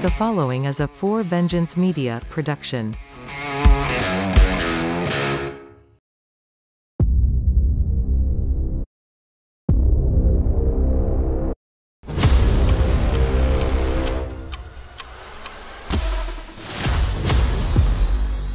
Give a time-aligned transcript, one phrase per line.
[0.00, 2.96] The following is a For Vengeance Media production.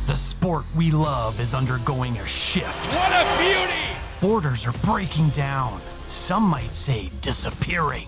[0.07, 2.96] The sport we love is undergoing a shift.
[2.96, 4.00] What a beauty!
[4.21, 5.82] Borders are breaking down.
[6.07, 8.07] Some might say disappearing.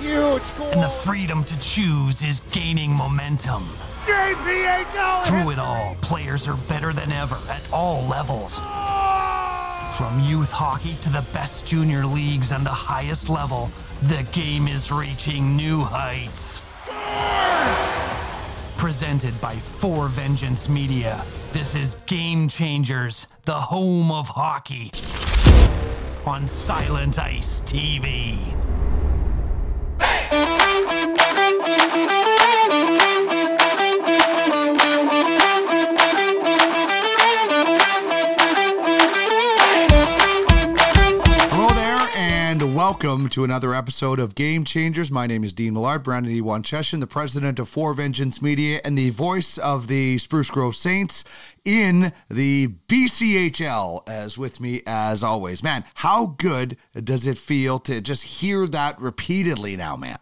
[0.00, 0.66] Huge goal!
[0.72, 3.64] And the freedom to choose is gaining momentum.
[4.06, 5.26] JPHL!
[5.26, 8.56] Through it all, players are better than ever at all levels.
[9.96, 13.70] From youth hockey to the best junior leagues and the highest level,
[14.08, 16.60] the game is reaching new heights.
[18.76, 24.90] Presented by Four Vengeance Media, this is Game Changers, the home of hockey.
[26.26, 28.73] On Silent Ice TV.
[42.84, 45.10] Welcome to another episode of Game Changers.
[45.10, 46.42] My name is Dean Millard, Brandon E.
[46.42, 51.24] Cheshin, the president of For Vengeance Media and the voice of the Spruce Grove Saints
[51.64, 55.62] in the BCHL, as with me as always.
[55.62, 60.18] Man, how good does it feel to just hear that repeatedly now, man?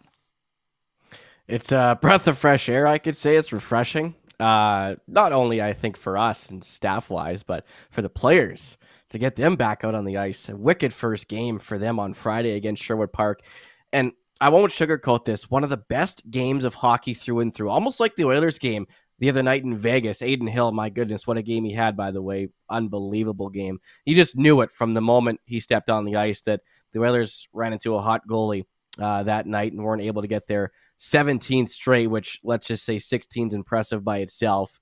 [1.49, 3.35] It's a breath of fresh air, I could say.
[3.35, 4.15] It's refreshing.
[4.39, 8.77] Uh, not only, I think, for us and staff wise, but for the players
[9.13, 10.49] to get them back out on the ice.
[10.49, 13.41] A wicked first game for them on Friday against Sherwood Park.
[13.91, 14.11] And
[14.41, 15.51] I won't sugarcoat this.
[15.51, 18.87] One of the best games of hockey through and through, almost like the Oilers game
[19.19, 20.23] the other night in Vegas.
[20.23, 22.49] Adin Hill, my goodness, what a game he had, by the way.
[22.71, 23.79] Unbelievable game.
[24.03, 26.61] You just knew it from the moment he stepped on the ice that
[26.91, 28.65] the Oilers ran into a hot goalie
[28.99, 32.97] uh, that night and weren't able to get their 17th straight, which let's just say
[32.97, 34.79] 16 is impressive by itself.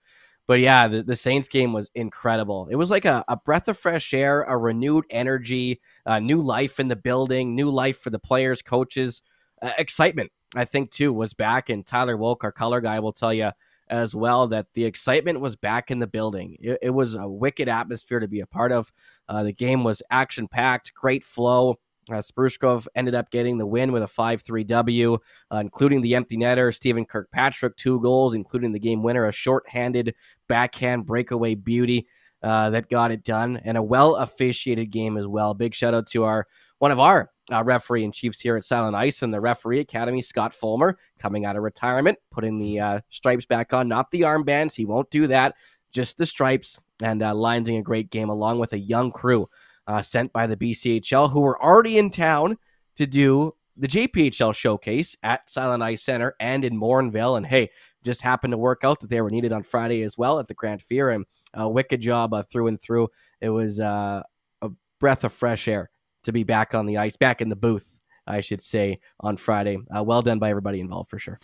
[0.52, 2.67] But yeah, the, the Saints game was incredible.
[2.69, 6.78] It was like a, a breath of fresh air, a renewed energy, uh, new life
[6.78, 9.22] in the building, new life for the players, coaches.
[9.62, 11.69] Uh, excitement, I think, too, was back.
[11.69, 13.51] And Tyler Wolk, our color guy, will tell you
[13.88, 16.57] as well that the excitement was back in the building.
[16.59, 18.91] It, it was a wicked atmosphere to be a part of.
[19.29, 21.78] Uh, the game was action packed, great flow.
[22.12, 25.18] Uh, Spruce Grove ended up getting the win with a 5 3 W,
[25.51, 30.16] uh, including the empty netter, Stephen Kirkpatrick, two goals, including the game winner, a short-handed
[30.51, 32.07] backhand breakaway beauty
[32.44, 35.53] uh, that got it done, and a well officiated game as well.
[35.53, 36.45] Big shout out to our
[36.79, 40.22] one of our uh, referee and chiefs here at Silent Ice and the referee academy,
[40.22, 44.75] Scott Fulmer, coming out of retirement, putting the uh, stripes back on, not the armbands.
[44.75, 45.56] He won't do that,
[45.94, 49.47] just the stripes, and uh, lining a great game along with a young crew
[49.88, 52.57] uh, sent by the BCHL who were already in town
[52.97, 57.38] to do the JPHL showcase at Silent Ice Center and in Morinville.
[57.38, 57.72] And hey,
[58.03, 60.53] just happened to work out that they were needed on Friday as well at the
[60.53, 61.13] Grant Fuhr.
[61.13, 63.09] And a wicked job uh, through and through.
[63.39, 64.23] It was uh,
[64.62, 64.69] a
[65.00, 65.89] breath of fresh air
[66.23, 69.78] to be back on the ice, back in the booth, I should say, on Friday.
[69.95, 71.39] Uh, well done by everybody involved for sure.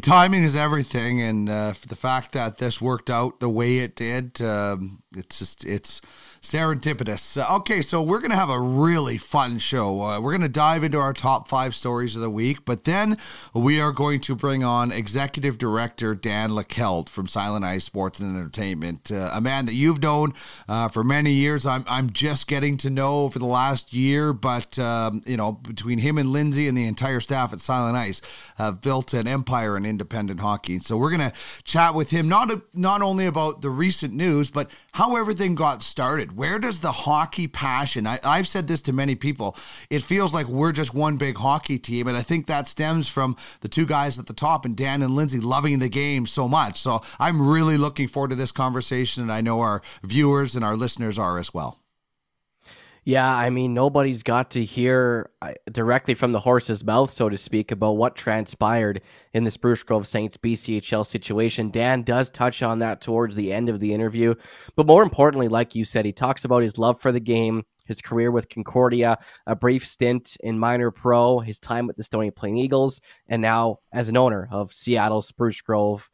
[0.00, 4.40] Timing is everything, and uh, the fact that this worked out the way it did,
[4.40, 6.00] um, it's just it's
[6.40, 7.36] serendipitous.
[7.58, 10.00] Okay, so we're gonna have a really fun show.
[10.00, 13.18] Uh, we're gonna dive into our top five stories of the week, but then
[13.52, 18.34] we are going to bring on executive director Dan Leckelt from Silent Ice Sports and
[18.34, 20.32] Entertainment, uh, a man that you've known
[20.70, 21.66] uh, for many years.
[21.66, 25.98] I'm I'm just getting to know over the last year, but um, you know between
[25.98, 28.22] him and Lindsay and the entire staff at Silent Ice
[28.56, 30.78] have built an empire in independent hockey.
[30.78, 31.32] So we're gonna
[31.64, 36.36] chat with him not not only about the recent news, but how everything got started.
[36.36, 38.06] Where does the hockey passion?
[38.06, 39.56] I, I've said this to many people.
[39.90, 43.36] It feels like we're just one big hockey team, and I think that stems from
[43.60, 46.80] the two guys at the top and Dan and Lindsay loving the game so much.
[46.80, 50.76] So I'm really looking forward to this conversation, and I know our viewers and our
[50.76, 51.81] listeners are as well.
[53.04, 57.36] Yeah, I mean, nobody's got to hear uh, directly from the horse's mouth, so to
[57.36, 59.00] speak, about what transpired
[59.32, 61.72] in the Spruce Grove Saints BCHL situation.
[61.72, 64.36] Dan does touch on that towards the end of the interview.
[64.76, 68.00] But more importantly, like you said, he talks about his love for the game, his
[68.00, 69.18] career with Concordia,
[69.48, 73.78] a brief stint in minor pro, his time with the Stony Plain Eagles, and now
[73.92, 76.08] as an owner of Seattle Spruce Grove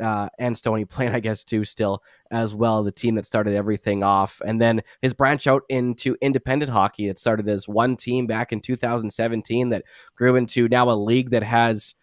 [0.00, 2.02] uh, and Stony Plain, I guess, too, still
[2.32, 4.40] as well, the team that started everything off.
[4.44, 7.08] And then his branch out into independent hockey.
[7.08, 9.84] It started as one team back in 2017 that
[10.16, 11.94] grew into now a league that has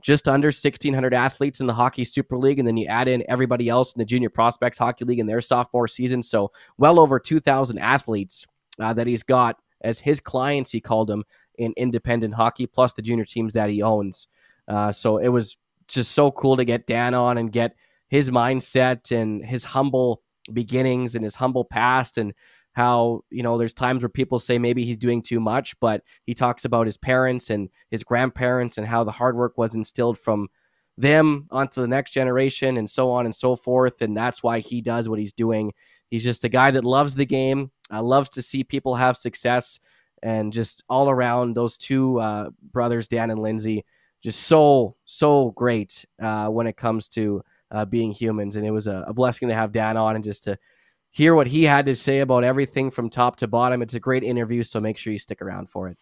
[0.00, 2.60] just under 1,600 athletes in the Hockey Super League.
[2.60, 5.40] And then you add in everybody else in the Junior Prospects Hockey League in their
[5.40, 6.22] sophomore season.
[6.22, 8.46] So well over 2,000 athletes
[8.78, 11.24] uh, that he's got as his clients, he called them,
[11.58, 14.28] in independent hockey, plus the junior teams that he owns.
[14.68, 15.56] Uh, so it was
[15.88, 17.74] just so cool to get Dan on and get
[18.08, 20.22] his mindset and his humble
[20.52, 22.32] beginnings and his humble past and
[22.72, 26.34] how you know there's times where people say maybe he's doing too much but he
[26.34, 30.48] talks about his parents and his grandparents and how the hard work was instilled from
[30.98, 34.00] them onto the next generation and so on and so forth.
[34.00, 35.72] And that's why he does what he's doing.
[36.08, 39.78] He's just a guy that loves the game uh, loves to see people have success
[40.22, 43.84] and just all around those two uh, brothers dan and lindsay
[44.22, 48.56] just so so great uh, when it comes to uh, being humans.
[48.56, 50.58] And it was a, a, blessing to have Dan on and just to
[51.10, 53.82] hear what he had to say about everything from top to bottom.
[53.82, 55.98] It's a great interview, so make sure you stick around for it.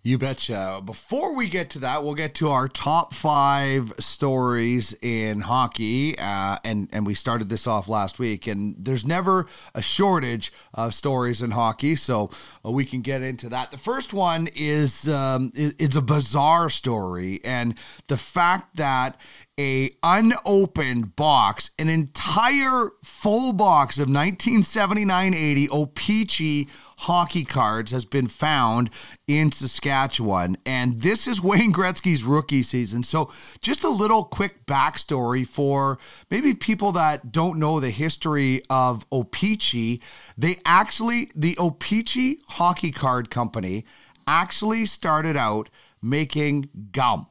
[0.00, 0.80] You betcha.
[0.84, 6.58] Before we get to that, we'll get to our top five stories in hockey, uh,
[6.62, 8.46] and and we started this off last week.
[8.46, 12.30] And there's never a shortage of stories in hockey, so
[12.64, 13.72] uh, we can get into that.
[13.72, 17.74] The first one is um, it's a bizarre story, and
[18.06, 19.16] the fact that
[19.58, 26.68] a unopened box, an entire full box of 1979-80 O-Pee-Chee
[26.98, 28.90] hockey cards has been found
[29.26, 30.56] in Saskatchewan.
[30.64, 33.02] And this is Wayne Gretzky's rookie season.
[33.02, 35.98] So, just a little quick backstory for
[36.30, 40.00] maybe people that don't know the history of O-Pee-Chee.
[40.36, 43.84] They actually, the O-Pee-Chee Hockey Card Company
[44.28, 45.68] actually started out
[46.00, 47.26] making gum.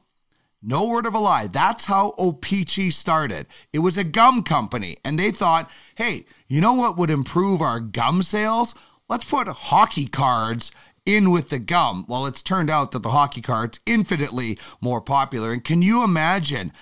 [0.60, 1.46] No word of a lie.
[1.46, 3.46] That's how O-Pee-Chee started.
[3.72, 7.78] It was a gum company, and they thought, hey, you know what would improve our
[7.78, 8.74] gum sales?
[9.08, 10.72] Let's put hockey cards
[11.06, 12.04] in with the gum.
[12.08, 15.52] Well, it's turned out that the hockey card's infinitely more popular.
[15.52, 16.72] And can you imagine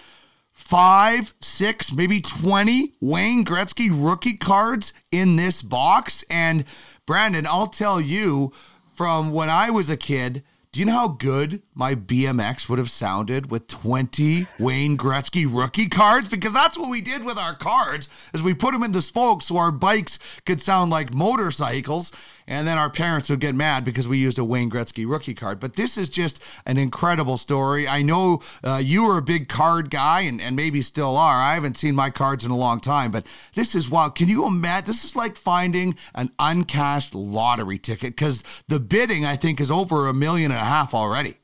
[0.50, 6.24] five, six, maybe 20 Wayne Gretzky rookie cards in this box?
[6.28, 6.64] And
[7.04, 8.52] Brandon, I'll tell you
[8.94, 12.90] from when I was a kid, do you know how good my BMX would have
[12.90, 16.28] sounded with 20 Wayne Gretzky rookie cards?
[16.28, 19.46] Because that's what we did with our cards, is we put them in the spokes
[19.46, 22.12] so our bikes could sound like motorcycles
[22.48, 25.60] and then our parents would get mad because we used a Wayne Gretzky rookie card.
[25.60, 27.88] But this is just an incredible story.
[27.88, 31.42] I know uh, you were a big card guy and, and maybe still are.
[31.42, 34.14] I haven't seen my cards in a long time, but this is wild.
[34.14, 34.86] Can you imagine?
[34.86, 40.08] This is like finding an uncashed lottery ticket because the bidding, I think, is over
[40.08, 41.36] a million and a half already.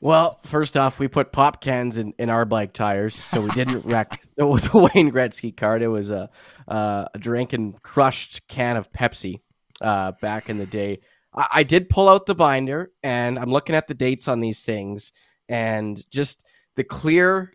[0.00, 3.84] Well, first off, we put pop cans in, in our bike tires, so we didn't
[3.86, 4.22] wreck.
[4.36, 5.80] It was a Wayne Gretzky card.
[5.80, 6.28] It was a
[6.68, 9.40] uh, a drink and crushed can of Pepsi
[9.80, 11.00] uh, back in the day.
[11.34, 14.60] I, I did pull out the binder, and I'm looking at the dates on these
[14.60, 15.12] things,
[15.48, 16.44] and just
[16.76, 17.54] the clear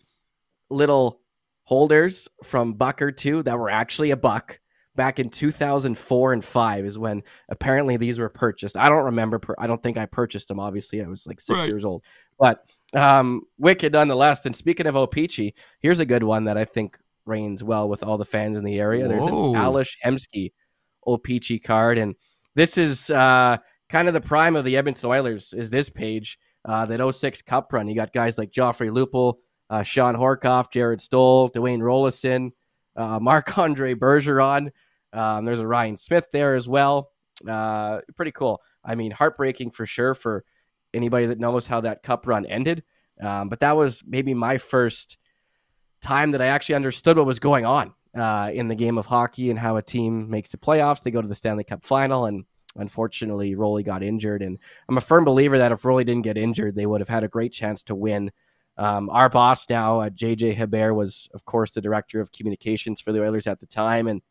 [0.71, 1.21] little
[1.63, 4.59] holders from buck or two that were actually a buck
[4.95, 8.75] back in 2004 and 5 is when apparently these were purchased.
[8.75, 9.39] I don't remember.
[9.39, 10.59] Per- I don't think I purchased them.
[10.59, 11.67] Obviously, I was like six right.
[11.67, 12.03] years old.
[12.41, 12.65] But
[12.95, 14.47] um, wicked nonetheless.
[14.47, 18.17] And speaking of O-Pee-Chee, here's a good one that I think reigns well with all
[18.17, 19.07] the fans in the area.
[19.07, 20.51] There's an Ales Hemsky
[21.05, 21.99] O-Pee-Chee card.
[21.99, 22.15] And
[22.55, 23.57] this is uh,
[23.89, 26.39] kind of the prime of the Edmonton Oilers is this page.
[26.65, 27.87] Uh, that 06 Cup run.
[27.87, 29.35] You got guys like Joffrey Lupul,
[29.69, 32.51] uh, Shawn Horcoff, Jarret Stoll, Dwayne Roloson,
[32.95, 34.71] uh, Marc Andre Bergeron.
[35.13, 37.11] Um, there's a Ryan Smyth there as well.
[37.47, 38.61] Uh, pretty cool.
[38.83, 40.43] I mean, heartbreaking for sure for
[40.93, 42.83] anybody that knows how that cup run ended.
[43.21, 45.17] Um, but that was maybe my first
[46.01, 49.49] time that I actually understood what was going on uh, in the game of hockey
[49.49, 51.03] and how a team makes the playoffs.
[51.03, 52.45] They go to the Stanley Cup final, and
[52.75, 54.41] unfortunately, Rolly got injured.
[54.41, 54.57] And
[54.89, 57.29] I'm a firm believer that if Rolly didn't get injured, they would have had a
[57.29, 58.31] great chance to win.
[58.77, 63.11] Um, our boss now, uh, JJ Hebert, was, of course, the director of communications for
[63.11, 64.07] the Oilers at the time.
[64.07, 64.21] And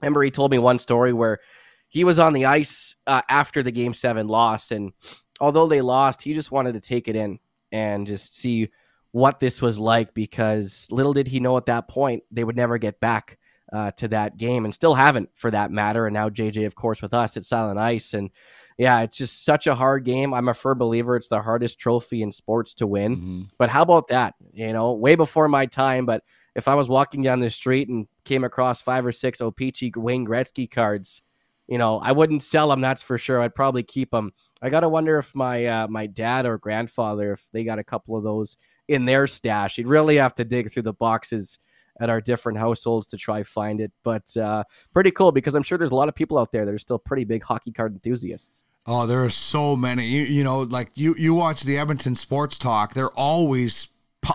[0.00, 1.40] remember, he told me one story where
[1.88, 4.70] he was on the ice uh, after the game seven loss.
[4.70, 4.92] And
[5.40, 7.38] although they lost, he just wanted to take it in
[7.72, 8.70] and just see
[9.12, 12.78] what this was like because little did he know at that point they would never
[12.78, 13.38] get back
[13.72, 16.06] uh, to that game and still haven't for that matter.
[16.06, 18.14] And now JJ, of course, with us at Silent Ice.
[18.14, 18.30] And
[18.76, 20.34] yeah, it's just such a hard game.
[20.34, 23.16] I'm a firm believer it's the hardest trophy in sports to win.
[23.16, 23.42] Mm-hmm.
[23.58, 24.34] But how about that?
[24.52, 26.06] You know, way before my time.
[26.06, 26.22] But
[26.54, 30.26] if I was walking down the street and came across five or six O-Pee-Chee Wayne
[30.26, 31.22] Gretzky cards,
[31.66, 32.80] you know, I wouldn't sell them.
[32.80, 33.40] That's for sure.
[33.40, 34.32] I'd probably keep them.
[34.64, 38.16] I gotta wonder if my uh, my dad or grandfather, if they got a couple
[38.16, 38.56] of those
[38.88, 39.76] in their stash.
[39.76, 41.58] You'd really have to dig through the boxes
[42.00, 43.92] at our different households to try find it.
[44.02, 46.72] But uh, pretty cool because I'm sure there's a lot of people out there that
[46.72, 48.64] are still pretty big hockey card enthusiasts.
[48.86, 50.06] Oh, there are so many.
[50.06, 52.94] You, you know, like you you watch the Edmonton Sports Talk.
[52.94, 53.88] They're always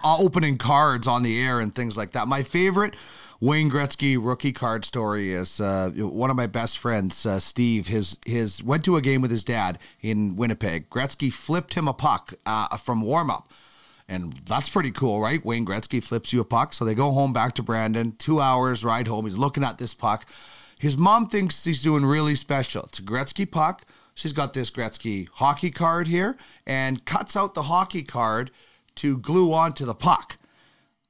[0.04, 2.28] opening cards on the air and things like that.
[2.28, 2.94] My favorite
[3.42, 7.88] Wayne Gretzky rookie card story is uh, one of my best friends, uh, Steve.
[7.88, 10.90] His his went to a game with his dad in Winnipeg.
[10.90, 13.50] Gretzky flipped him a puck uh, from warm up
[14.10, 15.44] And that's pretty cool, right?
[15.46, 16.74] Wayne Gretzky flips you a puck.
[16.74, 19.26] So they go home back to Brandon, two hours ride home.
[19.26, 20.28] He's looking at this puck.
[20.78, 22.84] His mom thinks he's doing really special.
[22.84, 23.86] It's a Gretzky puck.
[24.16, 28.52] She's got this Gretzky hockey card here and cuts out the hockey card
[28.96, 30.38] to glue onto the puck.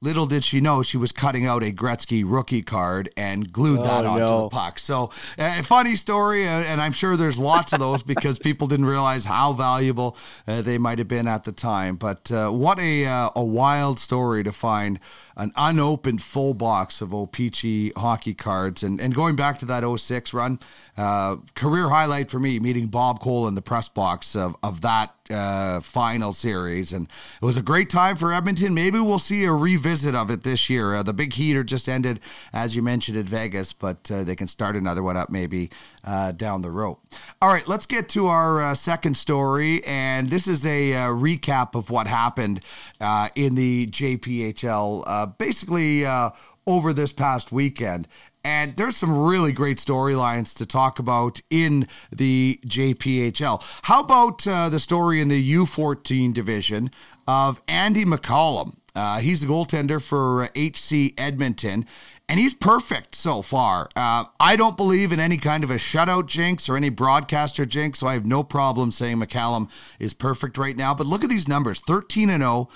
[0.01, 4.05] Little did she know she was cutting out a Gretzky rookie card and glued that
[4.05, 4.41] Oh, onto no.
[4.43, 4.79] the puck.
[4.79, 9.25] So, a funny story, and I'm sure there's lots of those because people didn't realize
[9.25, 10.15] how valuable
[10.47, 11.97] uh, they might have been at the time.
[11.97, 15.01] But uh, what a uh, a wild story to find
[15.35, 18.83] an unopened full box of O-Pee-Chee hockey cards.
[18.83, 20.59] And and going back to that 06 run,
[20.95, 25.13] uh, career highlight for me meeting Bob Cole in the press box of of that
[25.29, 27.07] uh, final series, and
[27.41, 28.73] it was a great time for Edmonton.
[28.73, 30.95] Maybe we'll see a revisit of it this year.
[30.95, 32.19] Uh, the big heater just ended,
[32.53, 35.69] as you mentioned, at Vegas, but uh, they can start another one up maybe
[36.03, 36.97] uh, down the road.
[37.41, 41.75] All right, let's get to our uh, second story, and this is a uh, recap
[41.75, 42.61] of what happened
[43.35, 46.05] in the JPHL, basically
[46.69, 48.07] over this past weekend.
[48.43, 53.61] And there's some really great storylines to talk about in the JPHL.
[53.83, 56.91] How about uh, the story in the U14 division
[57.27, 58.75] of Andy McCollum?
[58.95, 61.85] Uh, he's the goaltender for uh, HC Edmonton,
[62.27, 63.89] and he's perfect so far.
[63.95, 67.99] Uh, I don't believe in any kind of a shutout jinx or any broadcaster jinx,
[67.99, 69.69] so I have no problem saying McCallum
[69.99, 70.93] is perfect right now.
[70.93, 72.69] But look at these numbers 13 and 0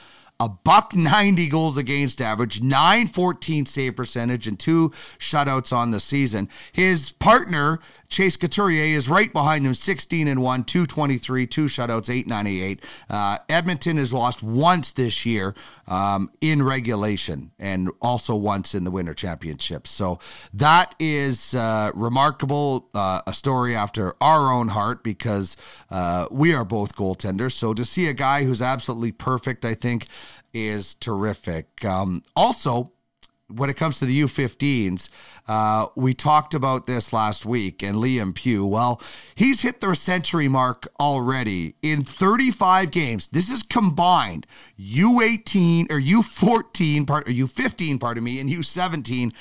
[0.43, 6.49] a buck 90 goals against average, 914 save percentage, and two shutouts on the season.
[6.73, 7.79] His partner,
[8.13, 12.85] Chase Couturier, is right behind him, 16 and 1, 223, two shutouts, 898.
[13.09, 15.55] Uh, Edmonton has lost once this year
[15.87, 19.87] um, in regulation and also once in the Winter Championship.
[19.87, 20.19] So
[20.53, 25.57] that is uh, remarkable, uh, a story after our own heart because
[25.89, 27.53] uh, we are both goaltenders.
[27.53, 30.05] So to see a guy who's absolutely perfect, I think,
[30.53, 31.83] is terrific.
[31.83, 32.91] Um, also,
[33.49, 35.09] when it comes to the U15s,
[35.47, 39.01] uh, we talked about this last week, and Liam Pugh, well,
[39.35, 43.27] he's hit the century mark already in 35 games.
[43.27, 44.47] This is combined
[44.79, 49.33] U18 or U14 part or U15, pardon me, and U17,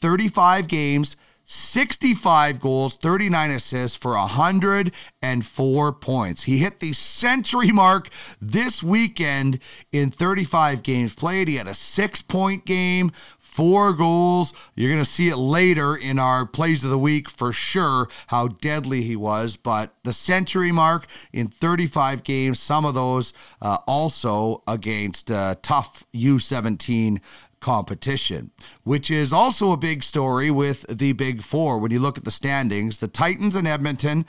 [0.00, 1.16] 35 games.
[1.50, 6.42] 65 goals, 39 assists for 104 points.
[6.42, 9.58] He hit the century mark this weekend
[9.90, 11.48] in 35 games played.
[11.48, 13.12] He had a six point game,
[13.58, 14.52] four goals.
[14.76, 18.46] You're going to see it later in our plays of the week for sure how
[18.46, 19.56] deadly he was.
[19.56, 26.04] But the century mark in 35 games, some of those uh, also against uh, tough
[26.14, 27.18] U17
[27.58, 28.52] competition,
[28.84, 31.80] which is also a big story with the Big Four.
[31.80, 34.24] When you look at the standings, the Titans and Edmonton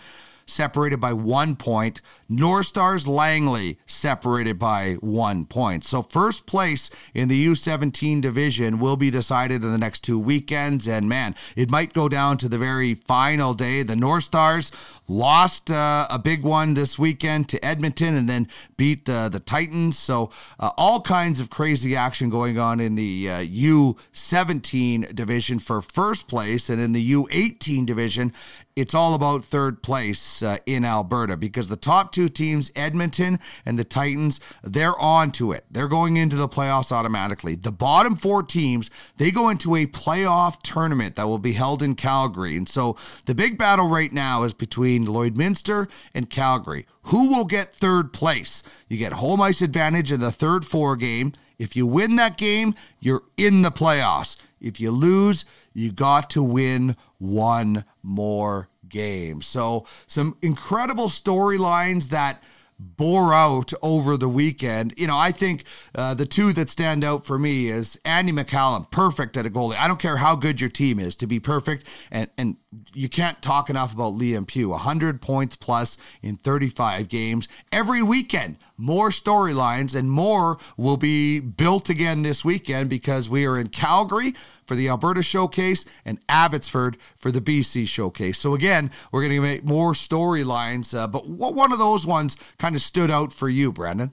[0.49, 2.01] separated by one point.
[2.27, 5.83] North Stars Langley separated by one point.
[5.83, 10.87] So, first place in the U17 division will be decided in the next two weekends.
[10.87, 13.83] And man, it might go down to the very final day.
[13.83, 14.71] The North Stars
[15.07, 19.97] lost uh, a big one this weekend to Edmonton and then beat the, the Titans.
[19.97, 20.29] So,
[20.59, 26.27] uh, all kinds of crazy action going on in the uh, U17 division for first
[26.27, 26.69] place.
[26.69, 28.33] And in the U18 division,
[28.79, 33.77] it's all about third place uh, in Alberta because the top two teams, Edmonton and
[33.77, 35.65] the Titans, they're on to it.
[35.69, 37.55] They're going into the playoffs automatically.
[37.55, 41.95] The bottom four teams, they go into a playoff tournament that will be held in
[41.95, 42.55] Calgary.
[42.55, 42.95] And so
[43.25, 46.85] the big battle right now is between Lloydminster and Calgary.
[47.03, 48.63] Who will get third place?
[48.87, 51.33] You get home ice advantage in the third four game.
[51.57, 54.37] If you win that game, you're in the playoffs.
[54.61, 55.43] If you lose,
[55.73, 59.41] you got to win one more game.
[59.41, 62.43] So, some incredible storylines that
[62.79, 64.93] bore out over the weekend.
[64.97, 68.89] You know, I think uh, the two that stand out for me is Andy McCallum,
[68.89, 69.77] perfect at a goalie.
[69.77, 72.57] I don't care how good your team is to be perfect, and and
[72.93, 74.69] you can't talk enough about Liam Pugh.
[74.69, 78.57] 100 points plus in 35 games every weekend.
[78.77, 84.35] More storylines and more will be built again this weekend because we are in Calgary
[84.65, 88.37] for the Alberta Showcase and Abbotsford for the BC Showcase.
[88.37, 90.95] So again, we're going to make more storylines.
[90.95, 94.11] Uh, but what one of those ones kind of stood out for you, Brandon?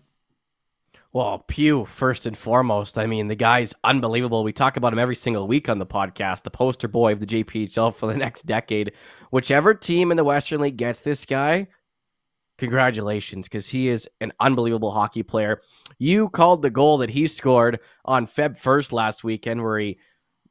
[1.17, 2.99] Well, Pugh, first and foremost.
[2.99, 4.45] I mean, the guy's unbelievable.
[4.45, 7.27] We talk about him every single week on the podcast, the poster boy of the
[7.27, 8.93] JPHL for the next decade.
[9.31, 11.69] Whichever team in the Western League gets this guy,
[12.59, 15.63] congratulations, because he is an unbelievable hockey player.
[15.99, 19.99] You called the goal that he scored on Feb 1st last weekend, where he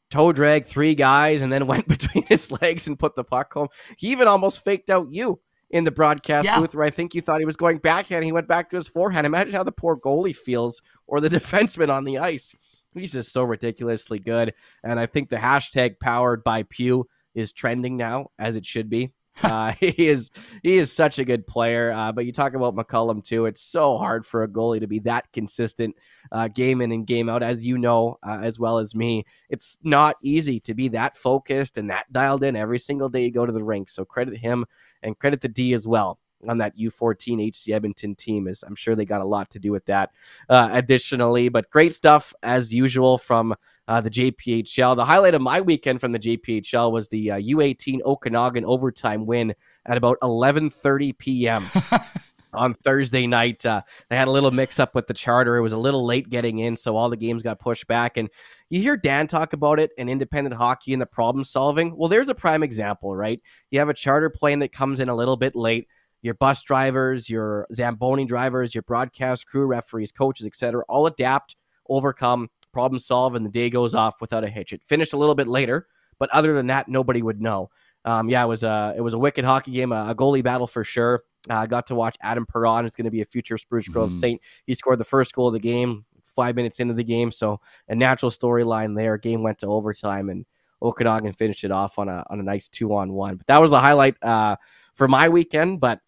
[0.09, 3.67] toe dragged three guys and then went between his legs and put the puck home.
[3.99, 6.59] He even almost faked out you in the broadcast Yeah.
[6.59, 8.23] booth where I think you thought he was going backhand.
[8.23, 9.25] He went back to his forehand.
[9.25, 12.53] Imagine how the poor goalie feels or the defenseman on the ice.
[12.93, 14.53] He's just so ridiculously good.
[14.83, 19.11] And I think the hashtag powered by Pugh is trending now, as it should be.
[19.43, 20.31] Uh, he is
[20.63, 21.91] he is such a good player.
[21.91, 23.45] Uh, but you talk about McCullum too.
[23.45, 25.95] It's so hard for a goalie to be that consistent,
[26.31, 29.25] uh, game in and game out, as you know uh, as well as me.
[29.49, 33.31] It's not easy to be that focused and that dialed in every single day you
[33.31, 33.89] go to the rink.
[33.89, 34.65] So credit him
[35.03, 38.47] and credit the D as well on that U14 HC Edmonton team.
[38.47, 40.11] Is I'm sure they got a lot to do with that.
[40.49, 43.55] Uh, additionally, but great stuff as usual from
[43.87, 44.95] uh, the JPHL.
[44.95, 49.53] The highlight of my weekend from the JPHL was the uh, U18 Okanagan overtime win
[49.85, 51.65] at about 11:30 p.m.
[52.53, 53.65] on Thursday night.
[53.65, 55.57] Uh, they had a little mix up with the charter.
[55.57, 58.17] It was a little late getting in, so all the games got pushed back.
[58.17, 58.29] And
[58.69, 61.95] you hear Dan talk about it and independent hockey and the problem solving.
[61.95, 63.41] Well, there's a prime example, right?
[63.71, 65.87] You have a charter plane that comes in a little bit late.
[66.21, 71.55] Your bus drivers, your Zamboni drivers, your broadcast crew, referees, coaches, etc., all adapt,
[71.87, 74.73] overcome, problem solve, and the day goes off without a hitch.
[74.73, 75.87] It finished a little bit later,
[76.19, 77.69] but other than that, nobody would know.
[78.03, 80.67] Um, yeah, it was a it was a wicked hockey game, a, a goalie battle
[80.67, 81.23] for sure.
[81.49, 84.11] I uh, got to watch Adam Perron, who's going to be a future Spruce Grove
[84.11, 84.19] Mhm.
[84.19, 84.41] Saint.
[84.65, 86.05] He scored the first goal of the game
[86.35, 89.17] five minutes into the game, so a natural storyline there.
[89.17, 90.45] Game went to overtime, and
[90.81, 93.37] Okanagan finished it off on a on a nice two on one.
[93.37, 94.57] But that was the highlight uh,
[94.93, 95.79] for my weekend.
[95.79, 96.01] But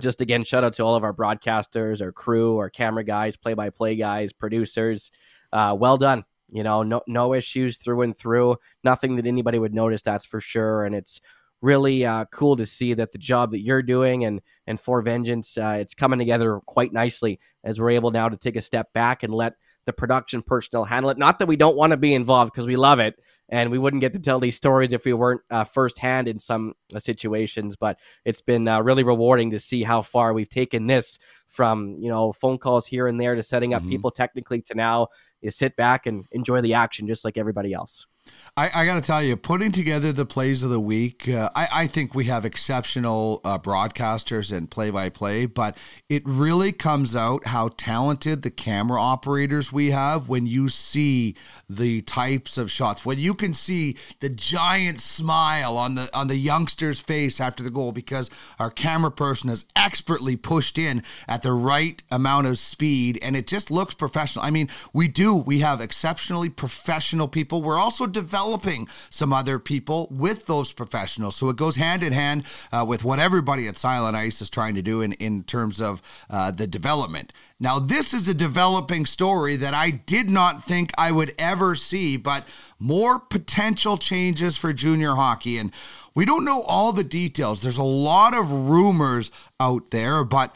[0.00, 3.54] just again, shout out to all of our broadcasters, our crew, our camera guys, play
[3.54, 5.10] by play guys, producers.
[5.52, 6.24] Uh, well done.
[6.50, 8.56] You know, no no issues through and through.
[8.84, 10.02] Nothing that anybody would notice.
[10.02, 10.84] That's for sure.
[10.84, 11.20] And it's
[11.62, 15.56] really uh, cool to see that the job that you're doing and and for vengeance
[15.56, 19.22] uh, it's coming together quite nicely as we're able now to take a step back
[19.22, 19.54] and let
[19.86, 22.76] the production personnel handle it not that we don't want to be involved because we
[22.76, 23.14] love it
[23.52, 26.72] and we wouldn't get to tell these stories if we weren't uh, firsthand in some
[26.94, 31.18] uh, situations but it's been uh, really rewarding to see how far we've taken this
[31.46, 33.90] from you know phone calls here and there to setting up Mhm.
[33.90, 35.08] people technically to now
[35.42, 38.06] is sit back and enjoy the action just like everybody else
[38.54, 41.68] I, I got to tell you, putting together the plays of the week, uh, I,
[41.72, 45.78] I think we have exceptional uh, broadcasters and play by play, but
[46.10, 51.34] it really comes out how talented the camera operators we have when you see
[51.70, 56.36] the types of shots, when you can see the giant smile on the on the
[56.36, 61.52] youngster's face after the goal because our camera person has expertly pushed in at the
[61.52, 64.44] right amount of speed and it just looks professional.
[64.44, 67.62] I mean, we do, we have exceptionally professional people.
[67.62, 71.36] We're also developing some other people with those professionals.
[71.36, 74.74] So it goes hand in hand uh, with what everybody at Silent Ice is trying
[74.74, 77.32] to do in, in terms of uh, the development.
[77.58, 82.16] Now, this is a developing story that I did not think I would ever see,
[82.16, 82.46] but
[82.78, 85.58] more potential changes for junior hockey.
[85.58, 85.72] And
[86.14, 87.62] we don't know all the details.
[87.62, 90.54] There's a lot of rumors out there, but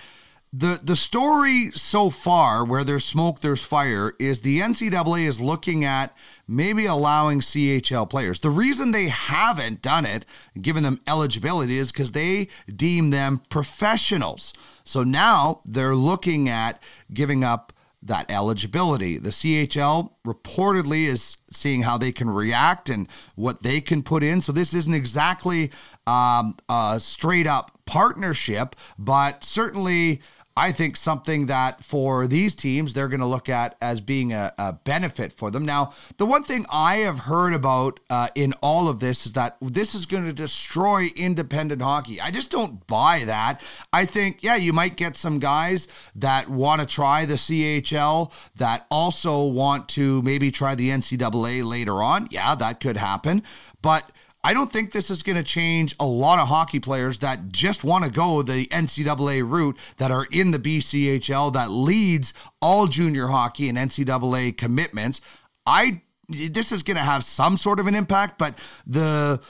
[0.52, 5.84] the the story so far where there's smoke there's fire is the NCAA is looking
[5.84, 8.40] at maybe allowing CHL players.
[8.40, 10.24] The reason they haven't done it,
[10.60, 14.54] given them eligibility is cuz they deem them professionals.
[14.84, 16.80] So now they're looking at
[17.12, 17.72] giving up
[18.06, 19.18] that eligibility.
[19.18, 24.40] The CHL reportedly is seeing how they can react and what they can put in.
[24.40, 25.70] So this isn't exactly
[26.06, 30.20] um, a straight up partnership, but certainly.
[30.56, 34.54] I think something that for these teams they're going to look at as being a,
[34.56, 35.64] a, benefit for them.
[35.64, 39.56] Now, the one thing I have heard about uh, in all of this is that
[39.60, 42.20] this is going to destroy independent hockey.
[42.20, 43.60] I just don't buy that.
[43.92, 48.86] I think, yeah, you might get some guys that want to try the CHL that
[48.90, 52.28] also want to maybe try the NCAA later on.
[52.30, 53.42] Yeah, that could happen.
[53.82, 54.10] But
[54.46, 57.82] I don't think this is going to change a lot of hockey players that just
[57.82, 62.32] want to go the NCAA route that are in the BCHL that leads
[62.62, 65.20] all junior hockey and NCAA commitments.
[65.66, 68.56] I this is going to have some sort of an impact, but
[68.86, 69.40] the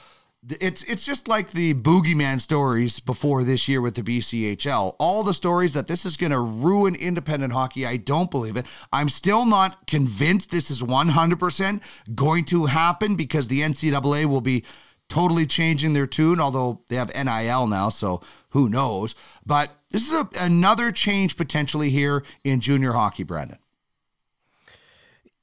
[0.60, 4.94] it's it's just like the boogeyman stories before this year with the BCHL.
[4.98, 8.66] All the stories that this is going to ruin independent hockey, I don't believe it.
[8.92, 11.80] I'm still not convinced this is 100%
[12.14, 14.64] going to happen because the NCAA will be
[15.08, 19.14] totally changing their tune, although they have NIL now, so who knows.
[19.44, 23.58] But this is a, another change potentially here in junior hockey, Brandon.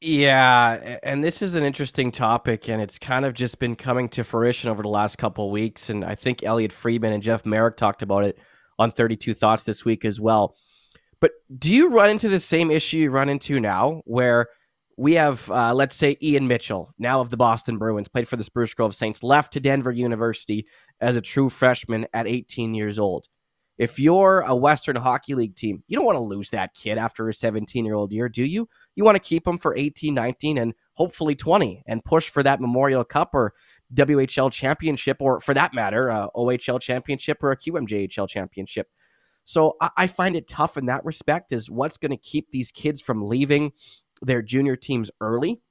[0.05, 4.25] Yeah, and this is an interesting topic, and it's kind of just been coming to
[4.25, 5.89] fruition over the last couple of weeks.
[5.89, 8.37] And I think Elliotte Friedman and Jeff Marek talked about it
[8.77, 10.57] on 32 Thoughts this week as well.
[11.21, 14.47] But do you run into the same issue you run into now, where
[14.97, 18.43] we have, uh, let's say, Ian Mitchell, now of the Boston Bruins, played for the
[18.43, 20.67] Spruce Grove Saints, left to Denver University
[20.99, 23.29] as a true freshman at 18 years old.
[23.77, 27.27] If you're a Western Hockey League team, you don't want to lose that kid after
[27.27, 28.69] a 17 year old year, do you?
[28.95, 32.61] You want to keep him for 18, 19, and hopefully 20 and push for that
[32.61, 33.53] Memorial Cup or
[33.93, 38.87] WHL championship, or for that matter, uh, OHL championship or a QMJHL championship.
[39.45, 43.01] So I find it tough in that respect is what's going to keep these kids
[43.01, 43.73] from leaving
[44.21, 45.61] their junior teams early?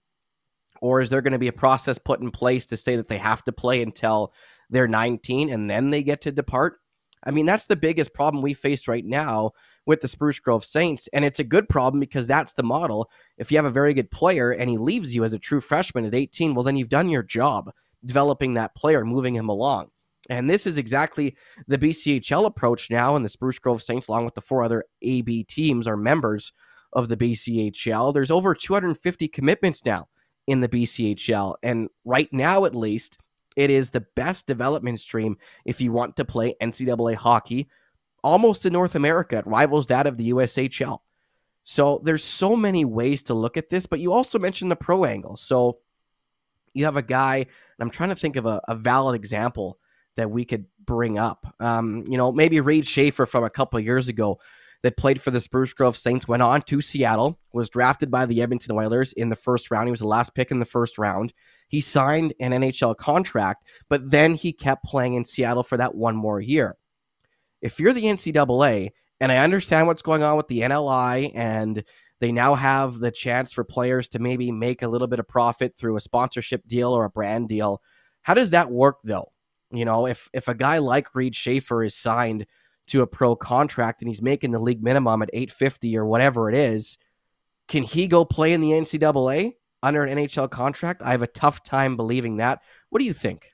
[0.83, 3.19] Or is there going to be a process put in place to say that they
[3.19, 4.35] have to play until
[4.69, 6.82] they're 19 and then they get to depart?
[7.25, 9.53] I mean, that's the biggest problem we face right now
[9.87, 11.09] with the Spruce Grove Saints.
[11.13, 13.11] And it's a good problem because that's the model.
[13.39, 16.05] If you have a very good player and he leaves you as a true freshman
[16.05, 17.71] at 18, well, then you've done your job
[18.05, 19.89] developing that player, moving him along.
[20.31, 23.17] And this is exactly the BCHL approach now.
[23.17, 26.53] And the Spruce Grove Saints, along with the four other AB teams, are members
[26.93, 28.13] of the BCHL.
[28.15, 30.09] There's over 250 commitments now
[30.47, 31.57] in the BCHL.
[31.63, 33.19] And right now, at least,
[33.57, 37.69] it is the best development stream if you want to play NCAA hockey
[38.23, 39.39] almost in North America.
[39.39, 41.01] It rivals that of the USHL.
[41.65, 45.05] So there's so many ways to look at this, but you also mentioned the pro
[45.05, 45.37] angle.
[45.37, 45.79] So
[46.75, 47.47] you have a guy, and
[47.81, 49.79] I'm trying to think of a, a valid example
[50.17, 51.55] that we could bring up.
[51.61, 54.41] Um, you know, maybe Reid Schaefer from a couple years ago
[54.83, 58.43] that played for the Spruce Grove Saints, went on to Seattle, was drafted by the
[58.43, 59.87] Edmonton Oilers in the first round.
[59.87, 61.33] He was the last pick in the first round.
[61.69, 66.17] He signed an NHL contract, but then he kept playing in Seattle for that one
[66.17, 66.77] more year.
[67.61, 68.91] If you're the NCAA,
[69.21, 71.85] and I understand what's going on with the NLI, and
[72.19, 75.77] they now have the chance for players to maybe make a little bit of profit
[75.77, 77.81] through a sponsorship deal or a brand deal.
[78.23, 79.33] How does that work though?
[79.71, 82.47] You know, if if a guy like Reid Schaefer is signed
[82.93, 86.55] to a pro contract and he's making the league minimum at 850 or whatever it
[86.55, 86.99] is,
[87.67, 91.03] can he go play in the NCAA under an NHL contract?
[91.03, 92.61] I have a tough time believing that.
[92.91, 93.52] What do you think?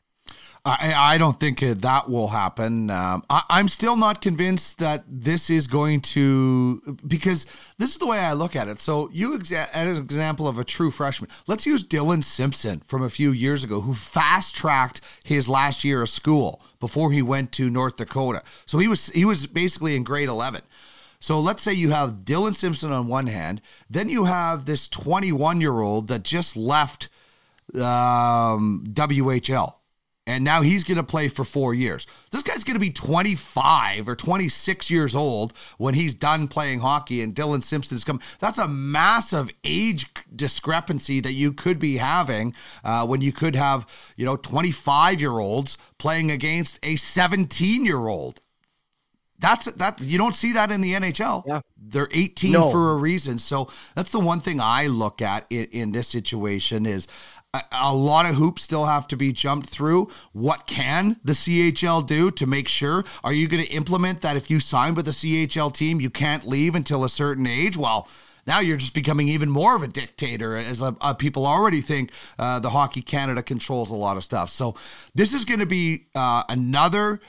[0.69, 2.91] I, I don't think that will happen.
[2.91, 7.47] Um, I, am still not convinced that this is going to, because
[7.79, 8.79] this is the way I look at it.
[8.79, 13.03] So, you exa- as an example of a true freshman, let's use Dylan Simpson from
[13.03, 17.51] a few years ago, who fast tracked his last year of school before he went
[17.53, 18.43] to North Dakota.
[18.67, 20.63] So he was he was basically in grade 11.
[21.21, 25.61] So let's say you have Dylan Simpson on one hand, then you have this 21
[25.61, 27.09] year old that just left
[27.75, 29.75] um, WHL
[30.29, 32.07] and now he's going to play for four years.
[32.31, 37.23] This guy's going to be 25 or 26 years old when he's done playing hockey,
[37.23, 38.21] and Dylan Simpson's come.
[38.39, 43.87] That's a massive age discrepancy that you could be having uh, when you could have,
[44.17, 48.43] you know, 25 year olds playing against a 17 year old.
[49.41, 51.47] That's that you don't see that in the NHL.
[51.47, 51.61] Yeah.
[51.77, 52.71] They're 18 no.
[52.71, 53.39] for a reason.
[53.39, 57.07] So that's the one thing I look at in, in this situation is
[57.55, 60.09] a, lot of hoops still have to be jumped through.
[60.33, 63.05] What can the CHL do to make sure?
[63.25, 66.47] Are you going to implement that if you sign with a CHL team, you can't
[66.47, 67.77] leave until a certain age?
[67.77, 68.09] Well,
[68.47, 72.11] now you're just becoming even more of a dictator, as uh, uh, people already think
[72.39, 74.51] uh, the Hockey Canada controls a lot of stuff.
[74.51, 74.75] So
[75.15, 77.21] this is going to be uh, another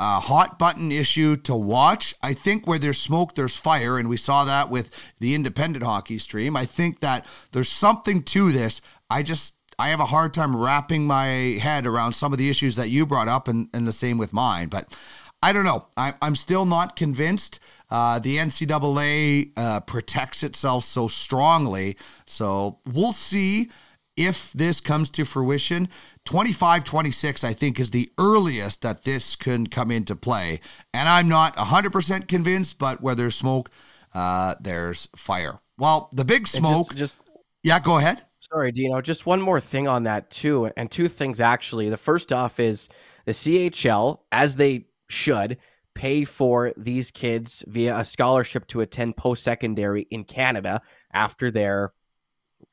[0.00, 2.14] hot button issue to watch.
[2.22, 6.18] I think where there's smoke, there's fire, and we saw that with the independent hockey
[6.18, 6.56] stream.
[6.56, 8.80] I think that there's something to this.
[9.10, 11.26] I just I have a hard time wrapping my
[11.60, 14.32] head around some of the issues that you brought up, and, and the same with
[14.32, 14.68] mine.
[14.68, 14.96] But
[15.42, 15.86] I don't know.
[15.96, 17.60] I, I'm still not convinced.
[17.90, 21.96] Uh, the NCAA uh, protects itself so strongly.
[22.26, 23.70] So we'll see
[24.16, 25.88] if this comes to fruition.
[26.24, 30.60] 25 26, I think, is the earliest that this can come into play.
[30.92, 33.70] And I'm not 100% convinced, but where there's smoke,
[34.12, 35.60] uh, there's fire.
[35.78, 36.94] Well, the big smoke.
[36.94, 38.22] Just, just, yeah, go ahead.
[38.52, 39.00] Sorry, Dino.
[39.00, 41.90] Just one more thing on that too, and two things actually.
[41.90, 42.88] The first off is
[43.26, 45.58] the CHL, as they should,
[45.94, 50.80] pay for these kids via a scholarship to attend post secondary in Canada
[51.12, 51.92] after their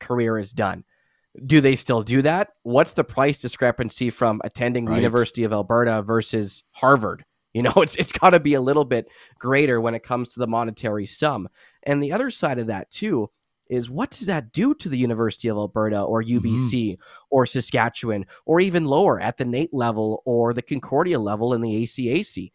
[0.00, 0.84] career is done.
[1.44, 2.50] Do they still do that?
[2.62, 4.94] What's the price discrepancy from attending right.
[4.94, 7.24] the University of Alberta versus Harvard?
[7.52, 9.08] You know, it's it's got to be a little bit
[9.38, 11.48] greater when it comes to the monetary sum.
[11.82, 13.28] And the other side of that too
[13.68, 17.02] is what does that do to the University of Alberta or UBC mm-hmm.
[17.30, 21.82] or Saskatchewan or even lower at the NAIT level or the Concordia level in the
[21.82, 22.52] ACAC?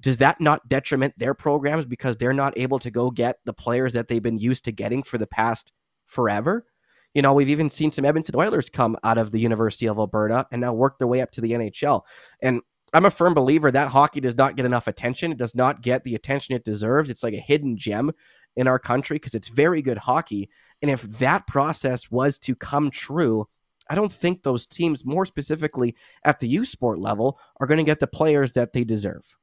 [0.00, 3.92] Does that not detriment their programs because they're not able to go get the players
[3.94, 5.72] that they've been used to getting for the past
[6.04, 6.66] forever?
[7.14, 10.46] You know, we've even seen some Edmonton Oilers come out of the University of Alberta
[10.50, 12.02] and now work their way up to the NHL.
[12.42, 12.60] And
[12.92, 15.32] I'm a firm believer that hockey does not get enough attention.
[15.32, 17.10] It does not get the attention it deserves.
[17.10, 18.12] It's like a hidden gem
[18.56, 20.48] in our country because it's very good hockey.
[20.82, 23.48] And if that process was to come true,
[23.88, 27.84] I don't think those teams, more specifically at the U Sport level, are going to
[27.84, 29.36] get the players that they deserve.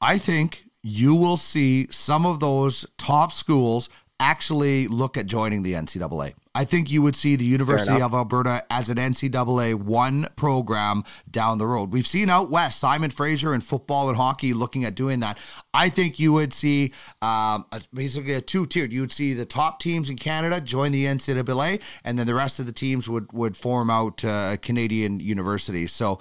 [0.00, 3.88] I think you will see some of those top schools
[4.20, 6.34] actually look at joining the NCAA.
[6.58, 11.58] I think you would see the University of Alberta as an NCAA one program down
[11.58, 11.92] the road.
[11.92, 15.38] We've seen out west Simon Fraser in football and hockey looking at doing that.
[15.72, 16.92] I think you would see
[17.22, 18.92] um, a, basically a two tiered.
[18.92, 22.58] You would see the top teams in Canada join the NCAA, and then the rest
[22.58, 25.92] of the teams would would form out uh, Canadian universities.
[25.92, 26.18] So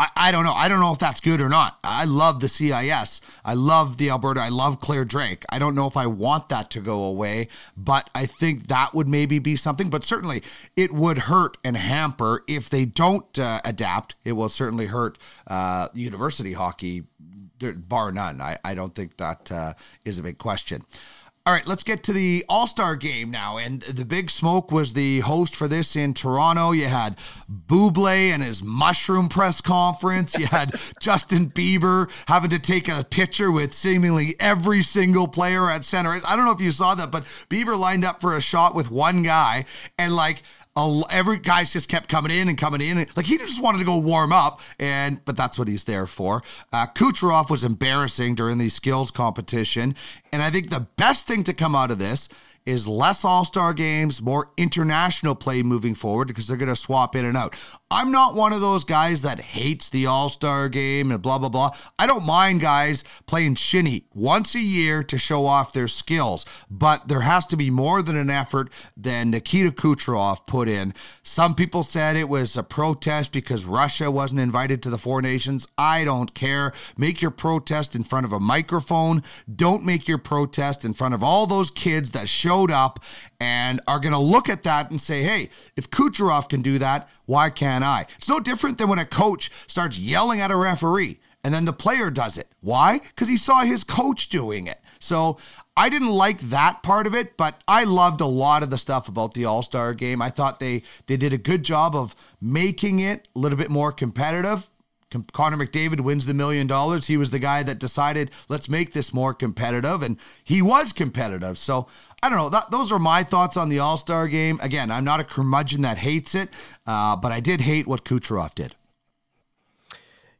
[0.00, 0.54] I, I don't know.
[0.54, 1.78] I don't know if that's good or not.
[1.84, 3.20] I love the CIS.
[3.44, 4.40] I love the Alberta.
[4.40, 5.44] I love Clare Drake.
[5.50, 9.08] I don't know if I want that to go away, but I think that would
[9.08, 10.42] maybe be something something, but certainly
[10.76, 14.14] it would hurt and hamper if they don't uh, adapt.
[14.24, 17.04] It will certainly hurt uh, university hockey,
[17.58, 18.40] bar none.
[18.40, 20.84] I, I don't think that uh, is a big question.
[21.46, 23.56] All right, let's get to the All Star game now.
[23.56, 26.72] And the big smoke was the host for this in Toronto.
[26.72, 27.16] You had
[27.50, 30.38] Bublé and his mushroom press conference.
[30.38, 35.86] You had Justin Bieber having to take a picture with seemingly every single player at
[35.86, 36.20] center.
[36.26, 38.90] I don't know if you saw that, but Bieber lined up for a shot with
[38.90, 39.64] one guy
[39.98, 40.42] and like
[40.76, 43.06] every guys just kept coming in and coming in.
[43.16, 46.42] Like he just wanted to go warm up, and but that's what he's there for.
[46.72, 49.94] Uh, Kucherov was embarrassing during the skills competition,
[50.32, 52.28] and I think the best thing to come out of this
[52.66, 57.16] is less All Star games, more international play moving forward because they're going to swap
[57.16, 57.56] in and out.
[57.90, 61.48] I'm not one of those guys that hates the All Star game and blah, blah,
[61.48, 61.70] blah.
[61.98, 67.08] I don't mind guys playing shinny once a year to show off their skills, but
[67.08, 70.94] there has to be more than an effort than Nikita Kucherov put in.
[71.22, 75.66] Some people said it was a protest because Russia wasn't invited to the Four Nations.
[75.76, 76.72] I don't care.
[76.96, 79.22] Make your protest in front of a microphone.
[79.52, 82.98] Don't make your protest in front of all those kids that showed up
[83.38, 87.08] and are going to look at that and say, hey, if Kucherov can do that,
[87.26, 88.06] why can't I?
[88.18, 91.72] It's no different than when a coach starts yelling at a referee and then the
[91.72, 92.48] player does it.
[92.60, 92.98] Why?
[92.98, 94.80] Because he saw his coach doing it.
[94.98, 95.38] So
[95.76, 99.08] I didn't like that part of it, but I loved a lot of the stuff
[99.08, 100.20] about the All Star game.
[100.20, 103.92] I thought they they did a good job of making it a little bit more
[103.92, 104.68] competitive.
[105.32, 107.06] Connor McDavid wins the million dollars.
[107.06, 110.02] He was the guy that decided, let's make this more competitive.
[110.02, 111.58] And he was competitive.
[111.58, 111.88] So
[112.22, 112.48] I don't know.
[112.48, 114.58] That, those are my thoughts on the All Star game.
[114.62, 116.50] Again, I'm not a curmudgeon that hates it,
[116.86, 118.74] uh, but I did hate what Kucherov did.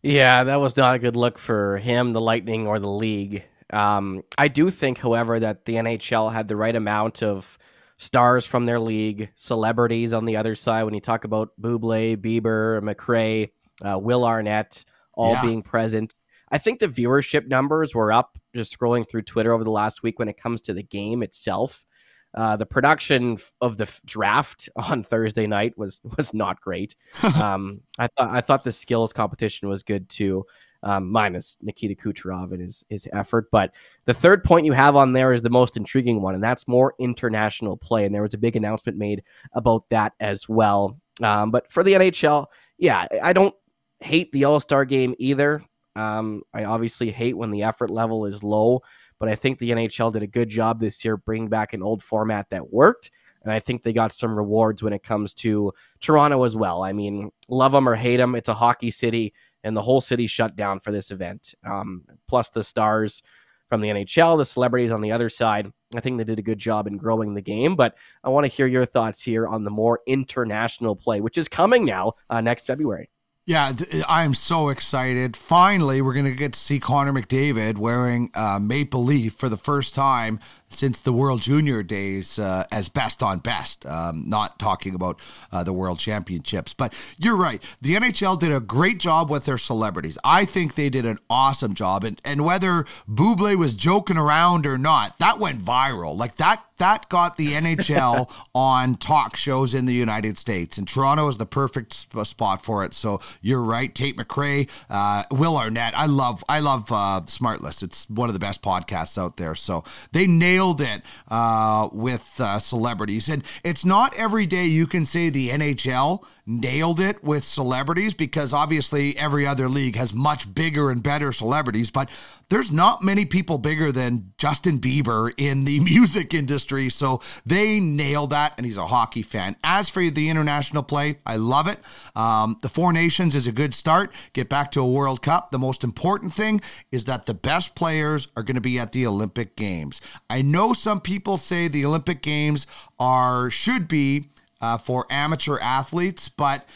[0.03, 3.45] Yeah, that was not a good look for him, the Lightning, or the league.
[3.71, 7.59] Um, I do think, however, that the NHL had the right amount of
[7.99, 10.85] stars from their league, celebrities on the other side.
[10.85, 13.51] When you talk about Bublé, Bieber, McRae,
[13.83, 15.43] uh, Will Arnett, all yeah.
[15.43, 16.15] being present.
[16.51, 20.19] I think the viewership numbers were up just scrolling through Twitter over the last week
[20.19, 21.87] when it comes to the game itself.
[22.33, 26.95] Uh, the production of the draft on Thursday night was was not great.
[27.23, 30.45] um, I thought I thought the skills competition was good too,
[30.83, 33.51] um, minus Nikita Kucherov and his his effort.
[33.51, 33.73] But
[34.05, 36.95] the third point you have on there is the most intriguing one, and that's more
[36.99, 38.07] international play.
[38.07, 39.23] And there was a big announcement made
[39.55, 40.99] about that as well.
[41.23, 42.47] Um, but for the NHL,
[42.79, 43.55] yeah, I don't
[44.01, 45.63] hate the All Star game either.
[45.97, 48.83] Um, I obviously hate when the effort level is low,
[49.19, 52.03] but I think the NHL did a good job this year bringing back an old
[52.03, 53.11] format that worked.
[53.43, 56.83] And I think they got some rewards when it comes to Toronto as well.
[56.83, 59.33] I mean, love them or hate them, it's a hockey city,
[59.65, 61.55] and the whole city shut down for this event.
[61.65, 63.23] Um, plus the stars
[63.71, 65.73] from the NHL, the celebrities on the other side.
[65.97, 67.77] I think they did a good job in growing the game.
[67.77, 71.49] But I want to hear your thoughts here on the more international play, which is
[71.49, 73.11] coming now uh, next February.
[73.51, 73.73] Yeah,
[74.09, 75.37] I am so excited.
[75.37, 79.57] Finally, we're going to get to see Connor McDavid wearing uh, Maple Leaf for the
[79.57, 80.39] first time
[80.71, 83.85] since the World Junior days uh, as best on best.
[83.85, 85.21] Um, not talking about
[85.53, 87.63] uh, the World Championships, but you're right.
[87.83, 90.17] The NHL did a great job with their celebrities.
[90.25, 94.79] I think they did an awesome job, and and whether Bublé was joking around or
[94.79, 96.17] not, that went viral.
[96.17, 101.29] Like that that got the NHL on talk shows in the United States, and Toronto
[101.29, 102.95] is the perfect sp- spot for it.
[102.95, 105.97] So you're right, Tate McRae, uh, Will Arnett.
[105.97, 107.83] I love I love uh, Smartless.
[107.83, 109.55] It's one of the best podcasts out there.
[109.55, 113.29] So they nailed nailed it uh, with uh, celebrities.
[113.29, 118.53] And it's not every day you can say the NHL nailed it with celebrities because
[118.53, 121.91] obviously every other league has much bigger and better celebrities.
[121.91, 122.11] But
[122.49, 126.91] there's not many people bigger than Justin Bieber in the music industry.
[126.91, 129.57] So they nailed that, and he's a hockey fan.
[129.63, 131.79] As for the international play, I love it.
[132.17, 134.13] Um, the Four Nations is a good start.
[134.33, 135.53] Get back to a World Cup.
[135.53, 136.61] The most important thing
[136.91, 140.01] is that the best players are going to be at the Olympic Games.
[140.29, 142.67] I know some people say the Olympic Games
[142.99, 144.27] are should be
[144.61, 146.67] uh, for amateur athletes, but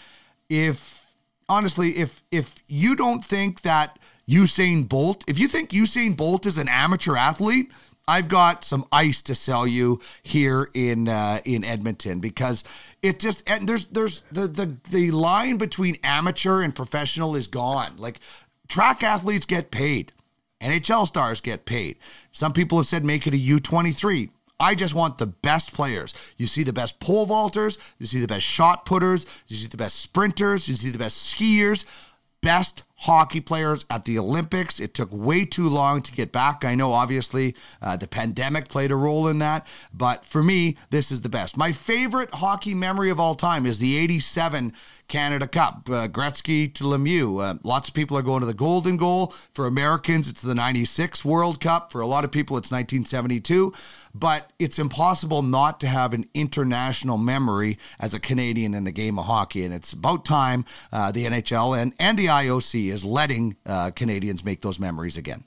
[0.49, 1.05] if
[1.49, 6.59] honestly, if if you don't think that Usain Bolt, if you think Usain Bolt is
[6.59, 7.71] an amateur athlete,
[8.07, 12.65] I've got some ice to sell you here in uh, in Edmonton because
[13.03, 17.97] it just and there's there's the the the line between amateur and professional is gone.
[17.97, 18.21] Like
[18.69, 20.13] track athletes get paid.
[20.61, 21.97] NHL stars get paid.
[22.33, 24.31] Some people have said make it a U23.
[24.61, 26.15] I just want the best players.
[26.37, 29.77] You see the best pole vaulters, you see the best shot putters, you see the
[29.77, 31.85] best sprinters, you see the best skiers,
[32.41, 34.79] best hockey players at the Olympics.
[34.79, 36.65] It took way too long to get back.
[36.65, 41.11] I know, obviously, uh, the pandemic played a role in that, but for me, this
[41.11, 41.57] is the best.
[41.57, 44.73] My favorite hockey memory of all time is the 87
[45.09, 47.43] Canada Cup, uh, Gretzky to Lemieux.
[47.43, 49.35] Uh, lots of people are going to the Golden Goal.
[49.53, 51.93] For Americans, it's the 96 World Cup.
[51.93, 53.73] For a lot of people, it's 1972.
[54.15, 59.19] But it's impossible not to have an international memory as a Canadian in the game
[59.19, 59.65] of hockey.
[59.65, 64.45] And it's about time uh, the NHL and, and the IOC is letting uh, Canadians
[64.45, 65.43] make those memories again.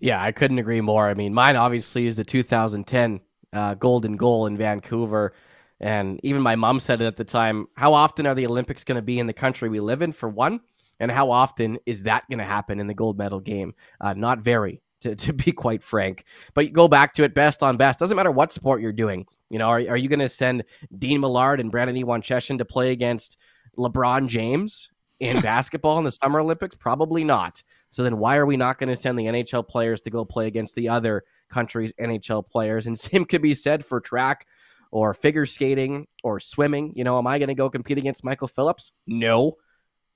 [0.00, 1.08] Yeah, I couldn't agree more.
[1.08, 3.20] I mean, mine obviously is the 2010
[3.52, 5.32] uh, Golden Goal in Vancouver.
[5.80, 7.68] And even my mom said it at the time.
[7.76, 10.28] How often are the Olympics going to be in the country we live in, for
[10.28, 10.60] one?
[10.98, 13.74] And how often is that going to happen in the gold medal game?
[14.00, 16.24] Uh, not very, to, to be quite frank.
[16.54, 17.98] But you go back to it best on best.
[17.98, 19.26] Doesn't matter what sport you're doing.
[19.50, 20.64] You know, are, are you going to send
[20.96, 23.36] Dean Millard and Brandon Iwan-Cheshin to play against
[23.78, 24.90] LeBron James
[25.20, 26.74] in basketball in the Summer Olympics?
[26.74, 27.62] Probably not.
[27.90, 30.46] So then why are we not going to send the NHL players to go play
[30.46, 32.86] against the other countries' NHL players?
[32.86, 34.46] And same could be said for track
[34.90, 36.92] or figure skating or swimming.
[36.96, 38.92] You know, am I going to go compete against Michael Phelps?
[39.06, 39.54] No.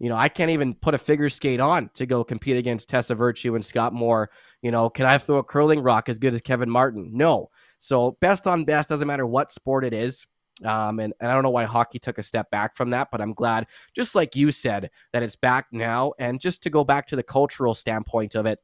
[0.00, 3.14] You know, I can't even put a figure skate on to go compete against Tessa
[3.14, 4.30] Virtue and Scott Moir.
[4.62, 7.10] You know, can I throw a curling rock as good as Kevin Martin?
[7.12, 7.50] No.
[7.78, 10.26] So best on best doesn't matter what sport it is.
[10.64, 13.20] Um, and, and I don't know why hockey took a step back from that, but
[13.20, 16.12] I'm glad, just like you said, that it's back now.
[16.18, 18.58] And just to go back to the cultural standpoint of it,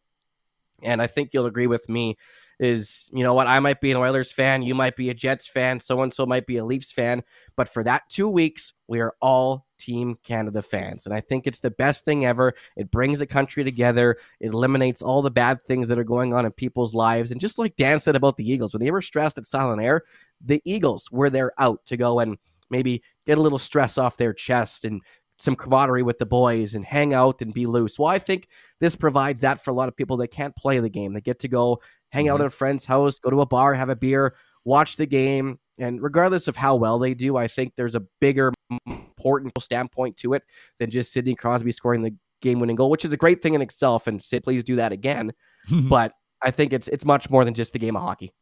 [0.83, 2.17] and I think you'll agree with me,
[2.59, 5.47] is you know what I might be an Oilers fan, you might be a Jets
[5.47, 7.23] fan, so and so might be a Leafs fan,
[7.55, 11.07] but for that 2 weeks we are all Team Canada fans.
[11.07, 12.55] And I think it's the best thing ever.
[12.77, 14.19] It brings the country together.
[14.41, 17.31] It eliminates all the bad things that are going on in people's lives.
[17.31, 20.03] And just like Dan said about the Eagles, when they were stressed at Silent Air,
[20.45, 22.39] the Eagles were there out to go and
[22.71, 25.03] maybe get a little stress off their chest and
[25.39, 27.99] some camaraderie with the boys and hang out and be loose.
[27.99, 28.49] Well, I think
[28.81, 31.13] this provides that for a lot of people that can't play the game.
[31.13, 32.35] They get to go hang mm-hmm.
[32.35, 34.35] out at a friend's house, go to a bar, have a beer,
[34.65, 35.59] watch the game.
[35.79, 38.53] And regardless of how well they do, I think there's a bigger,
[38.87, 40.43] important standpoint to it
[40.79, 44.07] than just Sidney Crosby scoring the game-winning goal, which is a great thing in itself.
[44.07, 45.33] And Sid, please do that again.
[45.89, 48.33] but I think it's it's much more than just the game of hockey.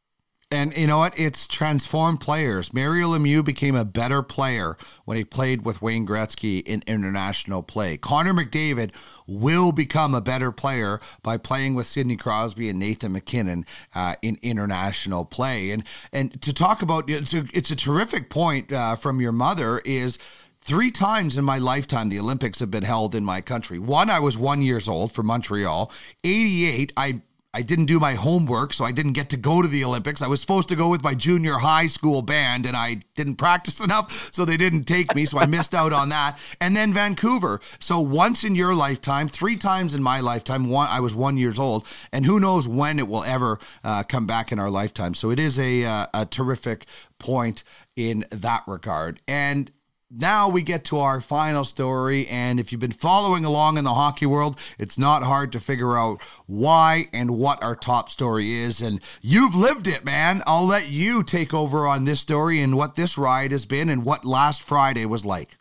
[0.51, 1.19] And you know what?
[1.19, 2.73] It's transformed players.
[2.73, 7.97] Mario Lemieux became a better player when he played with Wayne Gretzky in international play.
[7.97, 8.91] Connor McDavid
[9.27, 14.39] will become a better player by playing with Sidney Crosby and Nathan MacKinnon uh, in
[14.43, 15.71] international play.
[15.71, 19.81] And and to talk about it's a, it's a terrific point uh, from your mother
[19.81, 20.19] is
[20.61, 24.19] three times in my lifetime the olympics have been held in my country one i
[24.19, 25.93] was one years old for montreal
[26.25, 27.21] 88 i
[27.55, 30.21] I didn't do my homework, so I didn't get to go to the Olympics.
[30.21, 33.79] I was supposed to go with my junior high school band, and I didn't practice
[33.85, 36.37] enough, so they didn't take me, so I missed out on that.
[36.61, 37.61] And then Vancouver.
[37.79, 41.61] So once in your lifetime, three times in my lifetime, one I was one years
[41.61, 45.15] old, and who knows when it will ever uh, come back in our lifetime.
[45.15, 46.87] So it is a, uh, a terrific
[47.21, 47.63] point
[47.95, 49.21] in that regard.
[49.29, 49.71] And
[50.17, 52.27] now we get to our final story.
[52.29, 55.97] And if you've been following along in the hockey world, it's not hard to figure
[55.97, 58.81] out why and what our top story is.
[58.81, 60.43] And you've lived it, man.
[60.47, 64.05] I'll let you take over on this story and what this ride has been and
[64.05, 65.57] what last Friday was like.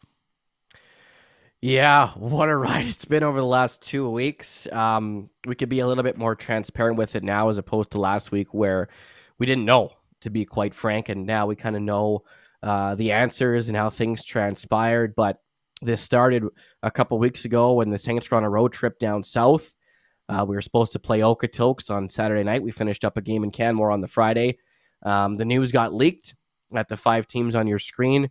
[1.61, 4.67] Yeah, what a ride it's been over the last two weeks.
[4.73, 7.99] Um, we could be a little bit more transparent with it now as opposed to
[7.99, 8.89] last week where
[9.39, 11.09] we didn't know, to be quite frank.
[11.09, 12.23] And now we kind of know
[12.63, 15.13] uh, the answers and how things transpired.
[15.15, 15.37] But
[15.81, 16.45] this started
[16.81, 19.73] a couple weeks ago when the Saints were on a road trip down south.
[20.29, 22.63] Uh, we were supposed to play Okotoks on Saturday night.
[22.63, 24.57] We finished up a game in Canmore on the Friday.
[25.03, 26.33] Um, the news got leaked
[26.73, 28.29] at the five teams on your screen,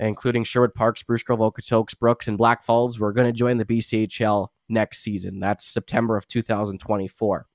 [0.00, 2.98] including Sherwood Park, Spruce Grove, Okotoks, Brooks, and Blackfalds.
[2.98, 5.38] We're going to join the BCHL next season.
[5.38, 7.46] That's September of 2024.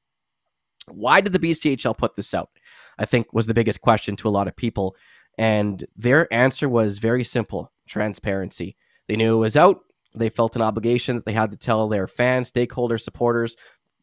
[0.87, 2.49] Why did the BCHL put this out?
[2.97, 4.95] I think was the biggest question to a lot of people.
[5.37, 8.77] And their answer was very simple transparency.
[9.07, 9.81] They knew it was out.
[10.15, 13.55] They felt an obligation that they had to tell their fans, stakeholders, supporters,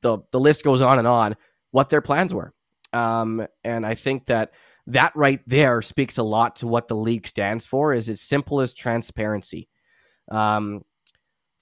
[0.02, 1.36] the, the list goes on and on,
[1.70, 2.52] what their plans were.
[2.92, 4.52] Um, and I think that
[4.88, 8.60] that right there speaks a lot to what the league stands for is as simple
[8.60, 9.68] as transparency.
[10.30, 10.84] Um,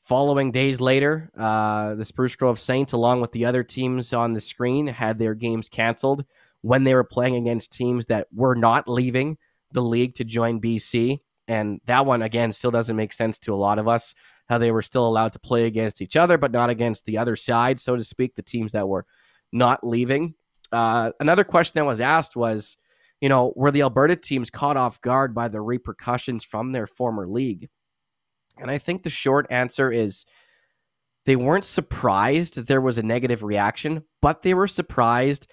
[0.02, 4.40] following days later, uh, the Spruce Grove Saints, along with the other teams on the
[4.40, 6.24] screen, had their games canceled
[6.62, 9.38] when they were playing against teams that were not leaving
[9.72, 11.20] the league to join BC.
[11.48, 14.14] And that one, again, still doesn't make sense to a lot of us
[14.48, 17.36] how they were still allowed to play against each other, but not against the other
[17.36, 19.06] side, so to speak, the teams that were
[19.52, 20.34] not leaving.
[20.72, 22.76] Uh, another question that was asked was,
[23.20, 27.28] you know, were the Alberta teams caught off guard by the repercussions from their former
[27.28, 27.68] league?
[28.58, 30.24] And I think the short answer is
[31.26, 35.46] they weren't surprised that there was a negative reaction, but they were surprised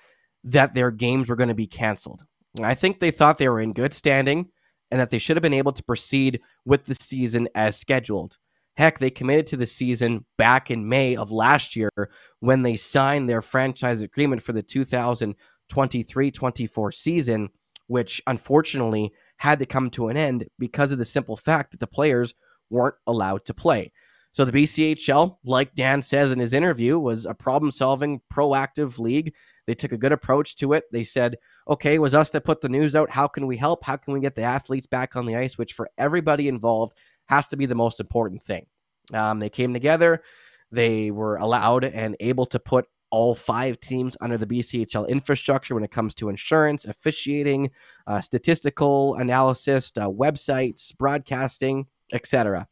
[0.43, 2.24] that their games were going to be canceled.
[2.61, 4.49] I think they thought they were in good standing
[4.89, 8.37] and that they should have been able to proceed with the season as scheduled.
[8.77, 11.91] Heck, they committed to the season back in May of last year
[12.39, 17.49] when they signed their franchise agreement for the 2023 24 season,
[17.87, 21.87] which unfortunately had to come to an end because of the simple fact that the
[21.87, 22.33] players
[22.69, 23.91] weren't allowed to play.
[24.31, 29.33] So the BCHL, like Dan says in his interview, was a problem solving, proactive league.
[29.65, 30.83] They took a good approach to it.
[30.91, 31.37] They said,
[31.68, 33.09] okay, it was us that put the news out.
[33.09, 33.84] How can we help?
[33.84, 35.57] How can we get the athletes back on the ice?
[35.57, 36.97] Which for everybody involved
[37.28, 38.65] has to be the most important thing.
[39.13, 40.24] Um, they came together.
[40.72, 45.84] They were allowed and able to put all five teams under the BCHL infrastructure when
[45.84, 47.72] it comes to insurance, officiating,
[48.05, 52.68] uh, statistical analysis, uh, websites, broadcasting, etc.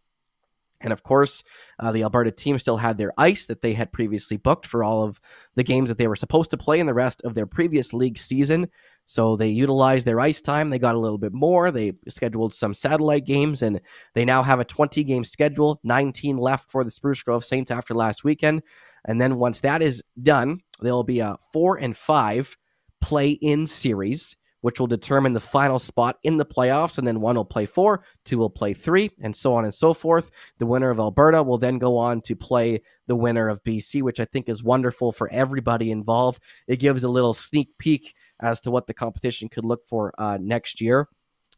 [0.86, 1.44] And of course,
[1.80, 5.04] uh, the Alberta team still had their ice that they had previously booked for all
[5.04, 5.20] of
[5.56, 8.20] the games that they were supposed to play in the rest of their previous league
[8.20, 8.70] season.
[9.08, 10.70] So they utilized their ice time.
[10.70, 11.72] They got a little bit more.
[11.72, 13.82] They scheduled some satellite games, and
[14.14, 17.94] they now have a 20 game schedule, 19 left for the Spruce Grove Saints after
[17.94, 18.62] last weekend.
[19.06, 22.56] And then once that is done, there'll be a four and five
[23.02, 24.36] play in series
[24.66, 26.98] which will determine the final spot in the playoffs.
[26.98, 29.94] And then one will play four, two will play three, and so on and so
[29.94, 30.32] forth.
[30.58, 34.20] The winner of Alberta will then go on to play the winner of BC, which
[34.20, 36.42] I think is wonderful for everybody involved.
[36.66, 40.40] It gives a little sneak peek as to what the competition could look for uh,
[40.42, 41.10] next year.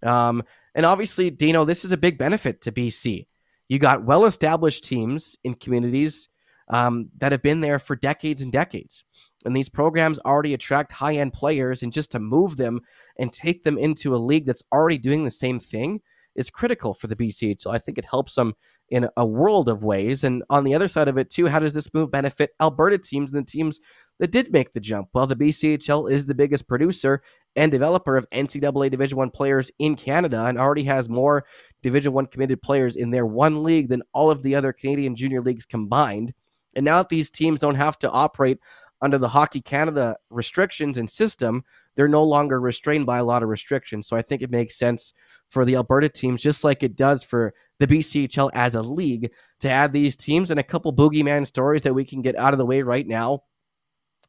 [0.03, 0.43] Um,
[0.75, 3.25] and obviously, Dino, this is a big benefit to BC.
[3.69, 6.27] You got well established teams in communities
[6.69, 9.03] um, that have been there for decades and decades.
[9.45, 12.81] And these programs already attract high end players, and just to move them
[13.17, 16.01] and take them into a league that's already doing the same thing
[16.35, 17.73] is critical for the BCHL.
[17.73, 18.53] I think it helps them
[18.89, 20.23] in a world of ways.
[20.23, 23.33] And on the other side of it, too, how does this move benefit Alberta teams
[23.33, 23.79] and the teams
[24.19, 25.09] that did make the jump?
[25.13, 27.21] Well, the BCHL is the biggest producer
[27.55, 31.45] and developer of NCAA Division One players in Canada and already has more
[31.81, 35.41] Division One committed players in their one league than all of the other Canadian junior
[35.41, 36.33] leagues combined.
[36.77, 38.59] And now that these teams don't have to operate
[39.01, 41.65] under the Hockey Canada restrictions and system,
[41.95, 44.07] they're no longer restrained by a lot of restrictions.
[44.07, 45.13] So I think it makes sense
[45.49, 49.69] for the Alberta teams, just like it does for the BCHL as a league, to
[49.69, 52.65] add these teams and a couple boogeyman stories that we can get out of the
[52.65, 53.43] way right now.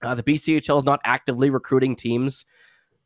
[0.02, 2.44] Uh, the BCHL is not actively recruiting teams.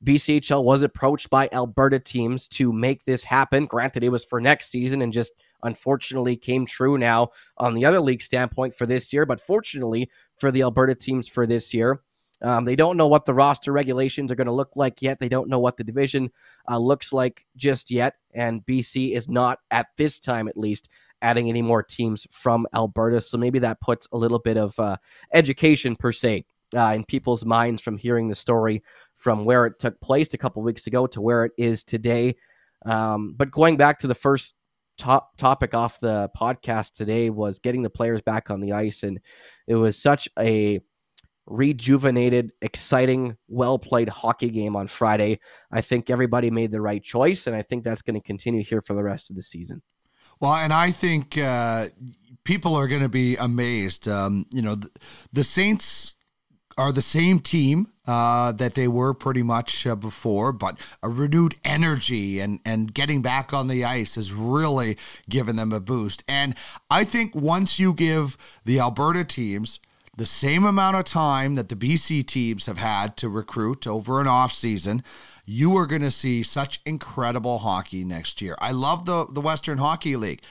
[0.05, 3.67] BCHL was approached by Alberta teams to make this happen.
[3.67, 5.33] Granted, it was for next season and just
[5.63, 9.25] unfortunately came true now on the other league standpoint for this year.
[9.27, 12.01] But fortunately for the Alberta teams for this year,
[12.43, 15.21] um, they don't know what the roster regulations are going to look like yet.
[15.21, 16.31] They don't know what the division
[16.69, 18.17] uh, looks like just yet.
[18.35, 20.89] And BC is not, at this time at least,
[21.23, 23.21] adding any more teams from Alberta.
[23.21, 24.97] So maybe that puts a little bit of uh,
[25.33, 26.45] education, per se,
[26.77, 28.83] uh, in people's minds from hearing the story
[29.23, 32.35] from where it took place a couple weeks ago to where it is today.
[32.85, 34.55] Um, but going back to the first
[34.99, 39.21] top topic off the podcast today was getting the players back on the ice, and
[39.69, 40.81] it was such a
[41.47, 45.39] rejuvenated, exciting, well played hockey game on Friday.
[45.71, 48.83] I think everybody made the right choice, and I think that's going to continue here
[48.83, 49.83] for the rest of the season.
[50.41, 51.91] Well, and I think uh,
[52.43, 54.09] people are going to be amazed.
[54.09, 54.91] Um, you know, the,
[55.33, 56.17] the Saints
[56.77, 61.55] are the same team uh, that they were pretty much uh, before, but a renewed
[61.65, 64.97] energy and and getting back on the ice has really
[65.29, 66.25] given them a boost.
[66.27, 66.55] And
[66.91, 69.81] I think once you give the Alberta teams
[70.17, 74.27] the same amount of time that the BC teams have had to recruit over an
[74.27, 75.03] off season,
[75.47, 78.57] you are going to see such incredible hockey next year.
[78.59, 80.43] I love the the Western Hockey League.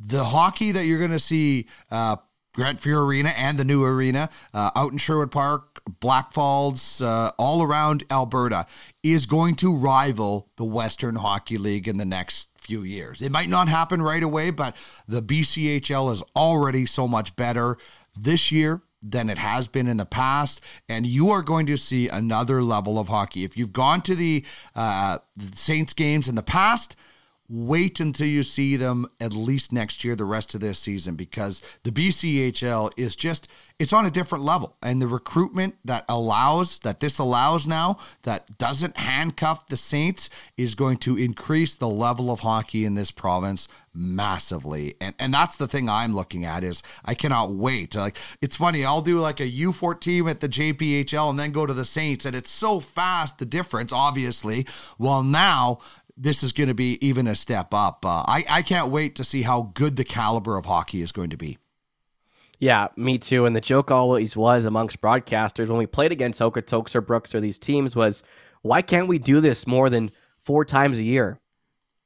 [0.00, 2.16] The hockey that you're going to see uh,
[2.54, 7.62] Grant Fuhr Arena and the new arena uh, out in Sherwood Park, Blackfalds, uh, all
[7.62, 8.66] around Alberta
[9.02, 13.20] is going to rival the Western Hockey League in the next few years.
[13.20, 14.76] It might not happen right away, but
[15.08, 17.76] the BCHL is already so much better
[18.16, 22.08] this year than it has been in the past, and you are going to see
[22.08, 23.44] another level of hockey.
[23.44, 24.44] If you've gone to the,
[24.74, 26.96] uh, the Saints games in the past,
[27.48, 31.60] wait until you see them at least next year, the rest of this season, because
[31.82, 34.76] the BCHL is just, it's on a different level.
[34.82, 40.74] And the recruitment that allows, that this allows now, that doesn't handcuff the Saints, is
[40.74, 44.94] going to increase the level of hockey in this province massively.
[45.00, 47.94] And and that's the thing I'm looking at is I cannot wait.
[47.94, 51.74] Like it's funny, I'll do like a U14 at the JPHL and then go to
[51.74, 54.66] the Saints, and it's so fast the difference, obviously.
[54.98, 55.78] Well, now
[56.16, 58.04] this is going to be even a step up.
[58.04, 61.30] Uh, I, I can't wait to see how good the caliber of hockey is going
[61.30, 61.58] to be.
[62.60, 63.46] Yeah, me too.
[63.46, 67.40] And the joke always was amongst broadcasters when we played against Okotoks or Brooks or
[67.40, 68.22] these teams was,
[68.62, 70.10] why can't we do this more than
[70.40, 71.40] four times a year?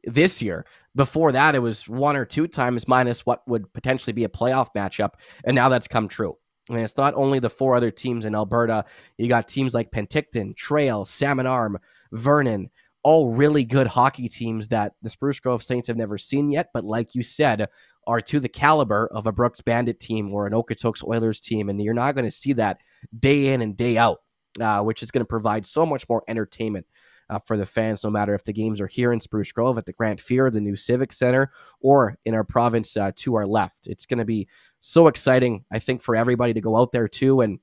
[0.05, 4.25] This year, before that, it was one or two times minus what would potentially be
[4.25, 5.11] a playoff matchup,
[5.45, 6.37] and now that's come true.
[6.69, 8.85] And it's not only the four other teams in Alberta.
[9.17, 11.79] You got teams like Penticton, Trail, Salmon Arm,
[12.13, 12.71] Vernon,
[13.03, 16.85] all really good hockey teams that the Spruce Grove Saints have never seen yet, but
[16.85, 17.69] like you said,
[18.07, 21.69] are to the caliber of a Brooks Bandit team or an Okotoks Oilers team.
[21.69, 22.79] And you're not going to see that
[23.19, 24.23] day in and day out,
[24.61, 26.87] uh, which is going to provide so much more entertainment.
[27.31, 29.85] Uh, for the fans, no matter if the games are here in Spruce Grove at
[29.85, 33.77] the Grant Fuhr, the new Civic Center, or in our province uh, to our left.
[33.85, 34.49] It's going to be
[34.81, 37.59] so exciting, I think, for everybody to go out there too and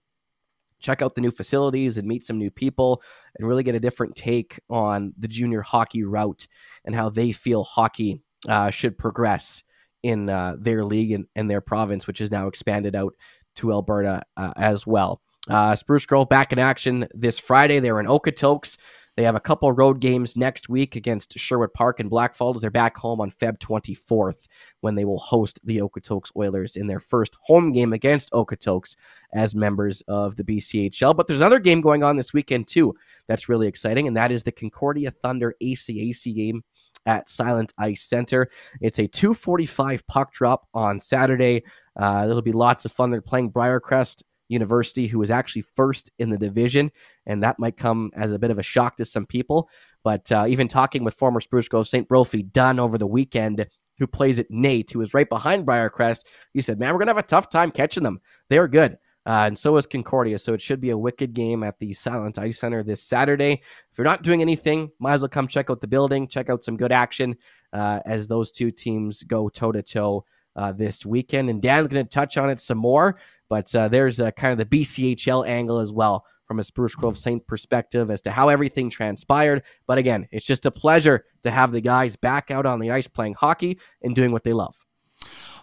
[0.86, 3.02] check out the new facilities and meet some new people
[3.38, 6.48] and really get a different take on the junior hockey route
[6.86, 9.64] and how they feel hockey uh, should progress
[10.04, 13.16] in uh, their league and, and, their province, which is now expanded out
[13.56, 15.20] to Alberta uh, as well.
[15.50, 17.80] Uh, Spruce Grove back in action this Friday.
[17.80, 18.78] They're in Okotoks.
[19.16, 22.59] They have a couple road games next week against Sherwood Park and Blackfalds.
[22.59, 24.47] They're back home on Feb 24th
[24.82, 28.95] when they will host the Okotoks Oilers in their first home game against Okotoks
[29.34, 31.16] as members of the BCHL.
[31.16, 32.93] But there's another game going on this weekend too
[33.28, 36.63] that's really exciting, and that is the Concordia Thunder ACAC game
[37.05, 38.49] at Silent Ice Center.
[38.82, 41.63] It's a 245 puck drop on Saturday.
[41.95, 43.11] Uh, it'll be lots of fun.
[43.11, 46.91] They're playing Briarcrest University, who was actually first in the division,
[47.26, 49.70] and that might come as a bit of a shock to some people.
[50.04, 52.08] But uh, even talking with former Spruce Grove St.
[52.08, 53.68] Brophy Dunn over the weekend,
[53.98, 56.24] who plays at NAIT, who was right behind Briarcrest,
[56.54, 58.20] he said, "Man, we're gonna have a tough time catching them.
[58.50, 60.38] They're good." Uh, and so is Concordia.
[60.38, 63.54] So it should be a wicked game at the Silent Ice Center this Saturday.
[63.91, 66.64] If you're not doing anything, might as well come check out the building, check out
[66.64, 67.36] some good action
[67.74, 70.26] uh, as those two teams go toe to toe
[70.76, 71.49] this weekend.
[71.49, 73.18] And Dan's going to touch on it some more.
[73.49, 77.18] But uh, there's a kind of the BCHL angle as well from a Spruce Grove
[77.18, 79.64] Saint perspective as to how everything transpired.
[79.88, 83.08] But again, it's just a pleasure to have the guys back out on the ice
[83.08, 84.85] playing hockey and doing what they love.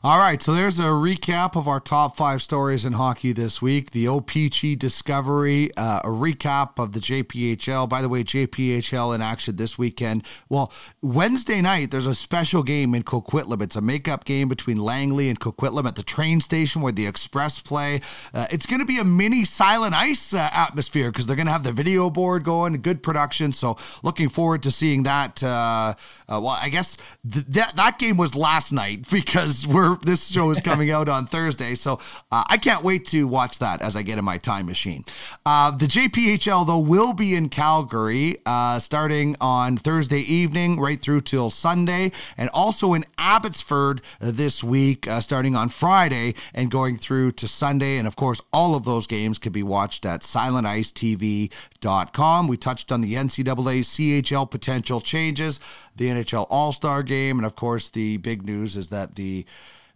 [0.05, 3.93] All right, so there's a recap of our top five stories in hockey this week.
[3.93, 7.89] The O-Pee-Chee discovery, uh, a recap of the JPHL.
[7.89, 10.25] By the way, JPHL in action this weekend.
[10.49, 10.73] Well,
[11.03, 13.63] Wednesday night, there's a special game in Coquitlam.
[13.63, 17.61] It's a makeup game between Langley and Coquitlam at the train station where the Express
[17.61, 18.01] play.
[18.35, 21.53] Uh, it's going to be a mini silent ice uh, atmosphere because they're going to
[21.53, 23.53] have the video board going, good production.
[23.53, 25.41] So looking forward to seeing that.
[25.45, 25.95] Uh,
[26.29, 26.97] uh, well, I guess
[27.31, 31.27] th- that, that game was last night because we're this show is coming out on
[31.27, 31.99] Thursday, so
[32.31, 35.05] uh, I can't wait to watch that as I get in my time machine.
[35.45, 41.23] Uh, the JPHL though will be in Calgary uh, starting on Thursday evening right through
[41.23, 47.33] till Sunday, and also in Abbotsford this week uh, starting on Friday and going through
[47.33, 47.99] to Sunday.
[47.99, 52.49] And of course, all of those games can be watched at SilentIceTV.com.
[52.49, 55.61] We touched on the NCAA CHL potential changes,
[55.97, 59.45] the NHL All Star game, and of course, the big news is that the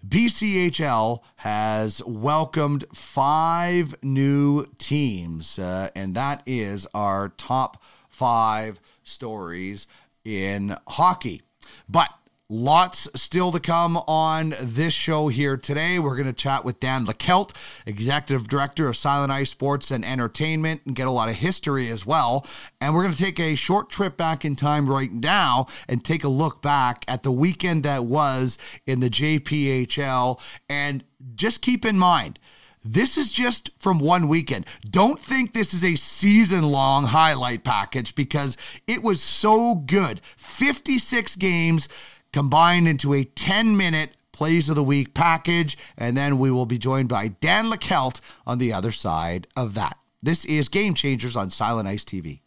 [0.07, 9.87] BCHL has welcomed five new teams, uh, and that is our top five stories
[10.25, 11.43] in hockey.
[11.89, 12.11] But
[12.49, 15.99] Lots still to come on this show here today.
[15.99, 17.51] We're going to chat with Dan Leckelt,
[17.87, 22.07] Executive Director of Silent Ice Sports and Entertainment, and get a lot of history as
[22.07, 22.47] well.
[22.81, 26.23] And we're going to take a short trip back in time right now and take
[26.23, 30.41] a look back at the weekend that was in the JPHL.
[30.69, 31.03] And
[31.35, 32.39] just keep in mind,
[32.85, 34.67] this is just from one weekend.
[34.89, 40.21] Don't think this is a season long highlight package because it was so good.
[40.37, 41.89] 56 games
[42.37, 46.77] combined into a 10 minute plays of the week package, and then we will be
[46.77, 49.97] joined by Dan Leckelt on the other side of that.
[50.23, 52.41] This is Game Changers on Silent Ice TV.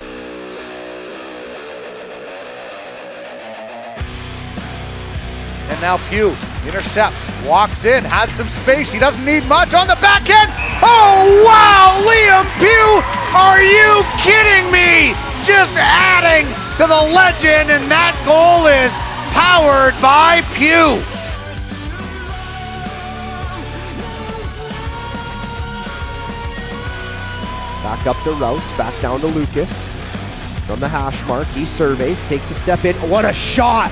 [0.00, 0.10] And
[5.80, 6.34] now Pugh
[6.66, 8.90] intercepts, walks in, has some space.
[8.90, 10.50] He doesn't need much on the back end.
[10.82, 13.04] Oh, wow, Liam Pugh,
[13.38, 15.14] are you kidding me?
[15.44, 18.92] Just adding to the legend, and that goal is
[19.32, 21.00] powered by Pugh.
[27.82, 29.88] Back up to Rouse, back down to Lucas.
[30.66, 32.94] From the hash mark, he surveys, takes a step in.
[33.08, 33.90] What a shot!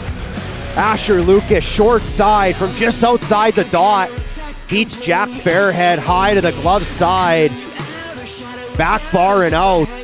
[0.76, 4.10] Asher Lucas, short side from just outside the dot.
[4.68, 7.50] Beats Jack Fairhead high to the glove side.
[8.76, 10.03] Back bar and out.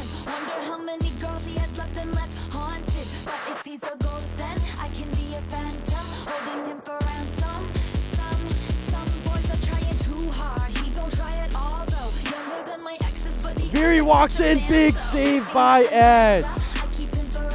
[13.81, 16.45] but he walks in, big save by Ed.
[16.45, 17.51] I keep him forever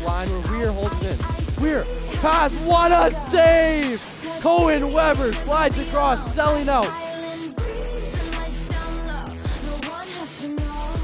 [0.00, 0.04] a.
[0.04, 1.16] Line where Weir holds in.
[1.62, 1.84] Weir,
[2.20, 4.02] pass, what a save!
[4.40, 6.88] Cohen Weber slides across, selling out.
[6.88, 9.24] Island breeze and lights down low.
[9.64, 10.94] No one has to know.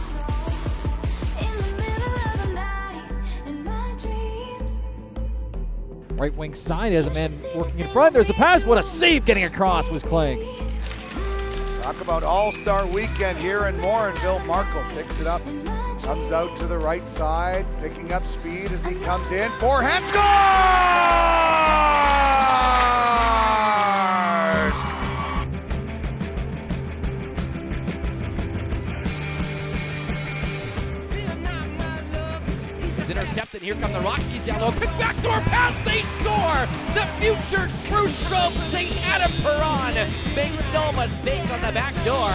[1.40, 3.02] In the middle of the night,
[3.46, 4.84] in my dreams.
[6.12, 8.12] Right wing side has a man working in front.
[8.12, 8.64] There's a pass.
[8.64, 10.40] What a save getting across was Kling.
[11.84, 14.42] Talk about All-Star Weekend here in Morinville.
[14.46, 15.44] Markle picks it up,
[16.02, 19.52] comes out to the right side, picking up speed as he comes in.
[19.60, 20.24] Forehand scores!
[33.04, 33.60] It's intercepted.
[33.60, 34.72] Here come the Rockies down low.
[34.72, 35.78] Quick backdoor pass.
[35.84, 36.64] They score.
[36.94, 38.96] The future Spruce Grove St.
[39.08, 39.94] Adam Perron
[40.34, 42.32] makes no mistake on the back door.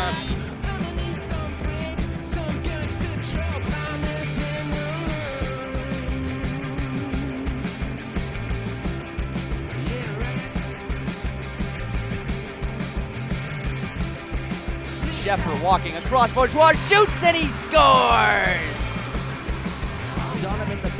[15.24, 16.32] Sheffer walking across.
[16.32, 18.79] Bourgeois shoots and he scores.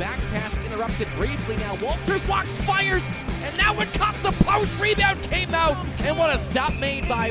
[0.00, 1.56] the back pass interrupted briefly.
[1.56, 3.02] Now Walters walks, fires,
[3.42, 4.80] and that one caught the post.
[4.80, 7.30] Rebound came out, and what a stop made by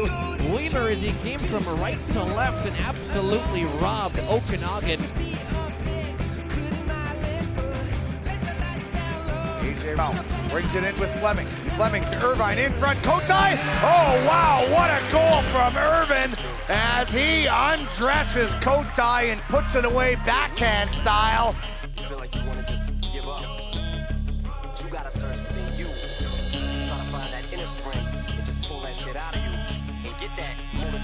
[0.51, 4.99] Weimer as he came from right to left and absolutely robbed Okanagan.
[9.61, 11.47] AJ Brown brings it in with Fleming.
[11.75, 12.99] Fleming to Irvine in front.
[12.99, 13.57] Kotai.
[13.81, 14.65] Oh, wow.
[14.71, 16.35] What a goal from Irvin
[16.67, 21.55] as he undresses Kotai and puts it away backhand style.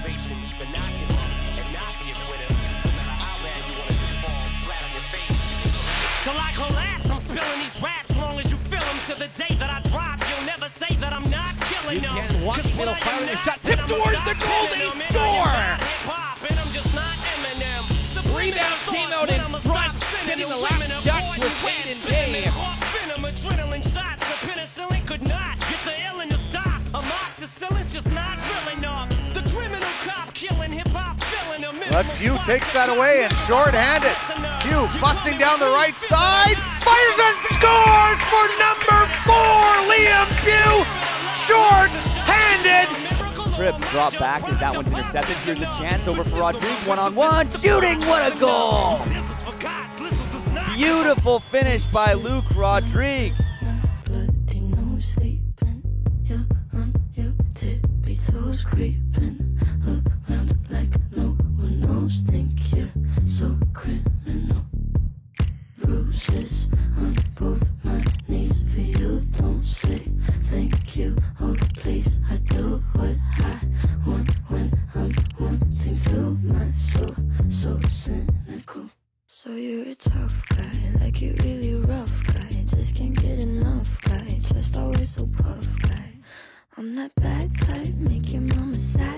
[0.06, 2.46] Motivation to not give up and not be a quitter.
[2.46, 6.22] No matter how bad you wanna just fall flat on your face.
[6.22, 8.16] Till I collapse, I'm spilling these raps.
[8.16, 11.12] Long as you feel them to the day that I drop, you'll never say that
[11.12, 12.14] I'm not killing them.
[12.14, 14.78] Buchanan walks 'Cause middle, what I am firing a shot, tip towards the goal, killing
[14.78, 15.02] they them.
[15.08, 15.50] And I am score!
[15.50, 17.82] not I'm just not Eminem.
[18.14, 19.94] Subliminal Rebound came out in front,
[20.26, 21.86] getting the last shots avoiding was wet
[31.96, 34.12] But Pugh takes that away and short-handed.
[34.60, 40.84] Pugh busting down the right side, fires and scores for number four, Liam Pugh.
[41.48, 42.92] Short-handed.
[43.54, 45.36] Crib drop back as that one's intercepted.
[45.38, 46.86] Here's a chance over for Rodriguez.
[46.86, 47.50] One on one.
[47.52, 48.00] Shooting.
[48.00, 49.00] What a goal.
[50.74, 53.45] Beautiful finish by Luke Rodriguez.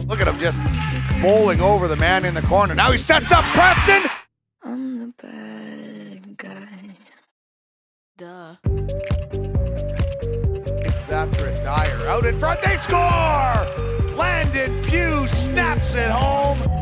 [0.09, 0.61] Look at him just
[1.21, 2.75] bowling over the man in the corner.
[2.75, 4.09] Now he sets up Preston.
[4.63, 6.69] I'm the bad guy.
[8.17, 8.55] Duh.
[10.87, 12.63] It's after a Dyer out in front.
[12.63, 13.67] They score!
[14.15, 16.78] Landon Pugh snaps it home.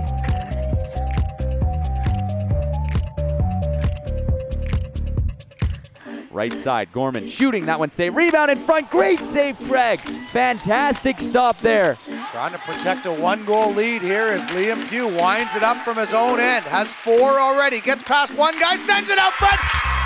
[6.37, 8.14] Right side, Gorman shooting that one save.
[8.14, 8.91] Rebound in front.
[8.91, 10.01] Great save, Craig.
[10.32, 11.97] Fantastic stop there.
[12.30, 15.97] Trying to protect a one goal lead here as Liam Pugh winds it up from
[15.97, 16.66] his own end.
[16.66, 17.80] Has four already.
[17.80, 19.59] Gets past one guy, sends it out front,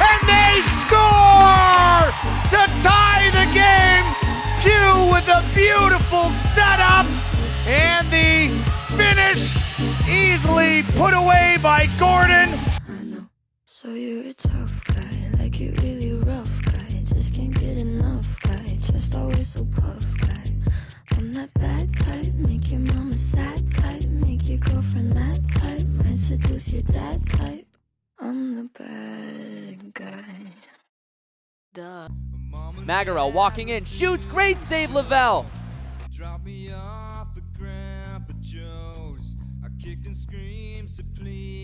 [0.07, 2.07] and they score
[2.55, 4.07] to tie the game.
[4.63, 7.07] Pugh with a beautiful setup
[7.67, 8.55] and the
[8.95, 9.57] finish
[10.09, 12.57] easily put away by Gordon.
[13.67, 15.00] So you're a tough guy,
[15.51, 17.03] like you really rough guy.
[17.05, 18.67] Just can't get enough guy.
[18.79, 20.45] Just always so puff guy.
[21.17, 26.19] I'm that bad type, make your mama sad type, make your girlfriend mad type, might
[26.19, 27.67] seduce your dad type.
[28.19, 30.25] I'm the bad guy.
[31.75, 32.09] Duh.
[32.85, 34.27] Magarel walking in, shoots.
[34.27, 35.47] Great save, Lavelle.
[36.13, 39.35] Drop me off at Grandpa Joe's.
[39.65, 41.60] I kicked and screamed, so please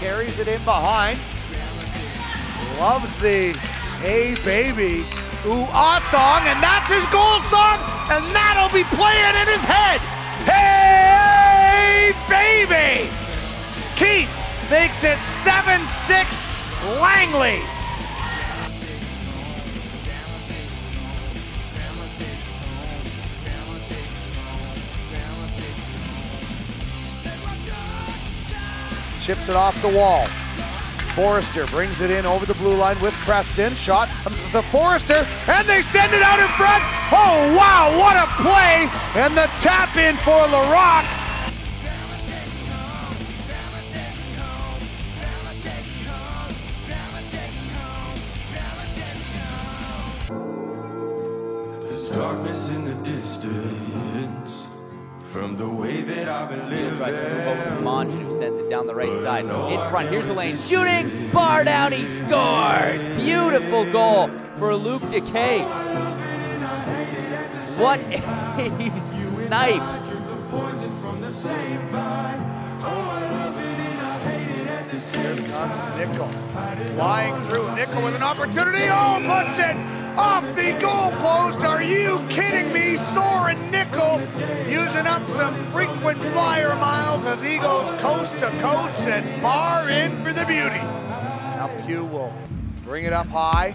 [0.00, 1.18] carries it in behind.
[2.78, 3.52] Loves the
[4.00, 5.04] Hey Baby
[5.44, 10.00] Ooh Ah song, and that's his goal song, and that'll be playing in his head.
[10.48, 13.12] Hey Baby!
[13.96, 14.32] Keith
[14.70, 16.48] makes it 7 6
[16.96, 17.60] Langley.
[29.30, 30.26] Chips it off the wall.
[31.14, 33.76] Forrester brings it in over the blue line with Preston.
[33.76, 36.82] Shot comes to Forrester, and they send it out in front.
[37.12, 38.90] Oh, wow, what a play!
[39.14, 41.19] And the tap in for LaRock.
[55.30, 56.96] From the way that I've been Neal living.
[56.98, 59.44] tries to move over to Monjan, who sends it down the right side.
[59.44, 60.58] In front, here's Elaine.
[60.58, 63.06] Shooting, bar down, he scores.
[63.16, 65.60] Beautiful goal for Luke Decay.
[67.78, 69.82] What a snipe.
[75.14, 76.28] Here comes Nickel.
[76.96, 77.74] Flying through.
[77.76, 78.84] Nickel with an opportunity.
[78.90, 79.76] Oh, puts it
[80.16, 81.62] off the goalpost.
[81.68, 82.96] Are you kidding me?
[83.14, 84.20] Soren Nickel
[84.68, 90.16] using up some frequent flyer miles as he goes coast to coast and bar in
[90.24, 90.80] for the beauty.
[91.56, 92.32] Now Pugh will
[92.84, 93.74] bring it up high.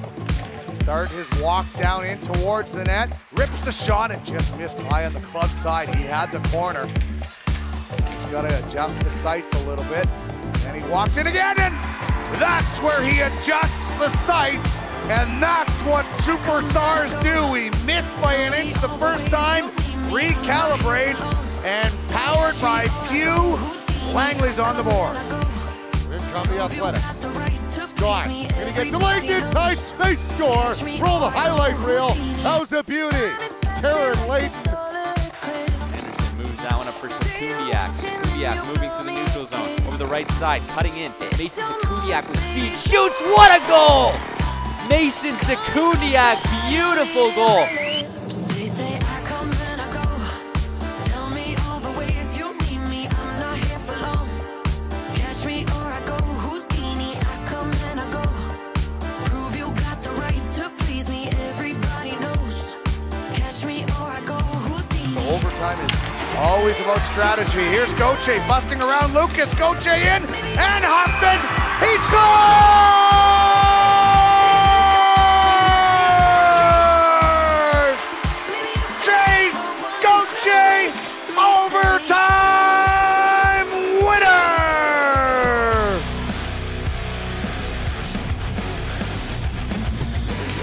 [0.81, 3.19] Start his walk down in towards the net.
[3.35, 5.89] Rips the shot and just missed high on the club side.
[5.95, 6.85] He had the corner.
[6.85, 10.07] He's got to adjust the sights a little bit.
[10.67, 11.73] And he walks in again, and
[12.39, 14.81] that's where he adjusts the sights.
[15.07, 17.53] And that's what superstars do.
[17.53, 19.69] He missed by an inch the first time,
[20.09, 21.33] recalibrates,
[21.63, 23.55] and powered by Pugh,
[24.15, 25.15] Langley's on the board.
[26.09, 27.19] Here come the Athletics.
[27.69, 29.77] Scott, gonna get delayed in tight.
[29.99, 30.73] They score.
[30.99, 32.09] Roll the highlight reel.
[32.41, 33.15] That was a beauty?
[33.81, 34.51] Taryn late.
[35.83, 37.93] Anderson moves that one up for Sakudiak.
[37.93, 39.87] Sakudiak moving through the neutral zone.
[39.87, 41.13] Over the right side, cutting in.
[41.37, 42.71] Mason Sakudiak with speed.
[42.71, 43.21] Shoots!
[43.21, 44.34] What a goal!
[44.89, 46.37] Mason Sakudiak,
[46.69, 47.65] beautiful goal.
[48.53, 50.05] They say I come and I go.
[51.05, 53.07] Tell me all the ways you need me.
[53.07, 54.29] I'm not here for long.
[55.15, 57.11] Catch me or I go Houdini.
[57.17, 58.23] I come and I go.
[59.25, 61.29] Prove you got the right to please me.
[61.49, 62.75] Everybody knows.
[63.33, 65.15] Catch me or I go Houdini.
[65.15, 67.63] So overtime is always about strategy.
[67.73, 69.53] Here's Goche busting around Lucas.
[69.55, 71.41] Goche in, and Hoffman,
[71.81, 73.14] he scores!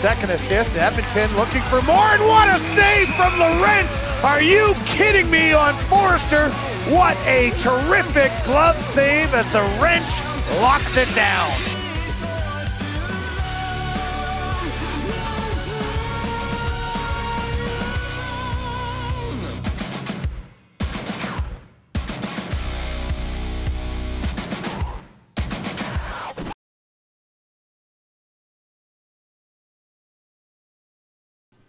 [0.03, 4.01] Second assist, Edmonton looking for more, and what a save from Lawrence!
[4.25, 6.49] Are you kidding me on Forrester?
[6.91, 10.11] What a terrific glove save as the wrench
[10.61, 11.72] locks it down.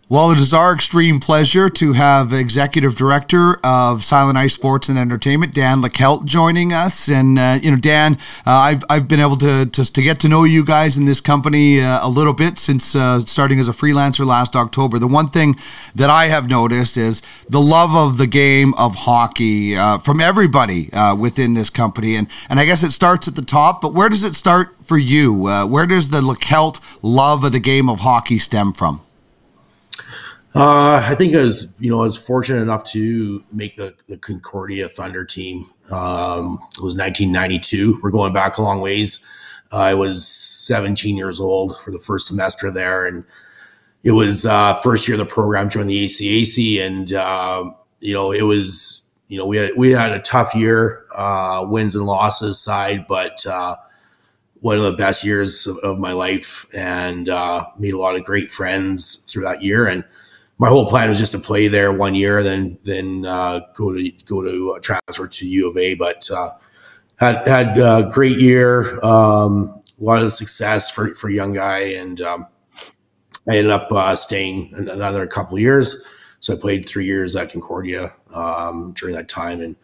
[0.10, 4.99] Well, it is our extreme pleasure to have Executive Director of Silent Ice Sports and
[4.99, 7.08] Entertainment, Dan Leckelt, joining us.
[7.08, 10.28] And uh, you know, Dan, uh, I've I've been able to, to to get to
[10.28, 13.72] know you guys in this company uh, a little bit since uh, starting as a
[13.72, 14.99] freelancer last October.
[14.99, 15.56] The one thing
[15.95, 20.91] that I have noticed is the love of the game of hockey uh, from everybody
[20.91, 22.18] uh, within this company.
[22.18, 24.97] And and I guess it starts at the top, but where does it start for
[24.97, 25.34] you?
[25.66, 28.99] where does the Leckelt love of the game of hockey stem from?
[30.56, 34.18] Uh, I think I was, you know, I was fortunate enough to make the, the
[34.18, 35.70] Concordia Thunder team.
[35.91, 37.99] Um, it was 1992.
[38.04, 39.26] We're going back a long ways.
[39.72, 43.26] Uh, I was 17 years old for the first semester there, and
[44.04, 45.70] it was uh, first year of the program.
[45.70, 50.12] Joined the ACAC, and uh, you know, it was, you know, we had we had
[50.12, 53.76] a tough year, uh, wins and losses side, but uh,
[54.60, 57.26] one of the best years of, of my life, and
[57.80, 60.04] made a lot of great friends through that year, and
[60.64, 64.11] my whole plan was just to play there one year, then then uh, go to
[64.24, 65.93] go to uh, transfer to U of A.
[65.95, 66.51] But uh,
[67.18, 71.80] had had a great year, um, a lot of success for for a young guy,
[71.80, 72.47] and um,
[73.45, 76.01] I ended up uh, staying another couple years.
[76.39, 79.76] So I played three years at Concordia um, during that time, and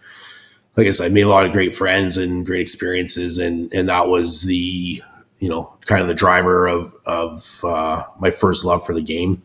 [0.78, 3.90] like I said, I made a lot of great friends and great experiences, and and
[3.90, 5.04] that was the
[5.40, 9.44] you know kind of the driver of of uh, my first love for the game.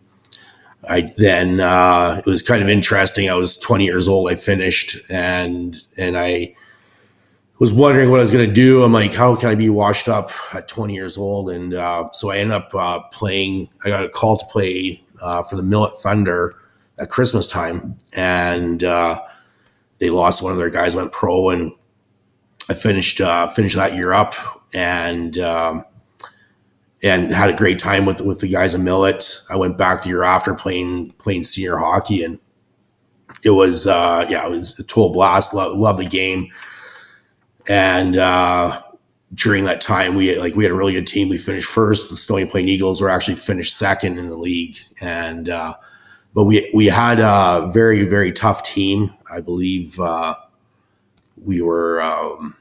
[0.88, 3.28] I then uh, it was kind of interesting.
[3.28, 4.30] I was 20 years old.
[4.30, 6.54] I finished and and I
[7.58, 8.82] was wondering what I was going to do.
[8.82, 11.50] I'm like, how can I be washed up at 20 years old?
[11.50, 13.68] And uh, so I ended up uh, playing.
[13.84, 16.56] I got a call to play uh, for the Millet Thunder
[16.98, 19.20] at Christmas time, and uh,
[19.98, 21.72] they lost one of their guys, went pro, and
[22.68, 24.34] I finished uh, finished that year up
[24.72, 25.38] and.
[25.38, 25.84] Um,
[27.04, 29.42] and had a great time with with the guys in Millet.
[29.50, 32.40] I went back the year after playing playing senior hockey, and
[33.44, 35.52] it was uh, yeah, it was a total blast.
[35.52, 36.48] Love, love the game,
[37.68, 38.82] and uh,
[39.34, 41.28] during that time, we like we had a really good team.
[41.28, 42.08] We finished first.
[42.08, 45.74] The Stony Plain Eagles were actually finished second in the league, and uh,
[46.34, 49.12] but we we had a very very tough team.
[49.30, 50.36] I believe uh,
[51.36, 52.00] we were.
[52.00, 52.56] Um,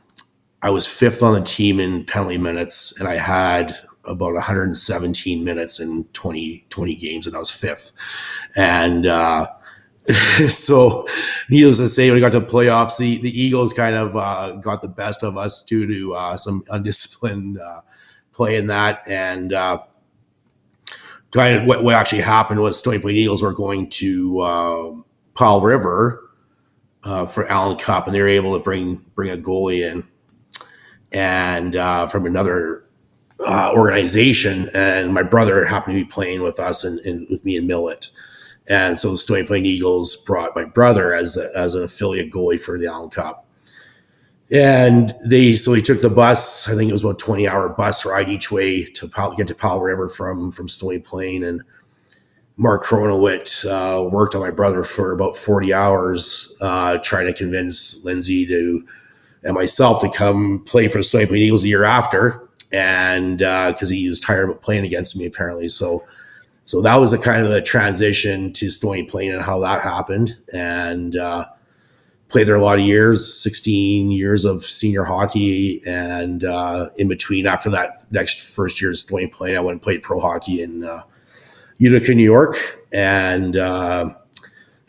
[0.62, 3.74] I was fifth on the team in penalty minutes, and I had
[4.06, 7.92] about 117 minutes in 20, 20 games, and I was fifth.
[8.56, 9.48] And uh,
[10.04, 11.08] so,
[11.50, 14.82] needless to say, when we got to playoffs, the, the Eagles kind of uh, got
[14.82, 17.82] the best of us due to uh, some undisciplined uh,
[18.34, 19.02] play in that.
[19.08, 19.80] And uh,
[21.32, 24.92] kind of what, what actually happened was Stony Plain Eagles were going to uh,
[25.36, 26.20] Powell River
[27.04, 30.08] for Allen Cup, and they were able to bring bring a goalie in
[31.12, 31.74] and
[32.10, 32.83] from another
[33.40, 37.58] uh, organization, and my brother happened to be playing with us and, and with me
[37.58, 38.10] and Millet.
[38.70, 42.62] And so the Stony Plain Eagles brought my brother as a, as an affiliate goalie
[42.62, 43.46] for the Allen Cup.
[44.52, 46.70] And they so he took the bus.
[46.70, 49.82] I think it was about twenty hour bus ride each way to get to Powell
[49.82, 51.44] River from from Stony Plain.
[51.44, 51.64] And
[52.56, 58.06] Mark Cronowit uh, worked on my brother for about forty hours, uh, trying to convince
[58.06, 58.86] Lindsay to
[59.44, 62.43] and myself to come play for the Stony Plain Eagles a year after
[62.74, 65.68] and because uh, he was tired of playing against me apparently.
[65.68, 66.06] So,
[66.66, 70.38] so that was a kind of the transition to Stony Plain and how that happened.
[70.54, 71.46] And uh,
[72.30, 77.46] played there a lot of years, 16 years of senior hockey, and uh, in between
[77.46, 80.84] after that next first year of Stony Plain, I went and played pro hockey in
[80.84, 81.04] uh,
[81.78, 82.56] Utica, New York,
[82.92, 83.56] and.
[83.56, 84.16] Uh,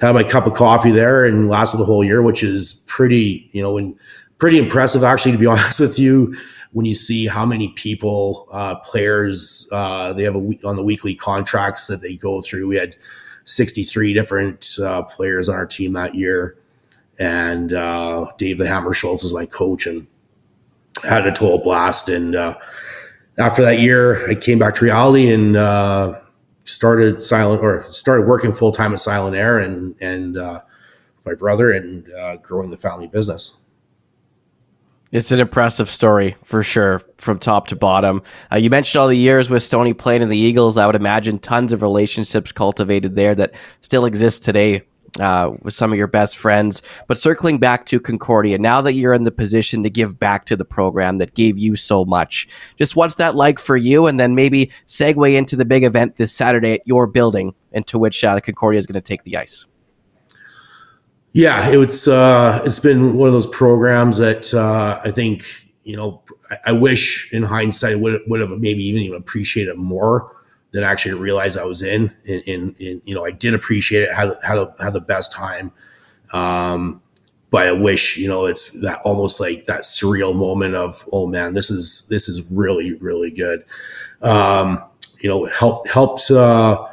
[0.01, 3.63] had my cup of coffee there and lasted the whole year, which is pretty, you
[3.63, 3.97] know, and
[4.39, 6.37] pretty impressive actually, to be honest with you
[6.75, 10.83] when you see how many people, uh, players, uh, they have a week on the
[10.83, 12.67] weekly contracts that they go through.
[12.67, 12.97] We had
[13.45, 16.57] 63 different uh, players on our team that year,
[17.21, 20.09] and uh, Dave the Hammer Schultz is my coach, and
[21.05, 22.09] had a total blast.
[22.09, 22.57] And uh,
[23.39, 26.21] after that year, I came back to reality and uh,
[26.65, 30.35] started silent or started working full time at Silent Air and and
[31.25, 32.05] my brother and
[32.43, 33.64] growing the family business.
[35.15, 38.25] It's an impressive story for sure, from top to bottom.
[38.53, 40.77] Uh, you mentioned all the years with Stony Plain and the Eagles.
[40.77, 44.83] I would imagine tons of relationships cultivated there that still exist today
[45.21, 46.83] uh, with some of your best friends.
[47.07, 50.57] But circling back to Concordia, now that you're in the position to give back to
[50.57, 54.09] the program that gave you so much, just what's that like for you?
[54.09, 58.25] And then maybe segue into the big event this Saturday at your building, into which
[58.25, 59.65] uh, Concordia is going to take the ice.
[61.35, 65.45] Yeah, it's uh, it's been one of those programs that uh, I think
[65.83, 66.23] you know
[66.65, 70.31] I, wish in hindsight would would have maybe even even appreciated more
[70.71, 72.15] than actually realized I was in.
[72.29, 74.15] And, you know, I did appreciate it.
[74.15, 75.73] Had had had the best time.
[76.33, 77.03] Um,
[77.51, 81.55] but I wish you know it's that almost like that surreal moment of oh man,
[81.55, 83.65] this is this is really really good.
[84.23, 84.85] Um,
[85.21, 86.87] you know, helped helped uh,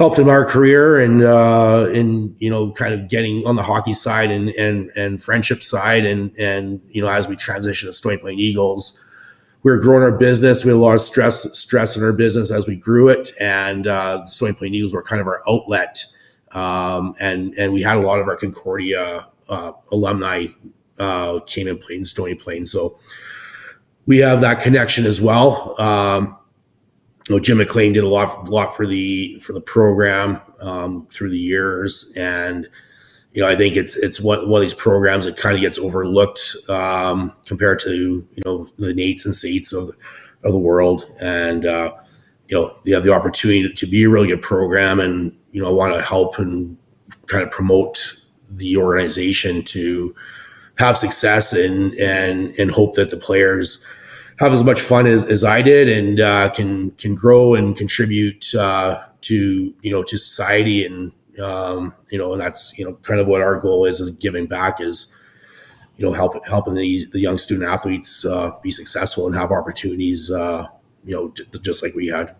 [0.00, 3.92] helped in our career and uh, in you know kind of getting on the hockey
[3.92, 8.16] side and and and friendship side and and you know as we transitioned to Stony
[8.16, 8.98] Plain Eagles
[9.62, 10.64] we were growing our business.
[10.64, 13.86] We had a lot of stress stress in our business as we grew it, and
[13.86, 16.04] uh, Stony Plain Eagles were kind of our outlet.
[16.52, 20.46] Um, and and we had a lot of our Concordia uh, alumni
[20.98, 22.98] uh, came and played in Stony Plain, so
[24.06, 25.80] we have that connection as well.
[25.80, 26.38] Um,
[27.34, 31.38] know, Jim McLean did a lot lot for the for the program um, through the
[31.38, 32.66] years, and
[33.32, 35.78] you know, I think it's it's one, one of these programs that kind of gets
[35.78, 39.94] overlooked um, compared to you know the NAITs and SAITs of
[40.42, 41.92] of the world, and uh,
[42.48, 45.74] you know you have the opportunity to be a really good program, and you know
[45.74, 46.76] want to help and
[47.26, 48.16] kind of promote
[48.50, 50.14] the organization to
[50.78, 53.84] have success and and and hope that the players
[54.40, 58.54] have as much fun as, as I did and uh, can can grow and contribute
[58.54, 63.20] uh, to you know to society and um, you know, and that's you know kind
[63.20, 65.14] of what our goal is is giving back is
[65.96, 70.30] you know help, helping these the young student athletes uh, be successful and have opportunities
[70.30, 70.66] uh,
[71.04, 72.34] you know just like we had.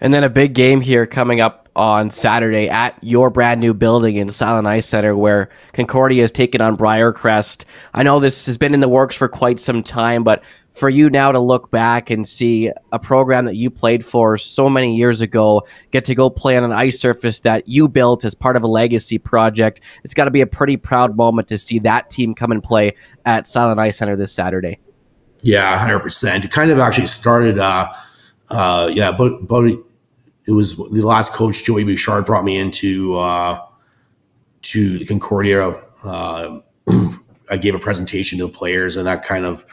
[0.00, 4.16] And then a big game here coming up on Saturday at your brand new building
[4.16, 7.64] in Silent Ice Center where Concordia is taking on Briarcrest.
[7.94, 10.42] I know this has been in the works for quite some time, but
[10.76, 14.68] for you now to look back and see a program that you played for so
[14.68, 18.34] many years ago get to go play on an ice surface that you built as
[18.34, 21.78] part of a legacy project, it's got to be a pretty proud moment to see
[21.78, 24.78] that team come and play at Silent Ice Center this Saturday.
[25.40, 26.44] Yeah, hundred percent.
[26.44, 27.58] It kind of actually started.
[27.58, 27.92] Uh,
[28.50, 33.64] uh, yeah, but but it was the last coach Joey Bouchard brought me into uh,
[34.62, 35.68] to the Concordia.
[36.04, 36.60] Uh,
[37.50, 39.64] I gave a presentation to the players, and that kind of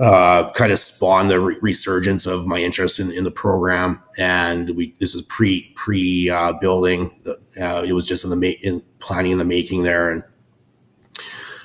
[0.00, 4.00] uh, kind of spawned the re- resurgence of my interest in, in the program.
[4.16, 7.20] And we this is pre pre uh, building.
[7.60, 10.22] Uh, it was just in the ma- in planning in the making there, and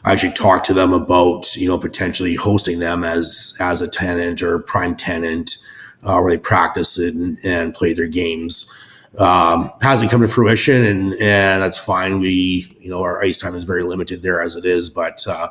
[0.03, 4.41] I actually talked to them about you know potentially hosting them as as a tenant
[4.41, 5.57] or prime tenant,
[6.03, 8.71] uh, where they practice and, and play their games.
[9.19, 12.19] Um, hasn't come to fruition, and and that's fine.
[12.19, 15.49] We you know our ice time is very limited there as it is, but uh,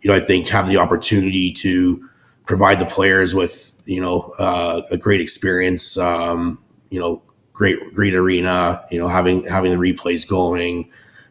[0.00, 2.08] you know I think have the opportunity to
[2.46, 5.96] provide the players with you know uh, a great experience.
[5.96, 7.22] Um, you know,
[7.52, 8.84] great great arena.
[8.90, 10.90] You know, having having the replays going,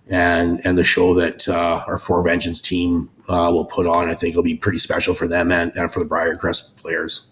[0.10, 4.10] and and the show that uh, our Four Vengeance team uh, will put on.
[4.10, 7.30] I think will be pretty special for them and, and for the Briarcrest players.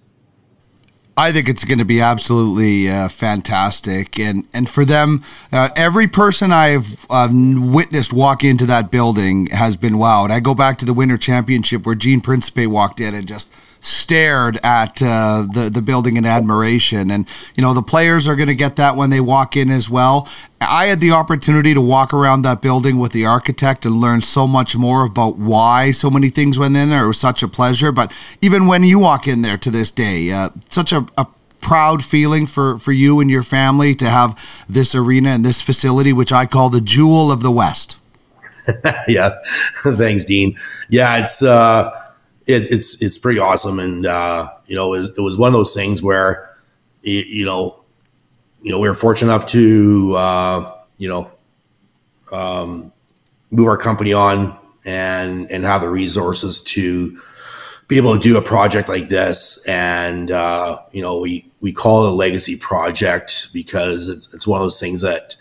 [1.17, 6.07] I think it's going to be absolutely uh, fantastic, and and for them, uh, every
[6.07, 10.31] person I've uh, witnessed walk into that building has been wowed.
[10.31, 13.51] I go back to the Winter Championship where Gene Principe walked in and just
[13.81, 18.47] stared at uh, the the building in admiration, and you know the players are going
[18.47, 20.27] to get that when they walk in as well.
[20.61, 24.45] I had the opportunity to walk around that building with the architect and learn so
[24.45, 27.05] much more about why so many things went in there.
[27.05, 27.91] It was such a pleasure.
[27.91, 31.25] But even when you walk in there to this day, uh, such a, a
[31.61, 36.13] proud feeling for, for you and your family to have this arena and this facility,
[36.13, 37.97] which I call the jewel of the West.
[39.07, 39.37] yeah,
[39.83, 40.57] thanks, Dean.
[40.89, 41.91] Yeah, it's uh,
[42.51, 45.53] it, it's it's pretty awesome, and uh, you know, it was, it was one of
[45.53, 46.55] those things where
[47.01, 47.81] you, you know
[48.61, 51.31] you know, we were fortunate enough to, uh, you know,
[52.31, 52.93] um,
[53.49, 57.19] move our company on and and have the resources to
[57.87, 59.65] be able to do a project like this.
[59.67, 64.61] And uh, you know, we we call it a legacy project because it's it's one
[64.61, 65.35] of those things that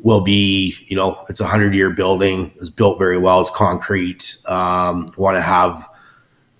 [0.00, 2.52] will be, you know, it's a hundred year building.
[2.56, 3.40] It's built very well.
[3.40, 4.38] It's concrete.
[4.46, 5.88] Um, want to have,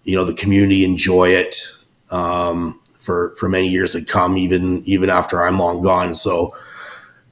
[0.08, 1.56] you know, the community enjoy it.
[2.10, 6.14] Um, for for many years to come, even even after I'm long gone.
[6.14, 6.54] So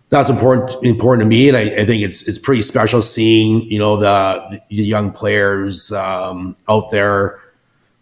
[0.08, 3.78] that's important important to me, and I, I think it's it's pretty special seeing you
[3.78, 7.42] know the the young players um, out there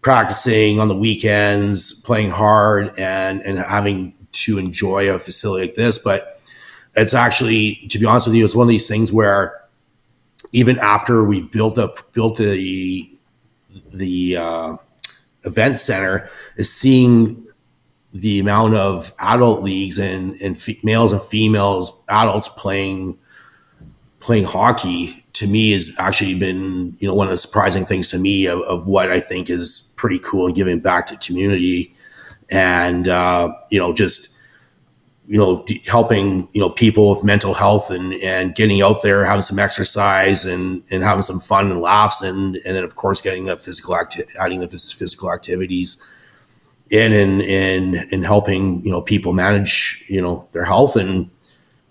[0.01, 5.97] practicing on the weekends, playing hard, and and having to enjoy a facility like this.
[5.97, 6.39] But
[6.95, 9.61] it's actually, to be honest with you, it's one of these things where
[10.53, 13.14] even after we've built up built the
[13.97, 14.77] the uh,
[15.43, 17.47] event center, is seeing
[18.11, 23.17] the amount of adult leagues and and males and females adults playing
[24.19, 28.17] playing hockey to me has actually been you know one of the surprising things to
[28.17, 31.93] me of, of what I think is pretty cool and giving back to community.
[32.49, 34.34] And uh, you know just
[35.27, 39.41] you know, helping you know people with mental health and and getting out there, having
[39.41, 43.45] some exercise and and having some fun and laughs, and and then of course getting
[43.45, 46.03] the physical acti- adding the phys- physical activities
[46.91, 50.95] in and and and helping you know people manage you know their health.
[50.95, 51.29] And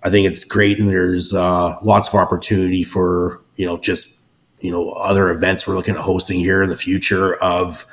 [0.02, 4.20] I think it's great and there's uh, lots of opportunity for you know just
[4.60, 7.86] you know other events we're looking at hosting here in the future of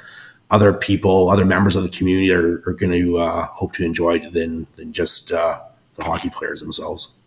[0.51, 4.19] other people other members of the community are, are going to uh, hope to enjoy
[4.19, 5.59] than than just uh,
[5.95, 7.17] the hockey players themselves.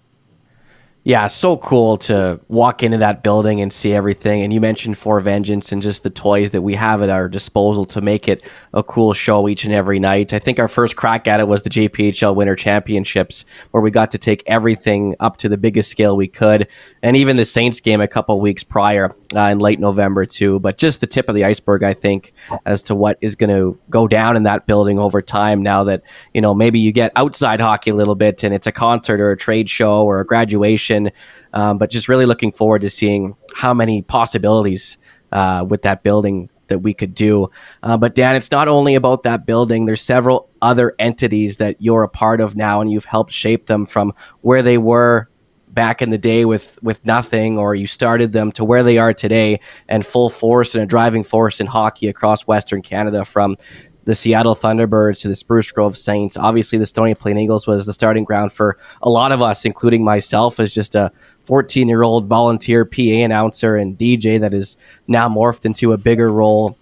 [1.07, 4.43] Yeah, so cool to walk into that building and see everything.
[4.43, 7.85] And you mentioned For Vengeance and just the toys that we have at our disposal
[7.87, 10.33] to make it a cool show each and every night.
[10.33, 14.13] I think our first crack at it was the JPHL Winter Championships, where we got
[14.13, 16.69] to take everything up to the biggest scale we could,
[17.03, 20.59] and even the Saints game a couple weeks prior uh, in late November too.
[20.61, 22.33] But just the tip of the iceberg, I think,
[22.67, 25.63] as to what is going to go down in that building over time.
[25.63, 28.73] Now that you know maybe you get outside hockey a little bit, and it's a
[28.73, 31.11] concert or a trade show or a graduation.
[31.53, 34.99] Um, but just really looking forward to seeing how many possibilities
[35.33, 37.51] uh, with that building that we could do.
[37.83, 39.85] Uh, but Dan, it's not only about that building.
[39.85, 43.87] There's several other entities that you're a part of now, and you've helped shape them
[43.87, 45.29] from where they were
[45.75, 49.13] back in the day with with nothing or you started them to where they are
[49.13, 53.57] today and full force and a driving force in hockey across western canada from
[54.05, 56.37] the Seattle Thunderbirds to the Spruce Grove Saints.
[56.37, 60.05] Obviously, the Stony Plain Eagles was the starting ground for a lot of us, including
[60.05, 61.11] myself, as just a
[61.45, 66.31] 14 year old volunteer PA announcer and DJ that is now morphed into a bigger
[66.31, 66.79] role.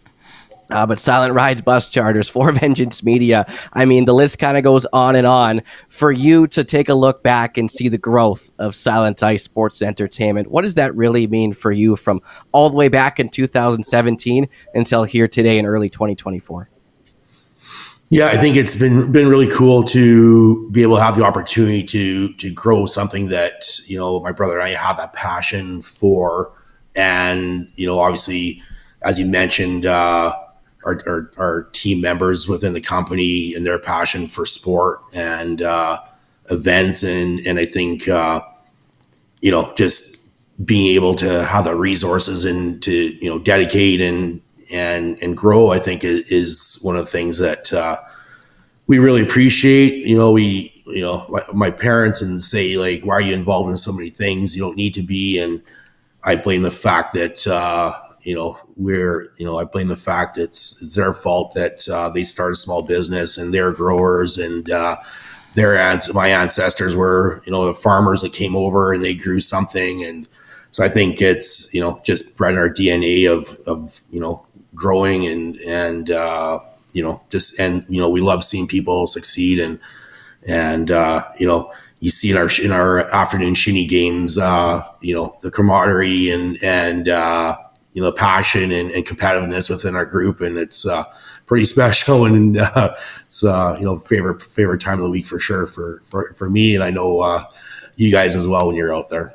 [0.72, 3.46] Uh, but Silent Rides, Bus Charters, For Vengeance Media.
[3.72, 5.62] I mean, the list kind of goes on and on.
[5.88, 9.82] For you to take a look back and see the growth of Silent Ice Sports
[9.82, 12.20] Entertainment, what does that really mean for you from
[12.52, 16.68] all the way back in 2017 until here today in early 2024?
[18.12, 21.82] Yeah, I think it's been been really cool to be able to have the opportunity
[21.84, 26.52] to to grow something that you know my brother and I have that passion for,
[26.94, 28.60] and you know obviously,
[29.00, 30.34] as you mentioned, uh,
[30.84, 36.00] our, our our team members within the company and their passion for sport and uh,
[36.50, 38.42] events, and and I think uh,
[39.40, 40.18] you know just
[40.64, 44.40] being able to have the resources and to you know dedicate and
[44.72, 47.98] and and grow, I think is, one of the things that uh,
[48.86, 50.06] we really appreciate.
[50.06, 53.70] You know, we you know my, my parents and say like, why are you involved
[53.70, 54.56] in so many things?
[54.56, 55.38] You don't need to be.
[55.38, 55.62] And
[56.24, 60.38] I blame the fact that uh, you know we're you know I blame the fact
[60.38, 64.70] it's, it's their fault that uh, they started a small business and they're growers and.
[64.70, 64.96] Uh,
[65.54, 69.38] their ans- my ancestors were, you know, the farmers that came over and they grew
[69.38, 70.02] something.
[70.02, 70.26] And
[70.70, 74.46] so I think it's, you know, just bred in our DNA of, of, you know,
[74.74, 76.60] growing and and uh,
[76.92, 79.78] you know just and you know we love seeing people succeed and
[80.46, 85.14] and uh, you know you see in our in our afternoon shinny games uh, you
[85.14, 87.56] know the camaraderie and and uh,
[87.92, 91.04] you know passion and, and competitiveness within our group and it's uh,
[91.46, 92.94] pretty special and uh,
[93.26, 96.48] it's uh, you know favorite favorite time of the week for sure for for, for
[96.48, 97.44] me and I know uh,
[97.96, 99.34] you guys as well when you're out there.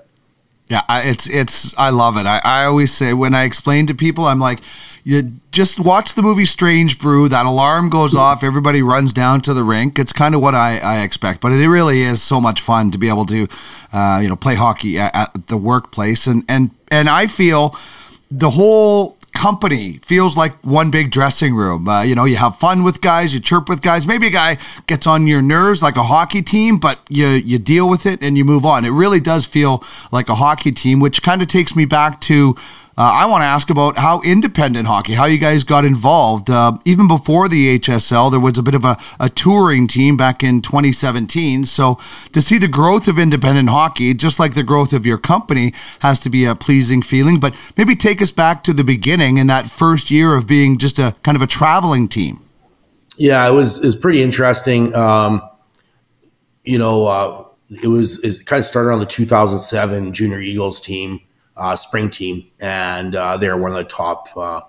[0.70, 2.26] Yeah, I, it's it's I love it.
[2.26, 4.60] I, I always say when I explain to people, I'm like,
[5.06, 7.30] you just watch the movie Strange Brew.
[7.30, 9.98] That alarm goes off, everybody runs down to the rink.
[9.98, 12.98] It's kind of what I, I expect, but it really is so much fun to
[12.98, 13.48] be able to,
[13.94, 17.74] uh, you know, play hockey at, at the workplace, and and and I feel
[18.30, 21.88] the whole company feels like one big dressing room.
[21.88, 24.08] Uh, you know, you have fun with guys, you chirp with guys.
[24.08, 24.58] Maybe a guy
[24.88, 28.38] gets on your nerves like a hockey team, but you you deal with it and
[28.38, 28.84] you move on.
[28.84, 32.56] It really does feel like a hockey team, which kind of takes me back to.
[32.98, 36.50] Uh, I want to ask about how independent hockey, how you guys got involved.
[36.50, 40.44] Uh, even before the HSL, there was a bit of a, a touring team back
[40.44, 41.68] in 2017.
[41.68, 42.00] So
[42.34, 46.20] to see the growth of independent hockey, just like the growth of your company, has
[46.22, 47.40] to be a pleasing feeling.
[47.40, 50.98] But maybe take us back to the beginning in that first year of being just
[50.98, 52.42] a kind of a traveling team.
[53.16, 54.96] Yeah, it was it was pretty interesting.
[54.96, 55.48] Um,
[56.64, 57.46] you know, uh,
[57.84, 61.22] it was it kind of started on the 2007 Junior Eagles team,
[61.58, 64.62] uh, spring team, and uh, they're one of the top, uh,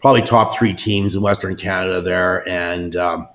[0.00, 3.28] probably top three teams in Western Canada there, and um,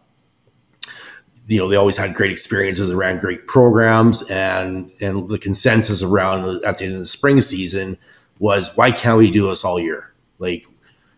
[1.48, 6.64] you know they always had great experiences around great programs, and and the consensus around
[6.66, 7.98] at the end of the spring season
[8.40, 10.14] was why can't we do this all year?
[10.40, 10.66] Like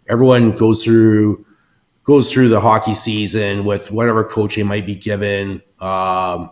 [0.07, 1.45] everyone goes through
[2.03, 6.49] goes through the hockey season with whatever coaching might be given, um,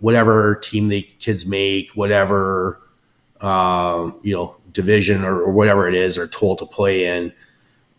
[0.00, 2.80] whatever team the kids make, whatever
[3.40, 7.32] um, you know division or, or whatever it is are told to play in.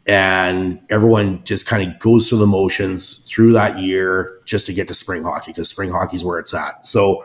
[0.07, 4.87] and everyone just kind of goes through the motions through that year just to get
[4.87, 6.85] to spring hockey because spring hockey is where it's at.
[6.85, 7.23] So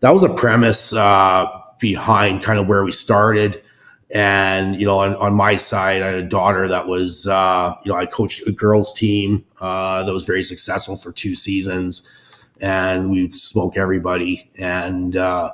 [0.00, 1.46] that was a premise uh,
[1.78, 3.62] behind kind of where we started.
[4.12, 7.92] And you know, on, on my side, I had a daughter that was, uh, you
[7.92, 12.08] know, I coached a girls team uh, that was very successful for two seasons,
[12.60, 14.48] and we'd smoke everybody.
[14.58, 15.52] And uh,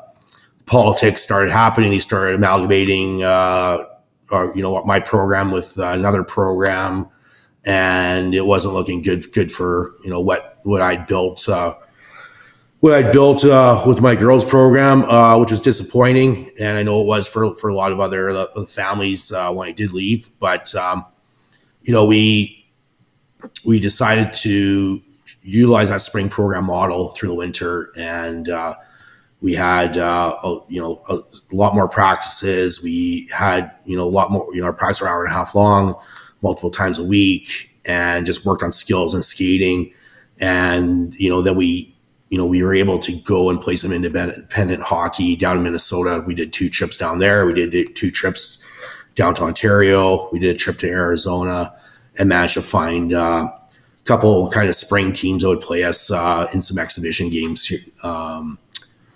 [0.67, 1.91] politics started happening.
[1.91, 3.85] They started amalgamating, uh,
[4.31, 7.09] or you know, my program with another program,
[7.65, 9.31] and it wasn't looking good.
[9.33, 11.49] Good for you know what what I built.
[11.49, 11.75] Uh,
[12.81, 17.01] what I built uh, with my girls program, uh, which was disappointing, and I know
[17.01, 20.31] it was for for a lot of other uh, families uh, when I did leave.
[20.41, 21.07] But um,
[21.83, 22.67] you know, we
[23.65, 25.01] we decided to
[25.43, 28.75] utilize that spring program model through the winter, and uh,
[29.43, 31.19] we had uh, a, you know a,
[31.55, 32.83] lot more practices.
[32.83, 34.47] We had you know a lot more.
[34.55, 35.95] You know, our practices were hour and a half long,
[36.41, 39.93] multiple times a week, and just worked on skills and skating.
[40.41, 41.93] And you know, then we
[42.33, 46.25] you know, we were able to go and play some independent hockey down in Minnesota.
[46.27, 47.45] We did two trips down there.
[47.45, 48.65] We did two trips
[49.15, 50.31] down to Ontario.
[50.33, 51.75] We did a trip to Arizona
[52.19, 56.11] and managed to find uh, a couple kind of spring teams that would play us
[56.11, 57.71] uh, in some exhibition games,
[58.03, 58.59] um,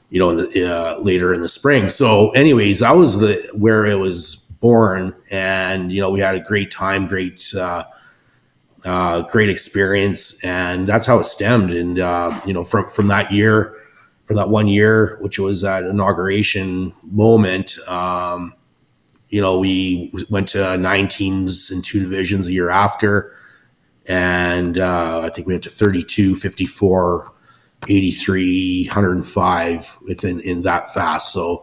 [0.09, 1.89] you know, in the, uh, later in the spring.
[1.89, 6.41] So, anyways, that was the where it was born, and you know, we had a
[6.41, 7.85] great time, great uh,
[8.85, 11.71] uh, great experience, and that's how it stemmed.
[11.71, 13.77] And uh, you know, from from that year,
[14.25, 18.55] from that one year, which was that inauguration moment, um,
[19.29, 23.35] you know, we went to nine teams in two divisions a year after,
[24.09, 27.33] and uh, I think we went to 32, 54,
[27.89, 31.33] 83, 105 within in that fast.
[31.33, 31.63] So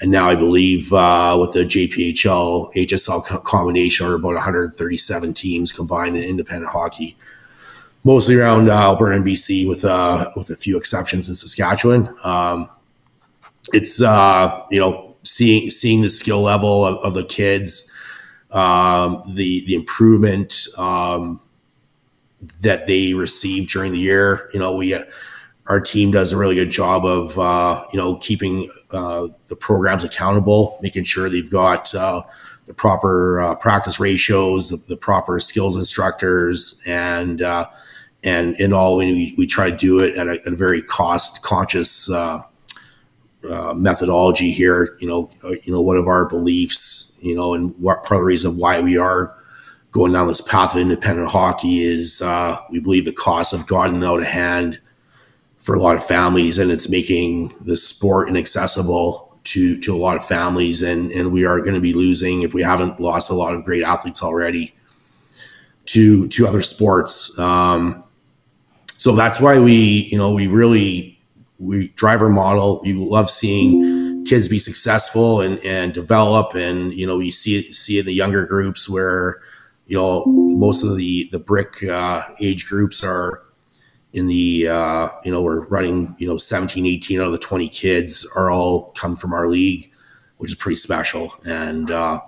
[0.00, 5.72] and now I believe uh, with the JPHL HSL co- combination, are about 137 teams
[5.72, 7.16] combined in independent hockey,
[8.02, 12.14] mostly around uh, Alberta and BC, with uh, with a few exceptions in Saskatchewan.
[12.24, 12.68] Um,
[13.72, 17.90] it's uh, you know seeing seeing the skill level of, of the kids,
[18.50, 21.40] um, the the improvement um,
[22.60, 24.50] that they receive during the year.
[24.52, 25.00] You know we
[25.66, 30.04] our team does a really good job of uh, you know keeping uh, the programs
[30.04, 32.22] accountable, making sure they've got uh,
[32.66, 37.66] the proper uh, practice ratios, the, the, proper skills instructors, and uh,
[38.22, 41.42] and in all we, we try to do it at a, at a very cost
[41.42, 42.42] conscious uh,
[43.74, 44.96] methodology here.
[45.00, 45.30] You know,
[45.64, 48.80] you know what of our beliefs, you know, and what part of the reason why
[48.80, 49.34] we are
[49.92, 52.20] going down this path of independent hockey is
[52.70, 54.80] we believe the costs have gotten out of hand
[55.64, 60.16] for a lot of families, and it's making the sport inaccessible to to a lot
[60.16, 60.82] of families.
[60.82, 63.64] And and we are going to be losing if we haven't lost a lot of
[63.64, 64.74] great athletes already
[65.86, 67.36] to to other sports.
[67.38, 68.04] Um,
[68.98, 71.18] so that's why we you know we really
[71.58, 72.80] we drive our model.
[72.82, 77.98] We love seeing kids be successful and and develop, and you know we see see
[77.98, 79.40] in the younger groups where
[79.86, 83.42] you know most of the the brick uh, age groups are
[84.14, 87.68] in the uh, you know we're running you know 17 18 out of the 20
[87.68, 89.90] kids are all come from our league
[90.38, 91.34] which is pretty special.
[91.46, 92.20] And uh,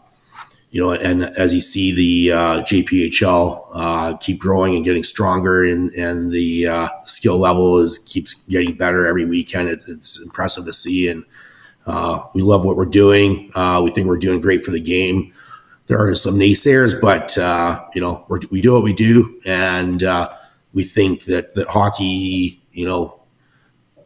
[0.71, 5.65] you know and as you see the uh, JPHL uh, keep growing and getting stronger
[5.65, 9.69] and and the uh, skill level is keeps getting better every weekend.
[9.69, 11.09] It's, it's impressive to see.
[11.09, 11.25] And
[11.87, 13.51] uh, we love what we're doing.
[13.55, 15.33] We think we're doing great for the game.
[15.87, 17.37] There are some naysayers but
[17.95, 19.41] you know we do what we do.
[19.45, 20.03] And
[20.77, 23.19] we think that that hockey, you know,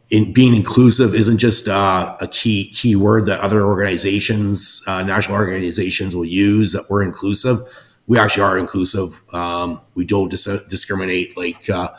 [0.09, 5.35] in being inclusive isn't just uh, a key key word that other organizations, uh, national
[5.35, 6.71] organizations will use.
[6.71, 7.59] That we're inclusive.
[8.07, 9.21] We actually are inclusive.
[9.33, 11.91] Um, we don't dis- discriminate like uh,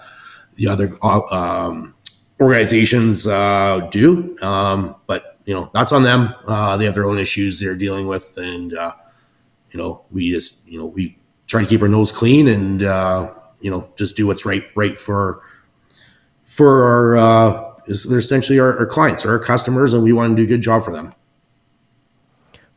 [0.55, 1.95] the other uh, um,
[2.41, 4.39] organizations uh, do.
[4.41, 6.35] Um, but you know that's on them.
[6.47, 10.79] Uh, they have their own issues they're dealing with, and you know we just you
[10.79, 12.83] know we try to keep our nose clean and
[13.63, 15.43] you know just do what's right right for
[16.45, 20.37] for our uh, they're essentially our, our clients or our customers, and we want to
[20.37, 21.13] do a good job for them.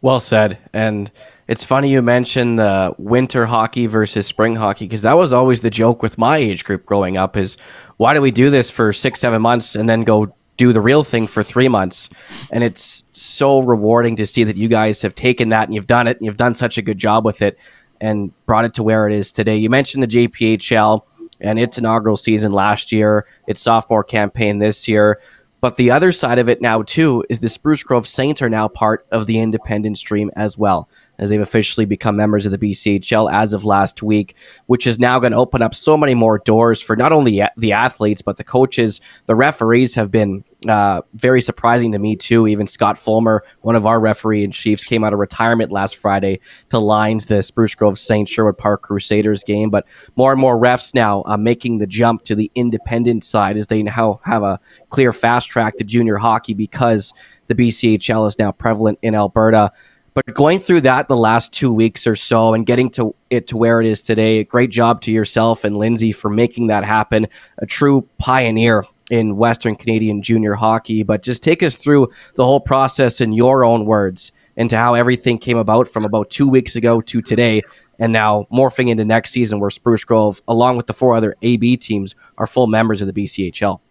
[0.02, 0.60] Well said.
[0.74, 1.12] And
[1.48, 5.70] it's funny you mentioned the winter hockey versus spring hockey because that was always the
[5.70, 7.58] joke with my age group growing up is
[7.98, 11.04] why do we do this for six, seven months and then go do the real
[11.04, 12.10] thing for three months?
[12.52, 16.08] And it's so rewarding to see that you guys have taken that and you've done
[16.08, 17.58] it and you've done such a good job with it
[18.02, 19.58] and brought it to where it is today.
[19.58, 21.02] You mentioned the JPHL
[21.40, 25.20] and its inaugural season last year, its sophomore campaign this year.
[25.62, 28.68] But the other side of it now, too, is the Spruce Grove Saints are now
[28.68, 30.88] part of the independent stream as well.
[31.18, 34.36] As they've officially become members of the BCHL as of last week,
[34.68, 37.72] which is now going to open up so many more doors for not only the
[37.72, 39.02] athletes, but the coaches.
[39.26, 42.48] The referees have been uh, very surprising to me, too.
[42.48, 46.40] Even Scott Fulmer, one of our referee in chiefs, came out of retirement last Friday
[46.70, 48.28] to lines the Spruce Grove St.
[48.28, 49.70] Sherwood Park Crusaders game.
[49.70, 49.86] But
[50.16, 53.84] more and more refs now uh, making the jump to the independent side as they
[53.84, 54.60] now have a
[54.90, 57.14] clear fast track to junior hockey because
[57.48, 59.72] the BCHL is now prevalent in Alberta.
[60.16, 63.58] But going through that the last two weeks or so and getting to it to
[63.58, 67.28] where it is today, great job to yourself and Lindsay for making that happen.
[67.58, 71.04] A true pioneer in Western Canadian junior hockey.
[71.04, 75.38] But just take us through the whole process in your own words into how everything
[75.38, 77.62] came about from about two weeks ago to today,
[78.00, 81.76] and now morphing into next season where Spruce Grove, along with the four other AB
[81.76, 83.82] teams, are full members of the BCHL.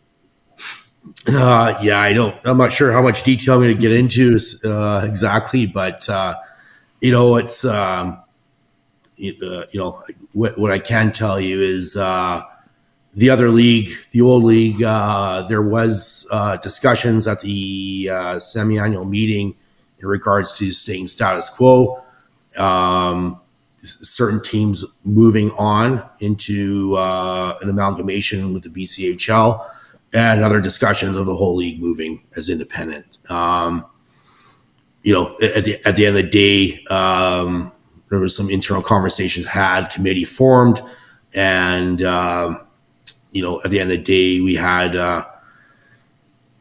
[1.29, 2.35] Uh, yeah, I don't.
[2.45, 6.35] I'm not sure how much detail I'm going to get into uh, exactly, but uh,
[7.01, 8.23] you know, it's um,
[9.17, 10.03] you, uh, you know
[10.33, 12.43] what, what I can tell you is uh,
[13.15, 14.83] the other league, the old league.
[14.83, 16.27] Uh, there was
[16.63, 19.57] discussions at the semi-annual meeting
[19.99, 22.03] in regards to staying status quo.
[22.57, 23.41] Um,
[23.81, 29.71] certain teams moving on into an amalgamation with the BCHL
[30.15, 33.19] and other discussions of the whole league moving as independent.
[33.31, 33.85] Um,
[35.03, 37.73] you know, at the, at the end of the day, um,
[38.09, 40.81] there was some internal conversations had, committee formed,
[41.35, 42.61] and um,
[43.33, 45.27] you know, at the end of the day, we had uh,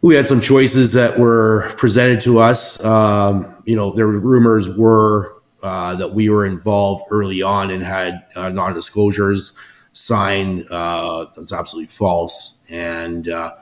[0.02, 2.84] we had some choices that were presented to us.
[2.84, 7.84] Um, you know, there were rumors were uh, that we were involved early on and
[7.84, 9.54] had uh, non-disclosures
[9.94, 10.66] signed.
[10.70, 13.54] Uh, that's absolutely false, and uh,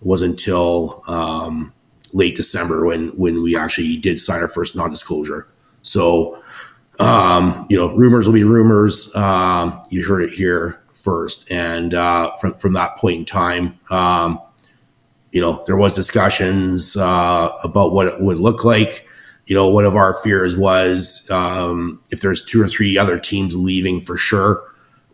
[0.00, 1.72] it wasn't until um,
[2.12, 5.48] late December when when we actually did sign our first non-disclosure.
[5.82, 6.42] So,
[7.00, 9.14] um, you know, rumors will be rumors.
[9.16, 13.78] Um, you heard it here first, and uh, from from that point in time.
[13.90, 14.40] Um,
[15.32, 19.06] you know, there was discussions uh, about what it would look like
[19.46, 23.56] you know, one of our fears was um, if there's two or three other teams
[23.56, 24.64] leaving for sure,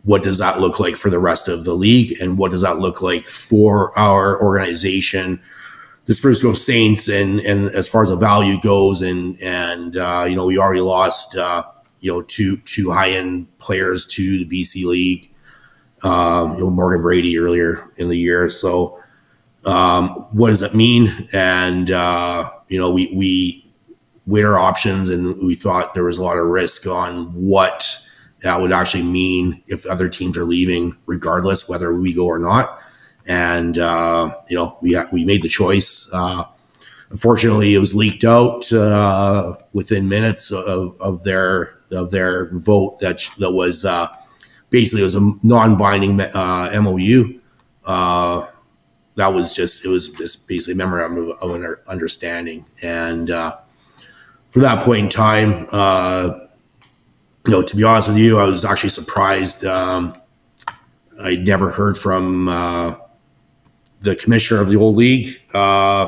[0.03, 2.19] what does that look like for the rest of the league?
[2.21, 5.41] And what does that look like for our organization,
[6.05, 7.07] the Spruce Grove Saints?
[7.07, 10.81] And, and as far as the value goes, and, and, uh, you know, we already
[10.81, 11.63] lost, uh,
[12.01, 15.31] you know, two, two high end players to the BC League,
[16.03, 18.49] um, you know, Morgan Brady earlier in the year.
[18.49, 19.01] So,
[19.65, 21.09] um, what does that mean?
[21.33, 23.63] And, uh, you know, we, we,
[24.25, 27.99] weighed our options and we thought there was a lot of risk on what
[28.43, 32.79] that would actually mean if other teams are leaving, regardless whether we go or not.
[33.25, 36.09] And uh, you know, we we made the choice.
[36.13, 36.43] Uh,
[37.09, 43.21] unfortunately, it was leaked out uh, within minutes of, of their of their vote that
[43.39, 44.09] that was uh,
[44.69, 47.39] basically it was a non-binding uh, MOU.
[47.85, 48.45] Uh,
[49.15, 53.29] that was just it was just basically a memorandum of, of understanding and
[54.49, 55.65] from that point in time,
[57.45, 59.65] you know, to be honest with you, I was actually surprised.
[59.65, 60.13] Um,
[61.21, 62.95] I never heard from uh,
[64.01, 65.27] the commissioner of the old league.
[65.53, 66.07] Uh,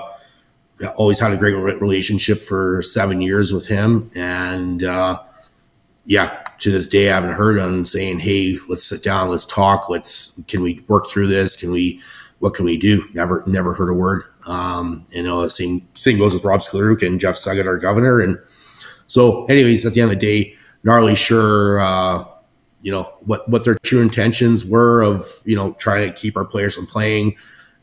[0.98, 5.22] always had a great relationship for seven years with him, and uh,
[6.06, 9.90] yeah, to this day, I haven't heard him saying, "Hey, let's sit down, let's talk,
[9.90, 11.56] let's can we work through this?
[11.56, 12.02] Can we
[12.40, 13.08] what can we do?
[13.14, 14.24] Never, never heard a word.
[14.48, 18.22] Um, you know, the same same goes with Rob Sklaruk and Jeff Suggett, our governor.
[18.22, 18.40] And
[19.08, 20.56] so, anyways, at the end of the day,
[20.94, 22.24] really sure, uh,
[22.82, 26.46] you know, what what their true intentions were of you know trying to keep our
[26.46, 27.36] players from playing.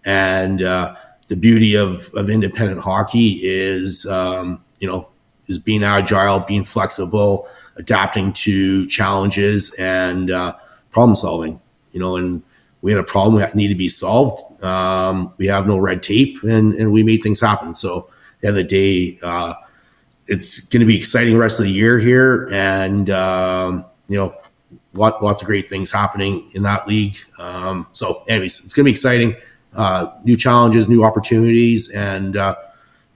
[0.04, 0.94] And uh,
[1.28, 5.08] the beauty of of independent hockey is, um, you know,
[5.46, 10.54] is being agile, being flexible, adapting to challenges, and uh,
[10.90, 11.60] problem solving.
[11.90, 12.42] You know, and
[12.80, 14.62] we had a problem that needed to be solved.
[14.64, 17.74] Um, we have no red tape, and and we made things happen.
[17.74, 19.54] So at the other day, uh,
[20.32, 24.34] it's going to be exciting rest of the year here, and um, you know,
[24.94, 27.16] lot, lots of great things happening in that league.
[27.38, 29.36] Um, so, anyways, it's going to be exciting.
[29.76, 32.54] Uh, new challenges, new opportunities, and uh,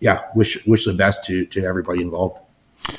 [0.01, 2.39] yeah, wish wish the best to to everybody involved.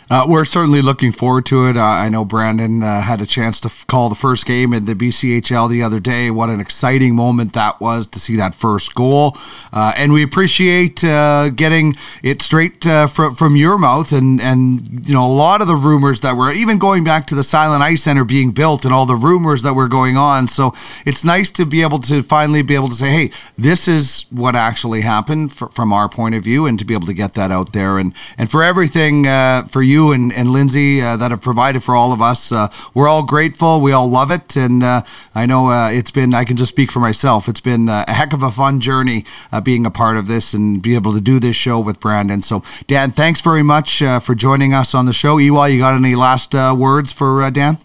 [0.10, 1.76] Uh, we're certainly looking forward to it.
[1.76, 4.86] Uh, I know Brandon uh, had a chance to f- call the first game in
[4.86, 6.32] the BCHL the other day.
[6.32, 9.38] What an exciting moment that was to see that first goal.
[9.74, 14.14] Uh, and we appreciate uh, getting it straight uh, fr- from your mouth.
[14.14, 17.36] And, and, you know, a lot of the rumors that were even going back to
[17.36, 20.48] the Silent Ice Center being built and all the rumors that were going on.
[20.48, 20.74] So
[21.06, 24.56] it's nice to be able to finally be able to say, hey, this is what
[24.56, 27.74] actually happened from our point of view and to be able to get that out
[27.74, 27.98] there.
[27.98, 29.26] And, and for everything,
[29.68, 32.52] for for you and, and Lindsay uh, that have provided for all of us.
[32.52, 33.80] Uh, we're all grateful.
[33.80, 34.56] We all love it.
[34.56, 35.04] And uh,
[35.36, 38.41] I know it's been, I can just speak for myself, it's been a heck of
[38.41, 39.24] a fun journey
[39.62, 42.41] being a part of this and be able to do this show with Brandon.
[42.41, 45.38] So, Dan, thanks very much for joining us on the show.
[45.38, 47.78] Ewa, you got any last words for Dan?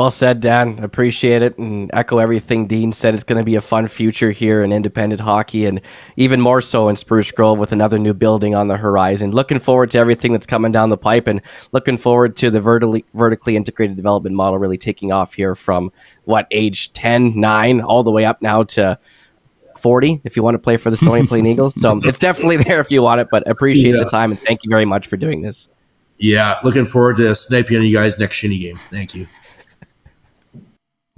[0.00, 0.78] Well said, Dan.
[0.82, 3.12] Appreciate it and echo everything Dean said.
[3.14, 5.82] It's going to be a fun future here in independent hockey and
[6.16, 9.30] even more so in Spruce Grove with another new building on the horizon.
[9.32, 13.04] Looking forward to everything that's coming down the pipe and looking forward to the vertically,
[13.12, 15.92] vertically integrated development model really taking off here from
[16.24, 18.98] what age 10, 9, all the way up now to
[19.80, 21.78] 40 if you want to play for the Stony Plain Eagles.
[21.78, 24.04] So it's definitely there if you want it, but appreciate Yeah.
[24.04, 25.68] the time and thank you very much for doing this.
[26.16, 28.80] Yeah, looking forward to sniping on you guys next shinny game.
[28.90, 29.26] Thank you.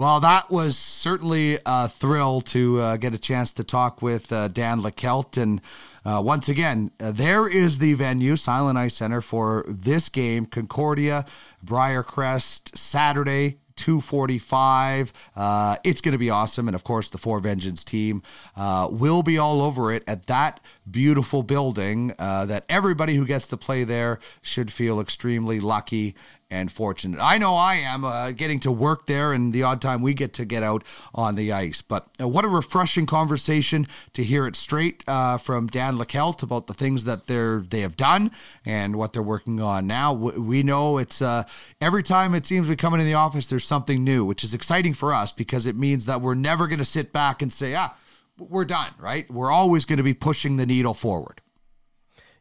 [0.02, 4.48] Well, that was certainly a thrill to uh, get a chance to talk with uh,
[4.48, 5.40] Dan Leckelt.
[5.40, 5.60] And
[6.04, 11.24] uh, once again, uh, there is the venue, Silent Ice Center, for this game, Concordia,
[11.64, 13.58] Briarcrest, Saturday.
[13.76, 18.22] 245 uh, it's going to be awesome and of course the four vengeance team
[18.54, 20.60] uh, will be all over it at that
[20.90, 26.14] beautiful building uh, that everybody who gets to play there should feel extremely lucky
[26.52, 27.18] and fortunate.
[27.18, 30.34] I know I am uh, getting to work there and the odd time we get
[30.34, 30.84] to get out
[31.14, 31.80] on the ice.
[31.80, 36.66] But uh, what a refreshing conversation to hear it straight uh, from Dan Leckelt about
[36.66, 38.30] the things that they're they have done
[38.66, 40.12] and what they're working on now.
[40.12, 41.44] We know it's uh,
[41.80, 44.92] every time it seems we come into the office, there's something new, which is exciting
[44.92, 47.96] for us because it means that we're never going to sit back and say, ah,
[48.38, 49.30] we're done, right?
[49.30, 51.40] We're always going to be pushing the needle forward.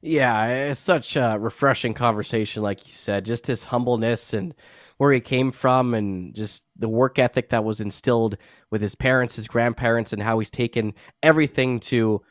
[0.01, 3.23] Yeah, it's such a refreshing conversation, like you said.
[3.25, 4.55] Just his humbleness and
[4.97, 8.37] where he came from, and just the work ethic that was instilled
[8.69, 12.21] with his parents, his grandparents, and how he's taken everything to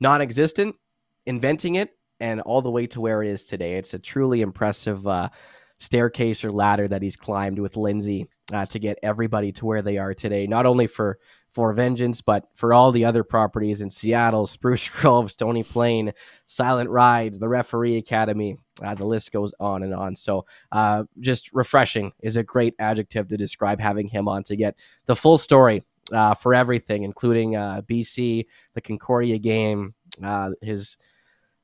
[0.00, 0.76] non existent,
[1.26, 1.90] inventing it,
[2.20, 3.76] and all the way to where it is today.
[3.76, 5.28] It's a truly impressive uh,
[5.78, 9.98] staircase or ladder that he's climbed with Lindsay uh, to get everybody to where they
[9.98, 11.18] are today, not only for
[11.52, 16.12] for Vengeance, but for all the other properties in Seattle, Spruce Grove, Stony Plain,
[16.46, 18.56] Silent Rides, the Referee Academy.
[18.82, 20.16] Uh, the list goes on and on.
[20.16, 24.74] So, uh, just refreshing is a great adjective to describe having him on to get
[25.06, 30.96] the full story uh, for everything, including uh, BC, the Concordia game, uh, his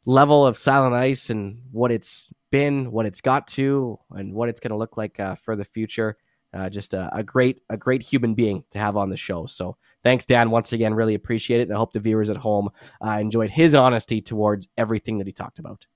[0.05, 4.61] level of Silent Ice, and what it's been, what it's got to, and what it's
[4.61, 6.17] going to look like uh, for the future.
[6.55, 9.47] Uh, just a, a great, a great human being to have on the show.
[9.47, 10.95] So thanks, Dan, once again.
[10.95, 11.69] Really appreciate it.
[11.69, 12.71] And I hope the viewers at home
[13.05, 15.87] uh, enjoyed his honesty towards everything that he talked about.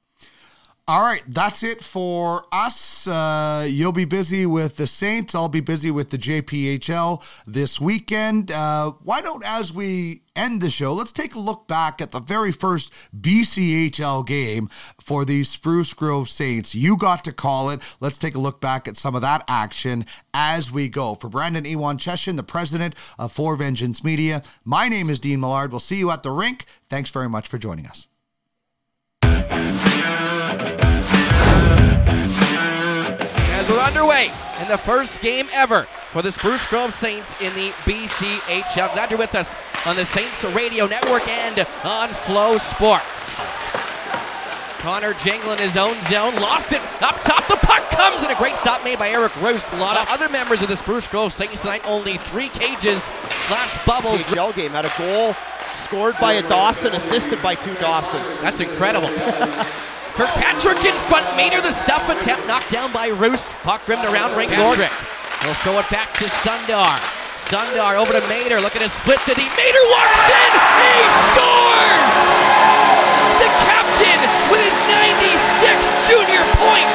[0.89, 3.07] All right, that's it for us.
[3.07, 5.36] Uh, you'll be busy with the Saints.
[5.36, 8.51] I'll be busy with the JPHL this weekend.
[8.51, 12.19] Uh, why don't, as we end the show, let's take a look back at the
[12.19, 14.69] very first BCHL game
[15.01, 16.74] for the Spruce Grove Saints.
[16.74, 17.81] You got to call it.
[18.01, 21.15] Let's take a look back at some of that action as we go.
[21.15, 25.70] For Brandon Ewan Cheshin, the president of For Vengeance Media, my name is Dean Millard.
[25.70, 26.65] We'll see you at the rink.
[26.89, 28.09] Thanks very much for joining us.
[32.12, 34.31] As we're underway
[34.61, 38.93] in the first game ever for the Spruce Grove Saints in the BCHL.
[38.95, 39.55] Glad you're with us
[39.87, 43.39] on the Saints Radio Network and on Flow Sports.
[44.81, 47.47] Connor Jingle in his own zone, lost it up top.
[47.47, 49.73] The puck comes and a great stop made by Eric Roost.
[49.74, 51.87] A lot of other members of the Spruce Grove Saints tonight.
[51.87, 53.03] Only three cages
[53.47, 54.19] slash bubbles.
[54.23, 55.35] PHL game had a goal
[55.77, 58.39] scored by a Dawson, assisted by two Dawsons.
[58.41, 59.11] That's incredible.
[60.15, 60.91] Kirkpatrick oh.
[60.91, 63.47] in front, Mater the stuff attempt knocked down by Roost.
[63.62, 64.91] Puck rimmed around ring Patrick.
[65.43, 66.99] He'll throw it back to Sundar.
[67.49, 69.43] Sundar over to Mater, looking to split the D.
[69.57, 70.95] Mater walks in, he
[71.32, 72.16] scores!
[73.41, 74.20] The captain
[74.53, 76.93] with his 96th junior point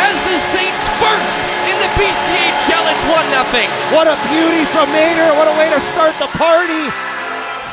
[0.00, 1.38] has the Saints first
[1.70, 2.84] in the BCHL.
[2.90, 3.94] It's 1 0.
[3.94, 5.30] What a beauty from Mater.
[5.38, 7.13] What a way to start the party.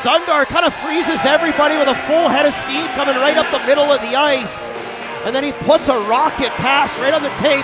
[0.02, 3.64] Sundar kind of freezes everybody with a full head of steam coming right up the
[3.68, 4.72] middle of the ice.
[5.22, 7.62] And then he puts a rocket pass right on the tape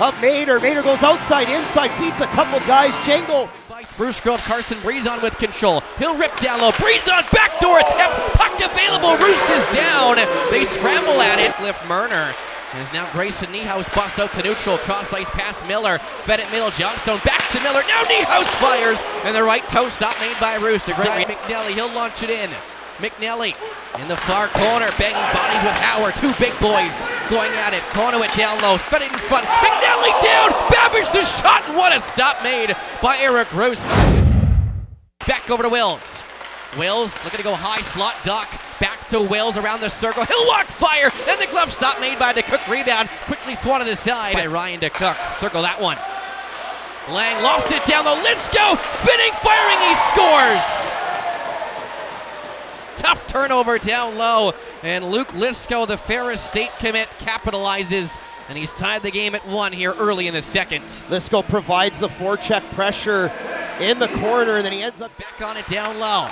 [0.00, 0.60] of Mater.
[0.60, 2.94] Mater goes outside, inside, beats a couple guys.
[3.04, 3.50] Jangle.
[3.68, 5.80] By Spruce Grove, Carson Breezon with control.
[5.98, 6.70] He'll rip down low.
[6.78, 8.38] Breezon backdoor attempt.
[8.38, 9.18] Puck available.
[9.18, 10.14] Roost is down.
[10.52, 11.58] They scramble at it.
[11.60, 12.30] Lift Murner.
[12.72, 14.78] As now Grayson Niehaus busts out to neutral.
[14.78, 15.98] Cross ice past Miller.
[15.98, 16.70] Fed it middle.
[16.70, 17.82] Johnstone back to Miller.
[17.88, 18.98] Now Niehaus fires.
[19.24, 20.88] And the right toe stop made by Roost.
[20.88, 21.74] A great McNelly.
[21.74, 22.50] He'll launch it in.
[22.98, 23.56] McNelly
[23.98, 26.14] in the far corner, banging bodies with Howard.
[26.16, 26.94] Two big boys
[27.28, 27.82] going at it.
[27.90, 29.46] Conowit down low, fed it in front.
[29.46, 30.50] McNelly down.
[30.70, 33.82] Babbage the shot, and what a stop made by Eric Roost.
[35.26, 36.19] Back over to Wills.
[36.78, 38.48] Wills looking to go high slot duck.
[38.78, 40.24] Back to Wills around the circle.
[40.24, 41.10] He'll walk fire.
[41.28, 42.66] And the glove stop made by DeCook.
[42.70, 45.38] Rebound quickly swatted aside by Ryan DeCook.
[45.38, 45.98] Circle that one.
[47.12, 48.14] Lang lost it down low.
[48.16, 49.80] Lisco spinning, firing.
[49.82, 50.64] He scores.
[52.98, 54.52] Tough turnover down low.
[54.82, 58.16] And Luke Lisco, the Ferris State commit, capitalizes.
[58.48, 60.84] And he's tied the game at one here early in the second.
[61.08, 63.32] Lisco provides the forecheck pressure
[63.80, 66.28] in the corner, and then he ends up back on it down low.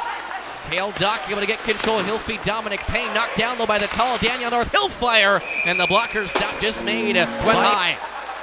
[0.69, 2.01] Kale Duck able to get control.
[2.01, 3.13] He'll feed Dominic Payne.
[3.15, 4.71] Knocked down low by the tall Daniel North.
[4.71, 5.41] He'll fire.
[5.65, 7.17] And the blocker stop just made.
[7.17, 7.29] Went
[7.59, 7.97] high.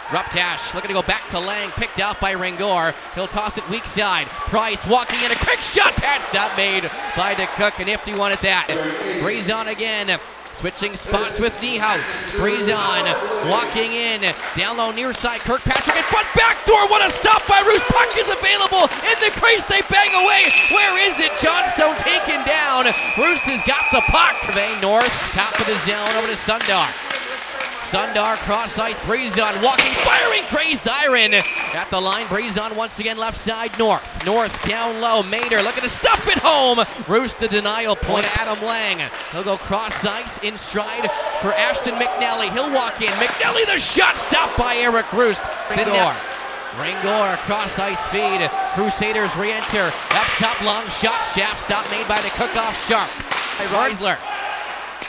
[0.07, 2.93] Ruptash looking to go back to Lang, picked out by Ringor.
[3.15, 4.27] He'll toss it weak side.
[4.27, 5.93] Price walking in a quick shot.
[5.93, 6.83] Pad stop made
[7.17, 7.79] by DeCook.
[7.81, 8.67] A nifty one at that.
[9.21, 10.19] Brazon again.
[10.59, 12.31] Switching spots with Niehaus.
[12.39, 13.05] Brazon
[13.51, 14.21] walking in.
[14.55, 15.41] Down low near side.
[15.41, 16.27] Kirkpatrick in front.
[16.33, 16.87] Back door.
[16.87, 17.83] What a stop by Roos.
[17.91, 18.87] Puck is available.
[19.03, 19.63] In the crease.
[19.67, 20.47] They bang away.
[20.71, 21.35] Where is it?
[21.43, 22.85] Johnstone taken down.
[23.19, 24.35] Roos has got the puck.
[24.55, 25.11] Bay North.
[25.35, 27.04] Top of the zone over to Sundar.
[27.91, 32.25] Sundar cross ice, Brazon walking, firing, crazed Iron at the line.
[32.27, 34.25] Brazon once again left side north.
[34.25, 36.79] North down low, Mater looking to stuff it home.
[37.07, 38.99] Roost the denial point, Adam Lang.
[39.31, 41.09] He'll go cross ice in stride
[41.41, 42.51] for Ashton McNally.
[42.53, 43.09] He'll walk in.
[43.21, 45.43] McNally the shot stopped by Eric Roost.
[45.69, 46.15] Ringor.
[46.77, 48.49] Ringor cross ice feed.
[48.73, 49.85] Crusaders re-enter.
[49.85, 51.21] Up top long shot.
[51.35, 53.09] Shaft stop made by DeCook off Sharp.
[53.59, 54.34] By Reisler.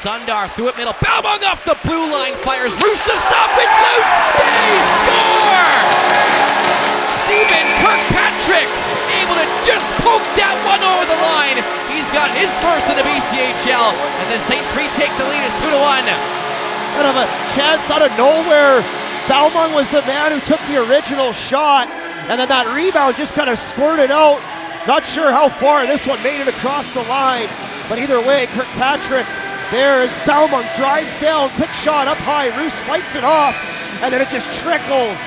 [0.04, 0.92] Sundar through it middle.
[1.00, 2.76] Balmung off the blue line fires.
[2.84, 3.48] Rooster stop.
[3.56, 4.12] It's loose.
[4.36, 5.72] They score!
[7.24, 8.68] Stephen Kirkpatrick
[9.24, 11.56] able to just poke that one over the line.
[11.88, 15.42] He's got his first in the BCHL, and the Saints retake the lead.
[15.48, 16.04] It's two to one.
[16.04, 18.84] kind of a chance out of nowhere.
[19.26, 21.88] Balmung was the man who took the original shot,
[22.28, 24.38] and then that rebound just kind of squirted out.
[24.86, 27.48] Not sure how far this one made it across the line,
[27.88, 29.26] but either way, Kirkpatrick
[29.70, 32.48] there as Balmung drives down, quick shot up high.
[32.60, 33.54] Roos fights it off,
[34.02, 35.18] and then it just trickles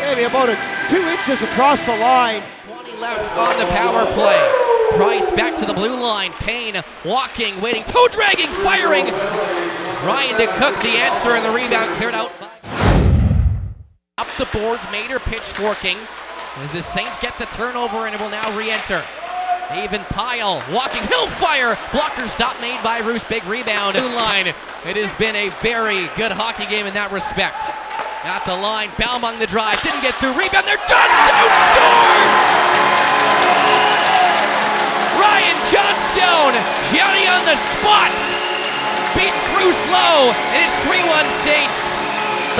[0.00, 0.56] maybe about a
[0.88, 2.42] two inches across the line.
[2.66, 4.40] 20 left on the power play.
[4.96, 6.32] Price back to the blue line.
[6.40, 9.06] Payne walking, waiting, toe dragging, firing.
[10.04, 12.32] Ryan DeCook the answer, and the rebound cleared out.
[14.18, 15.96] Up the boards, Mater pitchforking
[16.56, 19.02] as the Saints get the turnover and it will now re-enter.
[19.78, 21.78] Even Pyle walking, he'll fire.
[21.92, 23.22] Blocker stop made by Roos.
[23.24, 23.94] Big rebound.
[23.94, 24.48] Blue line.
[24.82, 27.70] It has been a very good hockey game in that respect.
[28.26, 30.34] At the line, Balmung the drive, didn't get through.
[30.36, 32.36] Rebound there, Johnstone scores!
[35.16, 36.54] Ryan Johnstone,
[36.92, 38.12] Johnny on the spot,
[39.16, 41.80] beats Roos low, and it's 3-1 Saints.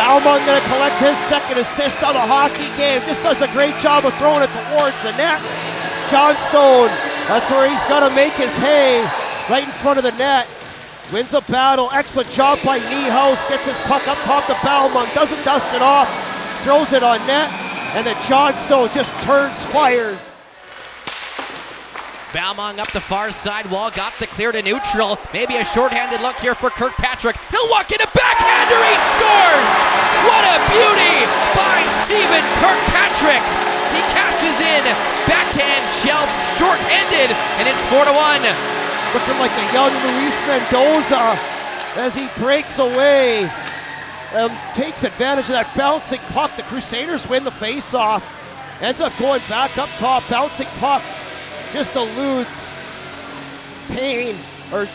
[0.01, 3.03] Balmung going to collect his second assist on the hockey game.
[3.05, 5.70] Just does a great job of throwing it towards the net.
[6.11, 6.91] Johnstone,
[7.31, 9.01] that's where he's got to make his hay,
[9.49, 10.49] right in front of the net.
[11.13, 11.91] Wins a battle.
[11.93, 13.49] Excellent job by Niehaus.
[13.49, 15.13] Gets his puck up top to Balmung.
[15.15, 16.07] Doesn't dust it off.
[16.63, 17.51] Throws it on net.
[17.95, 20.19] And then Johnstone just turns, fires.
[22.31, 25.19] Balmung up the far side wall, got the clear to neutral.
[25.33, 27.35] Maybe a shorthanded look here for Kirkpatrick.
[27.51, 29.73] He'll walk in a backhander, he scores!
[30.31, 31.27] What a beauty
[31.59, 33.43] by Stephen Kirkpatrick!
[33.91, 35.10] He catches in,
[35.61, 37.31] backhand shelf, short-handed,
[37.61, 38.43] and it's four to one.
[39.13, 41.39] Looking like a young Luis Mendoza
[41.97, 43.51] as he breaks away.
[44.33, 46.55] and takes advantage of that bouncing puck.
[46.55, 48.23] The Crusaders win the faceoff.
[48.81, 50.23] Ends up going back up top.
[50.31, 51.03] Bouncing puck
[51.73, 52.73] just eludes
[53.89, 54.37] Payne
[54.73, 54.87] or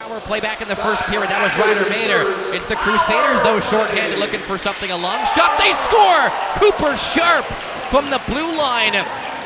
[0.00, 1.30] Power play back in the first period.
[1.30, 2.26] That was Ryder Mater.
[2.50, 4.90] It's the Crusaders, though, shorthanded, looking for something.
[4.90, 5.54] A long shot.
[5.62, 6.26] They score!
[6.58, 7.46] Cooper Sharp
[7.86, 8.98] from the blue line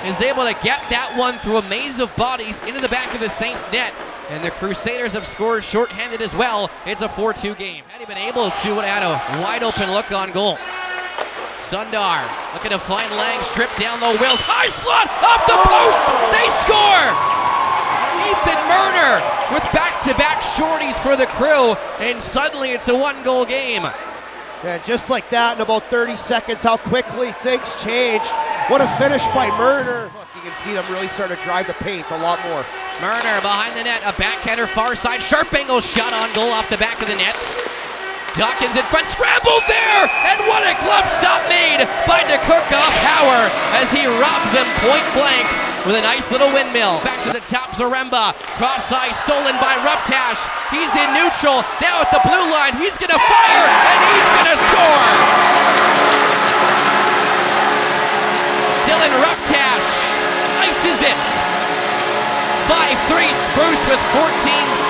[0.05, 3.21] is able to get that one through a maze of bodies into the back of
[3.21, 3.95] the Saints net.
[4.29, 6.71] And the Crusaders have scored shorthanded as well.
[6.85, 7.85] It's a 4-2 game.
[7.89, 10.59] Had he been able to, would have had a wide open look on goal.
[11.67, 12.23] Sundar
[12.55, 17.11] looking to find Lang, strip down low, Wills, high slot, off the post, they score!
[18.23, 19.19] Ethan Murner
[19.53, 23.87] with back-to-back shorties for the crew, and suddenly it's a one-goal game.
[24.67, 28.27] Yeah, just like that in about 30 seconds, how quickly things change.
[28.67, 30.11] What a finish by Murner.
[30.35, 32.67] You can see them really start to drive the paint a lot more.
[32.99, 36.83] Murner behind the net, a backhander far side, sharp angle shot on goal off the
[36.83, 37.39] back of the net.
[38.35, 40.03] Dawkins in front, scrambled there,
[40.35, 43.47] and what a glove stop made by DeCook off Hauer
[43.79, 46.99] as he robs him point blank with a nice little windmill.
[47.07, 48.35] Back to the top, Zaremba.
[48.59, 50.43] Cross ice, stolen by Ruptash.
[50.75, 52.75] He's in neutral, now at the blue line.
[52.83, 55.03] He's going to fire, and he's going to score.
[58.91, 59.89] Dylan Ruptash
[60.67, 61.21] ices it.
[62.67, 64.27] 5-3 Spruce with 14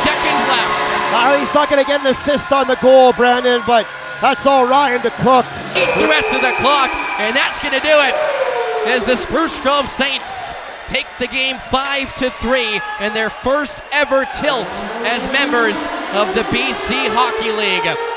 [0.00, 0.76] seconds left.
[1.12, 3.86] Uh, he's not going to get an assist on the goal, Brandon, but
[4.24, 5.44] that's all Ryan to cook.
[5.76, 6.88] Eat the rest of the clock,
[7.20, 8.16] and that's going to do it
[8.88, 10.45] as the Spruce Grove Saints
[10.88, 14.68] take the game 5 to 3 in their first ever tilt
[15.04, 15.76] as members
[16.14, 18.15] of the BC Hockey League.